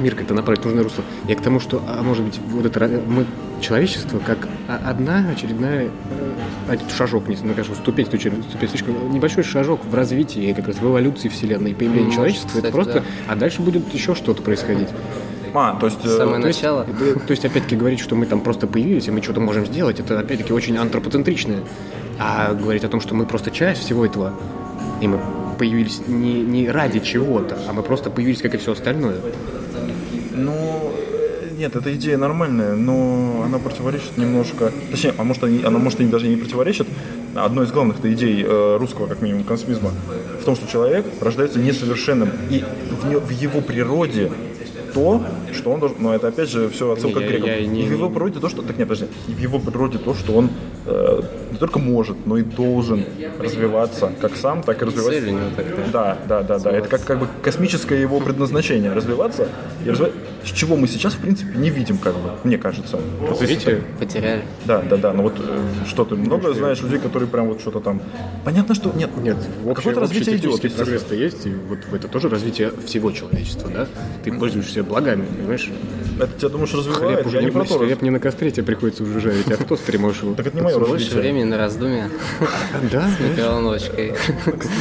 мир 0.00 0.14
как-то 0.14 0.34
направить 0.34 0.62
в 0.62 0.64
нужное 0.64 0.84
русло. 0.84 1.04
Я 1.28 1.36
к 1.36 1.40
тому, 1.42 1.60
что, 1.60 1.82
а 1.86 2.02
может 2.02 2.24
быть, 2.24 2.38
вот 2.48 2.66
это 2.66 2.88
мы 3.06 3.26
человечество 3.60 4.18
как 4.18 4.48
одна 4.68 5.28
очередная 5.30 5.84
э, 5.84 6.32
один 6.68 6.88
шажок, 6.88 7.28
не 7.28 7.36
знаю, 7.36 7.54
конечно, 7.54 7.74
ступень, 7.74 8.06
ступень, 8.06 8.42
ступень, 8.48 8.68
слишком 8.68 9.12
небольшой 9.12 9.44
шажок 9.44 9.84
в 9.84 9.94
развитии, 9.94 10.52
как 10.52 10.66
раз 10.66 10.76
в 10.76 10.84
эволюции 10.86 11.28
Вселенной, 11.28 11.74
появление 11.74 12.04
Может, 12.06 12.16
человечества, 12.16 12.58
это 12.58 12.68
кстати, 12.68 12.72
просто, 12.72 12.92
да. 12.94 13.04
а 13.28 13.36
дальше 13.36 13.62
будет 13.62 13.92
еще 13.92 14.14
что-то 14.14 14.42
происходить. 14.42 14.88
А, 15.52 15.74
то 15.74 15.86
есть... 15.86 15.98
э, 16.04 16.08
Самое 16.08 16.40
То 16.40 16.48
есть, 16.48 16.62
начало. 16.62 16.86
э, 16.88 17.14
То 17.26 17.30
есть, 17.30 17.44
опять-таки, 17.44 17.76
говорить, 17.76 18.00
что 18.00 18.14
мы 18.14 18.26
там 18.26 18.40
просто 18.40 18.66
появились, 18.66 19.08
и 19.08 19.10
мы 19.10 19.20
что-то 19.22 19.40
можем 19.40 19.66
сделать, 19.66 20.00
это, 20.00 20.18
опять-таки, 20.18 20.52
очень 20.52 20.76
антропоцентричное. 20.76 21.60
А 22.18 22.54
говорить 22.54 22.84
о 22.84 22.88
том, 22.88 23.00
что 23.00 23.14
мы 23.14 23.26
просто 23.26 23.50
часть 23.50 23.82
всего 23.82 24.04
этого, 24.04 24.34
и 25.00 25.08
мы 25.08 25.20
появились 25.58 26.02
не, 26.06 26.40
не 26.42 26.70
ради 26.70 27.00
чего-то, 27.00 27.58
а 27.68 27.72
мы 27.72 27.82
просто 27.82 28.10
появились, 28.10 28.40
как 28.40 28.54
и 28.54 28.58
все 28.58 28.72
остальное. 28.72 29.16
Ну, 30.44 30.92
э, 30.96 31.48
нет, 31.58 31.76
эта 31.76 31.94
идея 31.94 32.16
нормальная, 32.16 32.74
но 32.74 33.42
она 33.44 33.58
противоречит 33.58 34.16
немножко... 34.16 34.72
Точнее, 34.90 35.14
а 35.18 35.24
может, 35.24 35.44
они, 35.44 35.62
она 35.62 35.78
может 35.78 36.00
и 36.00 36.06
даже 36.06 36.28
не 36.28 36.36
противоречит. 36.36 36.86
Одной 37.34 37.66
из 37.66 37.72
главных 37.72 38.04
идей 38.04 38.44
э, 38.46 38.76
русского, 38.78 39.06
как 39.06 39.22
минимум, 39.22 39.44
консумизма 39.44 39.90
в 40.40 40.44
том, 40.44 40.56
что 40.56 40.66
человек 40.66 41.04
рождается 41.20 41.58
несовершенным, 41.58 42.30
и 42.48 42.64
в, 42.90 43.20
в 43.20 43.30
его 43.30 43.60
природе 43.60 44.32
то, 44.92 45.22
что 45.52 45.70
он 45.72 45.80
должен... 45.80 45.98
Но 46.00 46.14
это, 46.14 46.28
опять 46.28 46.48
же, 46.48 46.68
все 46.68 46.90
отсылка 46.92 47.20
Не, 47.20 47.26
к 47.26 47.28
грекам. 47.28 47.48
я 47.48 47.66
не- 47.66 47.82
и 47.82 47.86
в 47.86 47.92
его 47.92 48.10
природе 48.10 48.40
то, 48.40 48.48
что... 48.48 48.62
Так 48.62 48.78
нет, 48.78 48.88
подожди. 48.88 49.06
И 49.28 49.32
в 49.32 49.38
его 49.38 49.58
природе 49.58 49.98
то, 49.98 50.14
что 50.14 50.32
он 50.32 50.50
э, 50.86 51.22
не 51.52 51.58
только 51.58 51.78
может, 51.78 52.26
но 52.26 52.36
и 52.38 52.42
должен 52.42 53.04
развиваться 53.38 54.12
как 54.20 54.36
сам, 54.36 54.62
так 54.62 54.82
и 54.82 54.84
развивать... 54.84 55.10
Цель 55.14 55.28
у 55.28 55.30
него 55.32 55.50
такая. 55.56 55.90
Да, 55.92 56.18
да, 56.28 56.42
да, 56.42 56.58
да. 56.58 56.70
Это 56.72 56.88
как, 56.88 57.04
как 57.04 57.18
бы 57.20 57.28
космическое 57.42 58.00
его 58.00 58.20
предназначение 58.20 58.92
развиваться 58.92 59.48
и 59.84 59.90
развивать, 59.90 60.12
с 60.44 60.48
чего 60.50 60.76
мы 60.76 60.88
сейчас, 60.88 61.14
в 61.14 61.18
принципе, 61.18 61.58
не 61.58 61.70
видим, 61.70 61.98
как 61.98 62.14
бы, 62.14 62.30
мне 62.44 62.58
кажется. 62.58 62.98
Вот 63.20 63.40
Видите, 63.40 63.82
Потеряли. 63.98 64.42
да, 64.64 64.80
да, 64.82 64.96
да. 64.96 65.12
Но 65.12 65.22
вот 65.24 65.34
э, 65.38 65.58
что 65.86 66.04
ты 66.04 66.14
много 66.16 66.52
знаешь 66.54 66.80
людей, 66.82 66.98
которые 66.98 67.28
прям 67.28 67.48
вот 67.48 67.60
что-то 67.60 67.80
там. 67.80 68.00
Понятно, 68.44 68.74
что 68.74 68.92
нет. 68.94 69.10
нет, 69.18 69.36
Какое-то 69.74 70.00
развитие 70.00 70.36
идет. 70.36 70.60
прогресс-то 70.76 71.14
есть, 71.14 71.46
и 71.46 71.50
вот 71.68 71.78
это 71.92 72.08
тоже 72.08 72.28
развитие 72.28 72.72
всего 72.86 73.10
человечества, 73.12 73.70
да? 73.72 73.86
Ты 74.24 74.32
пользуешься 74.32 74.79
благами, 74.82 75.24
понимаешь? 75.26 75.70
Это 76.18 76.32
тебя 76.38 76.48
думаешь 76.50 76.74
развивает? 76.74 77.14
Хлеб 77.16 77.26
уже 77.26 77.36
Я 77.36 77.42
не, 77.42 77.46
не 77.46 77.52
про 77.52 77.64
то. 77.64 77.78
хлеб 77.78 78.02
не 78.02 78.10
на 78.10 78.20
костре 78.20 78.50
тебе 78.50 78.64
приходится 78.64 79.02
уже 79.02 79.20
жарить, 79.20 79.50
а 79.50 79.56
в 79.56 79.64
тостере 79.64 79.98
можешь 79.98 80.22
его 80.22 80.34
Так 80.34 80.46
это 80.48 80.56
не 80.56 80.62
мое 80.62 80.78
Больше 80.78 80.92
развитие. 80.94 81.20
времени 81.20 81.44
на 81.44 81.56
раздумья 81.58 82.10
Да, 82.92 83.08
с 83.08 83.20
микроволновочкой. 83.20 84.14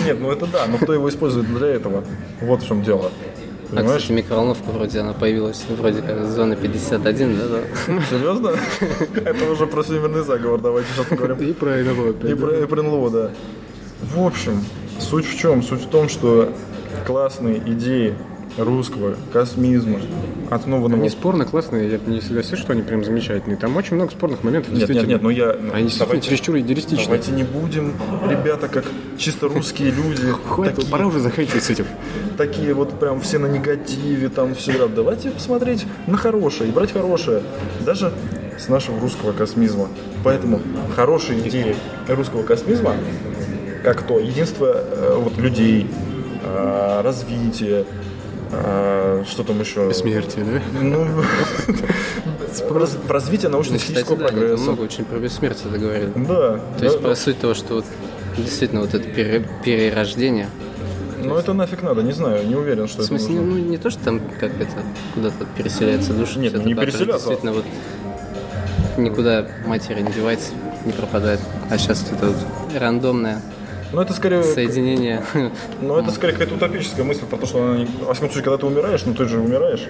Нет, 0.05 0.19
ну 0.19 0.31
это 0.31 0.45
да, 0.47 0.65
но 0.67 0.77
кто 0.77 0.93
его 0.93 1.07
использует 1.09 1.47
для 1.47 1.67
этого? 1.67 2.03
Вот 2.41 2.61
в 2.63 2.67
чем 2.67 2.83
дело. 2.83 3.11
А, 3.71 3.75
Понимаешь? 3.75 4.01
кстати, 4.01 4.17
микроволновка 4.17 4.71
вроде 4.71 4.99
она 4.99 5.13
появилась 5.13 5.63
вроде 5.69 6.01
как 6.01 6.25
зона 6.25 6.55
51, 6.55 7.37
да? 7.37 7.43
да? 7.47 8.01
Серьезно? 8.09 8.51
Это 9.15 9.45
уже 9.51 9.67
про 9.67 9.83
всемирный 9.83 10.23
заговор, 10.23 10.59
давайте 10.59 10.87
сейчас 10.95 11.05
поговорим. 11.05 11.37
и 11.37 11.53
правильно 11.53 11.93
вот. 11.93 12.23
И 12.25 12.33
про, 12.33 12.63
и 12.63 12.65
про 12.65 12.81
НЛО, 12.81 13.09
да. 13.11 13.29
В 14.01 14.25
общем, 14.25 14.65
суть 14.99 15.27
в 15.27 15.37
чем? 15.37 15.61
Суть 15.61 15.81
в 15.83 15.87
том, 15.89 16.09
что 16.09 16.51
классные 17.05 17.59
идеи 17.59 18.15
русского 18.59 19.15
космизма, 19.31 19.99
основанного... 20.49 21.01
Они 21.01 21.09
спорно 21.09 21.45
классные, 21.45 21.89
я 21.89 21.99
не 22.05 22.21
согласен, 22.21 22.57
что 22.57 22.73
они 22.73 22.81
прям 22.81 23.03
замечательные. 23.03 23.57
Там 23.57 23.75
очень 23.75 23.95
много 23.95 24.11
спорных 24.11 24.43
моментов, 24.43 24.71
Нет, 24.71 24.81
нет, 24.81 24.87
действительно. 24.87 25.13
нет, 25.13 25.21
ну 25.21 25.29
я... 25.29 25.51
Они 25.51 25.83
действительно 25.83 26.05
давайте, 26.05 26.29
чересчур 26.29 26.57
идеалистичны. 26.59 27.05
давайте 27.05 27.31
не 27.31 27.43
будем, 27.43 27.93
ребята, 28.27 28.67
как 28.67 28.85
чисто 29.17 29.47
русские 29.47 29.91
люди, 29.91 30.23
Хватит, 30.47 30.75
такие, 30.75 30.91
пора 30.91 31.07
уже 31.07 31.19
заканчивать 31.19 31.63
с 31.63 31.69
этим. 31.69 31.85
такие 32.37 32.73
вот 32.73 32.99
прям 32.99 33.21
все 33.21 33.39
на 33.39 33.47
негативе, 33.47 34.29
там 34.29 34.55
все. 34.55 34.87
Давайте 34.87 35.31
посмотреть 35.31 35.85
на 36.07 36.17
хорошее 36.17 36.69
и 36.69 36.73
брать 36.73 36.91
хорошее. 36.91 37.41
Даже 37.85 38.11
с 38.57 38.67
нашего 38.67 38.99
русского 38.99 39.31
космизма. 39.31 39.87
Поэтому 40.23 40.59
хорошие 40.95 41.39
идеи 41.47 41.75
русского 42.07 42.43
космизма, 42.43 42.95
как 43.83 44.01
то 44.03 44.19
единство 44.19 44.65
э, 44.75 45.15
вот, 45.17 45.37
людей, 45.37 45.87
э, 46.43 47.01
развитие, 47.01 47.85
э, 48.51 49.23
что 49.29 49.43
там 49.43 49.59
еще? 49.59 49.87
Бессмертие, 49.87 50.45
да? 50.45 50.61
Ну, 50.81 51.07
раз- 52.79 52.97
развитие 53.07 53.49
Ну, 53.49 53.53
научно-технического 53.57 54.15
прогресса. 54.15 54.63
много 54.63 54.81
очень 54.81 55.05
про 55.05 55.17
бессмертие 55.19 55.65
это 55.69 55.79
говорит. 55.79 56.09
Да. 56.27 56.59
То 56.77 56.83
есть, 56.85 57.01
да, 57.01 57.09
по 57.09 57.15
сути 57.15 57.37
того, 57.37 57.53
что 57.53 57.75
вот 57.75 57.85
действительно 58.37 58.81
вот 58.81 58.93
это 58.93 59.07
пере- 59.09 59.45
перерождение, 59.63 60.49
Но 61.23 61.37
это 61.37 61.53
нафиг 61.53 61.81
надо, 61.83 62.01
не 62.01 62.13
знаю, 62.13 62.47
не 62.47 62.55
уверен, 62.55 62.87
что 62.87 63.01
в 63.01 63.05
смысле, 63.05 63.35
это 63.35 63.43
нужно. 63.43 63.59
ну 63.61 63.69
не 63.69 63.77
то, 63.77 63.89
что 63.89 64.03
там 64.05 64.21
как 64.39 64.51
это 64.59 64.71
куда-то 65.13 65.45
переселяется 65.57 66.13
душа, 66.13 66.39
Нет, 66.39 66.53
это 66.53 66.63
не 66.63 66.73
которое 66.73 66.91
переселяться. 66.91 67.27
Действительно, 67.29 67.53
вот 67.53 67.65
никуда 68.97 69.45
материя 69.65 70.01
не 70.01 70.11
девается, 70.13 70.51
не 70.85 70.91
пропадает. 70.93 71.39
А 71.69 71.77
сейчас 71.77 72.05
это 72.11 72.27
вот 72.27 72.37
рандомное 72.79 73.41
Но 73.91 74.01
это 74.03 74.13
скорее, 74.13 74.43
соединение. 74.43 75.23
но 75.81 75.99
это 75.99 76.11
скорее 76.11 76.33
какая-то 76.33 76.55
утопическая 76.55 77.03
мысль 77.05 77.25
про 77.25 77.37
то, 77.37 77.45
что 77.45 77.63
она 77.63 77.77
не... 77.79 77.85
Во 77.85 78.13
всяком 78.13 78.29
случае, 78.29 78.43
когда 78.43 78.57
ты 78.57 78.65
умираешь, 78.65 79.01
ну 79.05 79.13
ты 79.13 79.25
же 79.27 79.39
умираешь, 79.39 79.87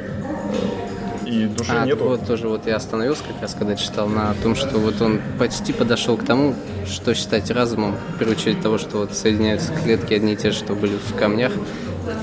и 1.26 1.46
души 1.46 1.72
А, 1.72 1.86
нету. 1.86 2.06
вот 2.06 2.26
тоже 2.26 2.48
вот 2.48 2.66
я 2.66 2.78
остановился 2.78 3.24
как 3.24 3.42
раз, 3.42 3.54
когда 3.54 3.76
читал 3.76 4.08
на 4.08 4.34
том, 4.42 4.56
что 4.56 4.80
вот 4.80 5.00
он 5.02 5.20
почти 5.38 5.74
подошел 5.74 6.18
к 6.18 6.26
тому, 6.26 6.56
что 6.88 7.14
считать 7.14 7.52
разумом, 7.52 7.96
при 8.18 8.30
учете 8.30 8.60
того, 8.60 8.78
что 8.78 8.98
вот 9.00 9.14
соединяются 9.14 9.72
клетки 9.74 10.14
одни 10.14 10.34
и 10.34 10.36
те 10.36 10.52
что 10.52 10.74
были 10.74 10.96
в 10.98 11.16
камнях, 11.16 11.52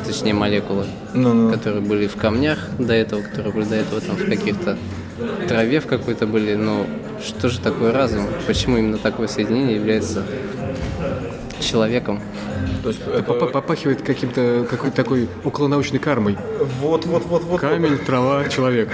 точнее 0.04 0.34
молекулы, 0.34 0.86
Ну-ну. 1.14 1.52
которые 1.52 1.82
были 1.82 2.06
в 2.08 2.16
камнях 2.16 2.58
до 2.78 2.94
этого, 2.94 3.22
которые 3.22 3.52
были 3.52 3.64
до 3.66 3.76
этого 3.76 4.00
там 4.00 4.16
в 4.16 4.24
каких-то 4.28 4.76
траве 5.48 5.80
в 5.80 5.86
какой-то 5.86 6.26
были, 6.26 6.54
но 6.56 6.86
что 7.24 7.48
же 7.48 7.60
такое 7.60 7.92
разум? 7.92 8.26
Почему 8.46 8.76
именно 8.78 8.98
такое 8.98 9.28
соединение 9.28 9.76
является 9.76 10.24
человеком? 11.60 12.20
То 12.82 12.90
есть 12.90 13.00
это... 13.06 13.22
Поп- 13.22 13.52
Попахивает 13.52 14.02
каким-то 14.02 14.66
какой-то 14.70 14.94
такой 14.94 15.28
околонаучной 15.44 15.98
кармой. 15.98 16.36
Вот, 16.80 17.06
вот, 17.06 17.24
вот, 17.26 17.42
вот. 17.44 17.60
Камень, 17.60 17.98
трава, 17.98 18.48
человек. 18.48 18.88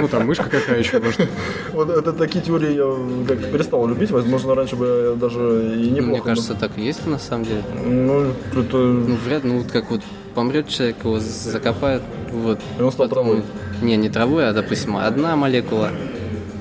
Ну 0.00 0.08
там 0.08 0.26
мышка 0.26 0.44
какая 0.44 0.78
еще, 0.78 0.98
может. 0.98 1.28
Вот 1.72 1.90
это 1.90 2.12
такие 2.12 2.42
теории 2.42 2.74
я 2.74 3.26
как-то 3.26 3.48
перестал 3.48 3.86
любить. 3.86 4.10
Возможно, 4.10 4.54
раньше 4.54 4.76
бы 4.76 5.10
я 5.10 5.20
даже 5.20 5.74
и 5.76 5.90
не 5.90 6.00
Мне 6.00 6.20
кажется, 6.20 6.54
так 6.54 6.72
и 6.76 6.82
есть 6.82 7.06
на 7.06 7.18
самом 7.18 7.44
деле. 7.44 7.62
Ну, 7.84 8.32
это... 8.56 8.76
Ну, 8.76 9.16
вряд 9.16 9.44
ли, 9.44 9.52
ну, 9.52 9.58
вот 9.58 9.70
как 9.70 9.90
вот 9.90 10.00
помрет 10.34 10.68
человек, 10.68 10.96
его 11.02 11.18
закопают, 11.20 12.02
вот. 12.32 12.60
И 12.78 12.82
он 12.82 12.92
стал 12.92 13.08
травой. 13.08 13.42
Не, 13.82 13.96
не 13.96 14.08
травой, 14.08 14.48
а, 14.48 14.52
допустим, 14.52 14.96
одна 14.96 15.36
молекула, 15.36 15.90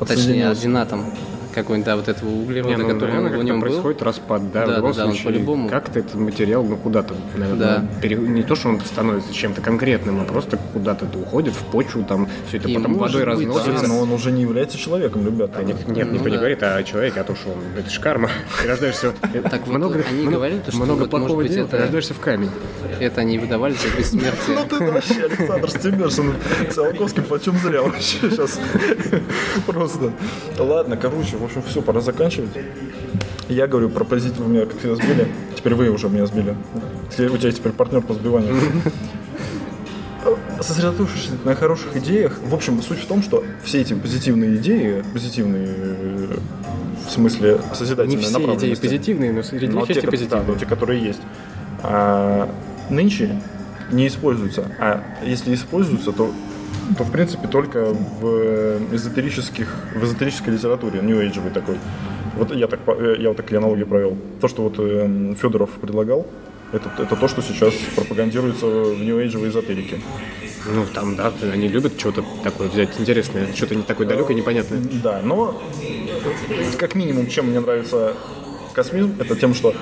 точнее, 0.06 0.50
один 0.50 0.78
атом 0.78 1.06
какой-нибудь, 1.58 1.86
да, 1.86 1.96
вот 1.96 2.08
этого 2.08 2.30
углерода, 2.30 2.76
Не, 2.76 2.84
ну, 2.84 2.90
который 2.90 3.14
наверное, 3.16 3.40
в 3.40 3.44
нем 3.44 3.56
был. 3.60 3.68
происходит 3.68 4.02
распад, 4.02 4.52
да, 4.52 4.66
Да, 4.66 4.74
в 4.74 4.76
любом 4.78 4.92
да, 4.92 4.98
да, 4.98 5.06
он 5.06 5.12
случае. 5.12 5.26
по-любому. 5.34 5.70
Как-то 5.70 6.00
этот 6.00 6.16
материал, 6.16 6.64
ну, 6.64 6.78
куда-то, 6.78 7.16
наверное, 7.36 7.58
Да. 7.80 7.86
пере- 8.02 8.16
не 8.18 8.44
то, 8.44 8.56
что 8.56 8.70
он 8.70 8.80
становится 8.82 9.34
чем-то 9.34 9.62
конкретным, 9.62 10.22
а 10.22 10.24
просто 10.26 10.58
куда-то 10.74 11.06
это 11.06 11.18
уходит 11.18 11.54
в 11.54 11.64
почву, 11.66 12.04
там 12.04 12.28
все 12.48 12.58
это 12.58 12.70
И 12.70 12.76
потом 12.76 12.94
водой 12.96 13.26
быть, 13.26 13.48
разносится. 13.48 13.88
Но 13.88 14.00
он 14.00 14.12
уже 14.12 14.32
не 14.32 14.42
является 14.44 14.78
человеком, 14.78 15.26
ребята. 15.26 15.54
Да 15.58 15.64
нет, 15.64 15.88
нет, 15.88 16.08
Ну 16.08 16.14
никто 16.14 16.30
не 16.30 16.36
да. 16.36 16.40
говорит 16.40 16.64
о 16.64 16.84
человеке, 16.84 17.20
а 17.22 17.24
то, 17.24 17.36
что 17.36 17.50
он, 17.50 17.58
это 17.78 17.90
ж 17.90 18.00
карма. 18.00 18.30
Ты 18.62 18.68
рождаешься... 18.70 19.14
Так 19.50 19.68
вот, 19.68 19.76
много, 19.76 20.04
они 20.10 20.28
говорили, 20.28 20.60
то, 20.60 20.72
что 20.72 20.84
много 20.84 21.06
плохого 21.06 21.44
дела, 21.48 21.68
ты 21.68 21.78
рождаешься 21.78 22.14
в 22.14 22.20
камень. 22.20 22.50
Это 23.00 23.22
они 23.22 23.38
выдавали 23.40 23.74
за 23.74 23.88
Ну 23.94 23.98
бессмертие. 23.98 24.58
ты 24.70 24.92
вообще, 24.92 25.24
Александр 25.26 25.70
Стимерсон, 25.70 26.34
Циолковский 26.72 27.24
почем 27.24 27.58
зря 27.58 27.82
вообще 27.82 28.30
сейчас. 28.30 28.60
Просто. 29.66 30.12
Ладно, 30.58 30.98
короче, 30.98 31.38
общем, 31.48 31.64
все, 31.64 31.82
пора 31.82 32.02
заканчивать. 32.02 32.50
Я 33.50 33.68
говорю 33.68 33.90
про 33.90 34.04
позитив, 34.04 34.40
меня 34.40 34.66
как 34.66 34.78
всегда 34.80 34.96
сбили. 34.96 35.28
Теперь 35.56 35.74
вы 35.74 35.90
уже 35.90 36.10
меня 36.10 36.26
сбили. 36.26 36.56
Теперь 37.12 37.30
У 37.30 37.38
тебя 37.38 37.52
теперь 37.52 37.72
партнер 37.72 38.02
по 38.02 38.14
сбиванию. 38.14 38.56
Сосредоточившись 40.60 41.30
на 41.46 41.56
хороших 41.56 41.96
идеях, 41.98 42.40
в 42.44 42.54
общем, 42.54 42.82
суть 42.82 43.00
в 43.00 43.06
том, 43.06 43.22
что 43.22 43.44
все 43.64 43.82
эти 43.82 43.94
позитивные 43.94 44.56
идеи, 44.58 45.04
позитивные 45.14 45.68
в 47.08 47.12
смысле 47.12 47.60
Не 47.70 47.76
созидательной 47.76 48.18
все 48.18 48.56
идеи 48.56 48.76
позитивные, 48.76 49.32
но 49.32 49.44
среди 49.44 49.68
но 49.68 49.80
них 49.80 49.88
те, 49.88 49.94
есть 49.94 50.04
и 50.04 50.06
ко- 50.06 50.12
да, 50.12 50.12
позитивные. 50.18 50.48
но 50.48 50.56
те, 50.56 50.66
которые 50.66 51.02
есть. 51.02 51.22
А, 51.84 52.50
нынче 52.90 53.40
не 53.92 54.08
используются. 54.08 54.70
А 54.80 55.04
если 55.24 55.54
используются, 55.54 56.12
то, 56.12 56.34
то 56.96 57.04
в 57.04 57.12
принципе 57.12 57.48
только 57.48 57.86
в 57.86 58.94
эзотерических, 58.94 59.68
в 59.96 60.04
эзотерической 60.04 60.54
литературе, 60.54 61.00
age 61.00 61.52
такой. 61.52 61.78
Вот 62.36 62.56
я 62.56 62.68
так, 62.68 62.80
э, 62.88 63.16
я 63.20 63.30
вот 63.30 63.38
такие 63.38 63.58
аналогии 63.58 63.84
провел. 63.84 64.18
То, 64.40 64.48
что 64.48 64.64
вот 64.64 64.76
э, 64.78 65.34
Федоров 65.42 65.72
предлагал, 65.72 66.28
это, 66.72 66.90
это 67.00 67.16
то, 67.16 67.28
что 67.28 67.42
сейчас 67.42 67.74
пропагандируется 67.96 68.66
в 68.66 69.02
age 69.02 69.48
эзотерике. 69.48 70.00
Ну, 70.74 70.86
там, 70.94 71.16
да, 71.16 71.32
они 71.42 71.68
любят 71.68 72.00
что-то 72.00 72.24
такое 72.44 72.68
взять 72.68 73.00
интересное, 73.00 73.54
что-то 73.54 73.76
не 73.76 73.84
такое 73.84 74.06
далекое, 74.06 74.36
непонятное. 74.36 74.80
Да, 75.04 75.22
но 75.24 75.62
как 76.78 76.94
минимум, 76.96 77.28
чем 77.28 77.48
мне 77.48 77.60
нравится 77.60 78.14
космизм, 78.74 79.16
это 79.20 79.36
тем, 79.36 79.54
что 79.54 79.74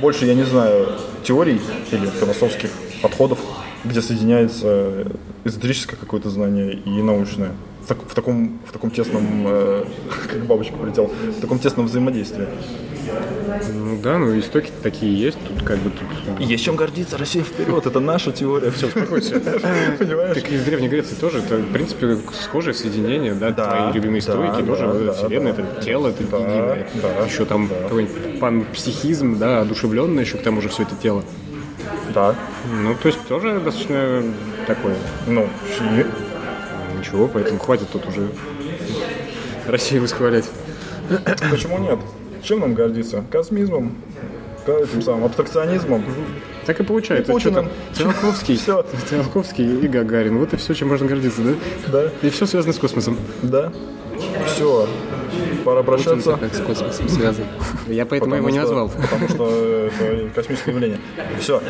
больше 0.00 0.24
я 0.24 0.34
не 0.34 0.44
знаю 0.44 0.88
теорий 1.24 1.60
или 1.90 2.06
философских 2.06 2.70
подходов, 3.02 3.38
где 3.84 4.00
соединяется 4.00 5.06
эзотерическое 5.48 5.98
какое-то 5.98 6.30
знание 6.30 6.72
и 6.74 7.02
научное. 7.02 7.52
В, 7.84 7.86
так- 7.88 8.02
в 8.06 8.14
таком, 8.14 8.58
в 8.68 8.72
таком 8.72 8.90
тесном, 8.90 9.24
э, 9.46 9.84
как 10.30 10.44
бабочка 10.44 10.76
полетела, 10.76 11.06
в 11.08 11.40
таком 11.40 11.58
тесном 11.58 11.86
взаимодействии. 11.86 12.46
Ну 13.72 13.98
да, 14.02 14.18
ну 14.18 14.38
истоки 14.38 14.70
такие 14.82 15.18
есть, 15.18 15.38
тут 15.48 15.62
как 15.66 15.78
бы 15.78 15.90
тут... 15.90 16.38
Есть 16.40 16.64
чем 16.64 16.76
гордиться, 16.76 17.16
Россия 17.16 17.42
вперед, 17.42 17.86
это 17.86 17.98
наша 18.00 18.30
теория. 18.30 18.70
Все, 18.70 18.88
Понимаешь? 18.88 20.34
Так 20.34 20.52
и 20.52 20.56
в 20.58 20.64
Древней 20.66 20.88
Греции 20.88 21.14
тоже, 21.14 21.38
это, 21.38 21.56
в 21.56 21.72
принципе, 21.72 22.18
схожее 22.42 22.74
соединение, 22.74 23.32
да, 23.34 23.50
Да, 23.50 23.70
твои 23.76 23.92
любимые 23.94 24.20
стойки, 24.20 24.62
тоже 24.62 25.12
вселенная, 25.16 25.52
это 25.52 25.82
тело, 25.82 26.08
это 26.08 26.22
единое. 26.22 26.86
еще 27.26 27.46
там 27.46 27.68
какой-нибудь 27.68 28.38
панпсихизм, 28.40 29.38
да, 29.38 29.62
одушевленное 29.62 30.24
еще 30.24 30.36
к 30.36 30.42
тому 30.42 30.60
же 30.60 30.68
все 30.68 30.82
это 30.82 30.94
тело. 31.02 31.22
Да. 32.14 32.34
Ну, 32.70 32.94
то 32.94 33.08
есть 33.08 33.20
тоже 33.26 33.60
достаточно 33.60 34.22
такое. 34.68 34.94
Ну, 35.26 35.48
Ничего, 36.98 37.26
поэтому 37.28 37.58
хватит 37.58 37.88
тут 37.90 38.06
уже 38.06 38.28
Россию 39.66 40.02
восхвалять. 40.02 40.48
почему 41.50 41.78
нет? 41.78 41.98
Чем 42.42 42.60
нам 42.60 42.74
гордиться? 42.74 43.24
Космизмом, 43.30 43.96
этим 44.66 45.02
самым 45.02 45.24
абстракционизмом. 45.24 46.04
Так 46.66 46.80
и 46.80 46.82
получается. 46.84 47.32
И 47.32 47.38
Что. 47.40 47.66
Циолковский, 47.94 48.56
Всё. 48.62 48.84
Циолковский 49.08 49.80
и 49.80 49.88
Гагарин. 49.88 50.38
Вот 50.38 50.52
и 50.52 50.56
все, 50.56 50.74
чем 50.74 50.88
можно 50.88 51.06
гордиться, 51.06 51.40
да? 51.42 51.52
Да, 51.88 52.10
И 52.22 52.30
все 52.30 52.46
связано 52.46 52.72
с 52.72 52.78
космосом. 52.78 53.16
да. 53.42 53.72
Все, 54.46 54.88
пора 55.64 55.82
прощаться. 55.84 56.36
Как 56.36 56.52
с 56.52 56.60
космосом 56.60 57.08
связан. 57.08 57.44
Я 57.86 58.04
поэтому 58.04 58.34
его 58.34 58.50
не 58.50 58.58
назвал. 58.58 58.90
Потому 58.90 59.28
что 59.28 59.88
это 60.02 60.30
космическое 60.34 60.72
явление. 60.72 60.98
Все. 61.40 61.62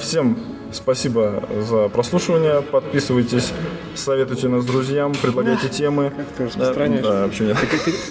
Всем 0.00 0.36
спасибо 0.72 1.42
за 1.68 1.88
прослушивание. 1.88 2.62
Подписывайтесь, 2.62 3.52
советуйте 3.94 4.48
нас 4.48 4.64
друзьям, 4.64 5.12
предлагайте 5.20 5.68
темы. 5.68 6.12
ты 6.36 6.46
распространяешь. 6.46 7.02
Да, 7.04 7.22
вообще 7.24 7.44
нет. 7.46 7.56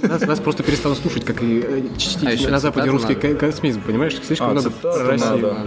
Нас, 0.04 0.22
нас 0.22 0.40
просто 0.40 0.64
перестало 0.64 0.96
слушать, 0.96 1.26
как 1.26 1.42
и 1.44 1.60
э, 1.66 1.84
чтить 1.98 2.24
А 2.26 2.32
еще 2.32 2.50
на 2.50 2.60
Западе 2.60 2.90
русский 2.90 3.16
надо. 3.16 3.28
ко- 3.30 3.36
космизм, 3.36 3.82
понимаешь? 3.82 4.20
Слишком 4.26 4.50
А, 4.50 4.52
много 4.54 4.70
про 4.70 5.04
Россию. 5.08 5.30
надо. 5.32 5.58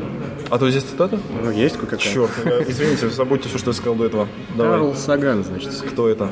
А 0.51 0.59
то 0.59 0.71
здесь 0.71 0.83
цитата? 0.85 1.19
Ну, 1.43 1.51
есть 1.51 1.77
кое-какая. 1.77 1.99
Черт, 1.99 2.31
извините, 2.69 3.09
забудьте 3.09 3.49
все, 3.49 3.59
что 3.59 3.71
я 3.71 3.75
сказал 3.75 3.95
до 3.97 4.05
этого. 4.07 4.29
Давай. 4.57 4.73
Карл 4.73 4.95
Саган, 4.95 5.45
значит. 5.45 5.73
Кто 5.91 6.09
это? 6.09 6.29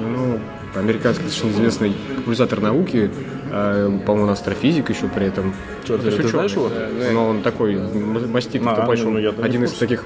Ну, 0.00 0.38
американский 0.74 1.24
достаточно 1.24 1.50
известный 1.56 1.92
популяризатор 2.16 2.60
науки, 2.60 3.10
а, 3.50 3.98
по-моему, 4.00 4.30
астрофизик 4.30 4.90
еще 4.90 5.08
при 5.08 5.26
этом. 5.26 5.54
Чё, 5.86 5.98
ты- 5.98 6.10
ты 6.10 6.28
знаешь 6.28 6.52
его? 6.52 6.70
Но 7.12 7.28
он 7.28 7.42
такой 7.42 7.74
м- 7.74 8.30
маститый, 8.30 8.62
А, 8.66 8.76
тупой, 8.76 8.96
ну, 8.98 9.16
один 9.42 9.64
из 9.64 9.72
таких 9.72 10.04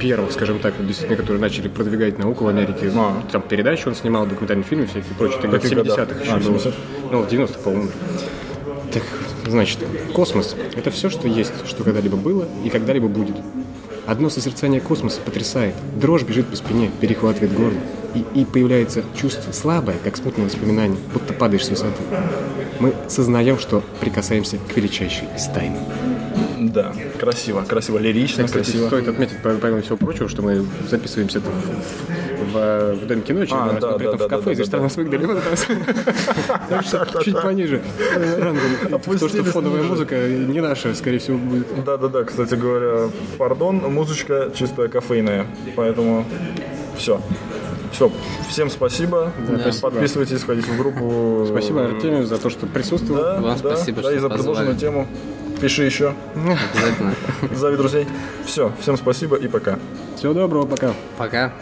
первых, 0.00 0.32
скажем 0.32 0.58
так, 0.58 0.74
вот 0.78 0.86
действительно, 0.86 1.16
которые 1.16 1.40
начали 1.40 1.68
продвигать 1.68 2.18
науку 2.18 2.44
в 2.44 2.48
Америке. 2.48 2.90
А. 2.96 3.22
Там 3.30 3.42
передачи 3.42 3.86
он 3.86 3.94
снимал, 3.94 4.26
документальные 4.26 4.64
фильмы 4.64 4.86
всякие 4.86 5.14
прочие. 5.16 5.38
Это 5.38 5.48
в 5.48 5.50
каких 5.52 5.72
годах? 5.74 5.96
70-х 5.98 6.20
еще 6.22 6.32
А, 6.32 6.38
в 6.38 6.44
было. 6.44 6.56
70-х? 6.56 6.76
Ну, 7.12 7.22
в 7.22 7.28
90-х, 7.28 7.58
по-моему. 7.60 7.88
Так, 8.92 9.02
значит, 9.46 9.78
космос– 10.12 10.56
это 10.76 10.90
все, 10.90 11.10
что 11.10 11.28
есть, 11.28 11.52
что 11.66 11.84
когда-либо 11.84 12.16
было 12.16 12.48
и 12.64 12.70
когда-либо 12.70 13.06
будет. 13.06 13.36
Одно 14.06 14.28
созерцание 14.30 14.80
космоса 14.80 15.20
потрясает. 15.24 15.74
Дрожь 16.00 16.24
бежит 16.24 16.46
по 16.46 16.56
спине, 16.56 16.90
перехватывает 17.00 17.52
горло. 17.54 17.78
И, 18.14 18.24
и 18.40 18.44
появляется 18.44 19.02
чувство 19.14 19.52
слабое, 19.52 19.96
как 20.02 20.16
смутное 20.16 20.46
воспоминание, 20.46 20.98
будто 21.12 21.32
падаешь 21.32 21.66
с 21.66 21.70
высоты. 21.70 22.02
Мы 22.80 22.92
сознаем, 23.08 23.58
что 23.58 23.82
прикасаемся 24.00 24.58
к 24.58 24.76
величайшей 24.76 25.28
из 25.36 25.46
тайн. 25.46 25.74
Да, 26.58 26.92
красиво, 27.18 27.62
красиво, 27.66 27.98
лирично, 27.98 28.44
Кстати, 28.44 28.64
красиво. 28.64 28.86
стоит 28.88 29.08
отметить, 29.08 29.38
по- 29.42 29.54
помимо 29.54 29.80
всего 29.80 29.96
прочего, 29.96 30.28
что 30.28 30.42
мы 30.42 30.64
записываемся 30.88 31.38
это 31.38 31.48
в, 31.50 32.52
в, 32.52 32.94
в 32.96 33.06
Дом 33.06 33.22
кино, 33.22 33.44
А, 33.50 33.72
раз, 33.72 33.80
да, 33.80 33.90
но 33.92 33.98
при 33.98 34.06
этом 34.08 34.18
да, 34.18 34.26
в 34.26 34.28
кафе, 34.28 34.44
да, 34.44 34.54
здесь 34.54 34.68
да, 34.68 34.76
там 34.76 34.82
нас 34.84 34.96
выгнали 34.96 35.24
в 35.24 35.30
этот 35.30 35.50
раз. 35.50 35.66
Так 36.68 36.84
что 36.84 37.06
чуть 37.24 37.40
пониже 37.40 37.80
э, 38.14 38.38
рангом. 38.40 39.00
То, 39.18 39.28
что 39.28 39.44
фоновая 39.44 39.82
музыка 39.82 40.16
не 40.28 40.60
наша, 40.60 40.94
скорее 40.94 41.18
всего, 41.18 41.38
будет. 41.38 41.66
Да-да-да, 41.84 42.24
кстати 42.24 42.54
говоря, 42.54 43.08
пардон, 43.38 43.76
музычка 43.76 44.50
чисто 44.54 44.88
кофейная, 44.88 45.46
поэтому 45.76 46.24
все. 46.96 47.20
Все, 47.92 48.10
всем 48.48 48.70
спасибо. 48.70 49.32
спасибо. 49.60 49.90
Подписывайтесь, 49.90 50.40
входите 50.40 50.70
в 50.70 50.78
группу. 50.78 51.46
Спасибо 51.48 51.84
Артемию 51.84 52.24
за 52.24 52.38
то, 52.38 52.50
что 52.50 52.66
присутствовал. 52.66 53.20
Да, 53.22 53.34
Вам 53.40 53.42
да, 53.42 53.56
спасибо, 53.58 53.96
да, 54.02 54.08
что 54.08 54.16
и 54.16 54.18
за 54.18 54.28
позвали. 54.28 54.46
предложенную 54.46 54.76
тему. 54.78 55.06
Пиши 55.60 55.84
еще. 55.84 56.14
Обязательно. 56.34 57.14
Зови 57.54 57.76
друзей. 57.76 58.06
Все, 58.46 58.72
всем 58.80 58.96
спасибо 58.96 59.36
и 59.36 59.46
пока. 59.48 59.78
Всего 60.16 60.32
доброго, 60.32 60.66
пока. 60.66 60.92
Пока. 61.18 61.52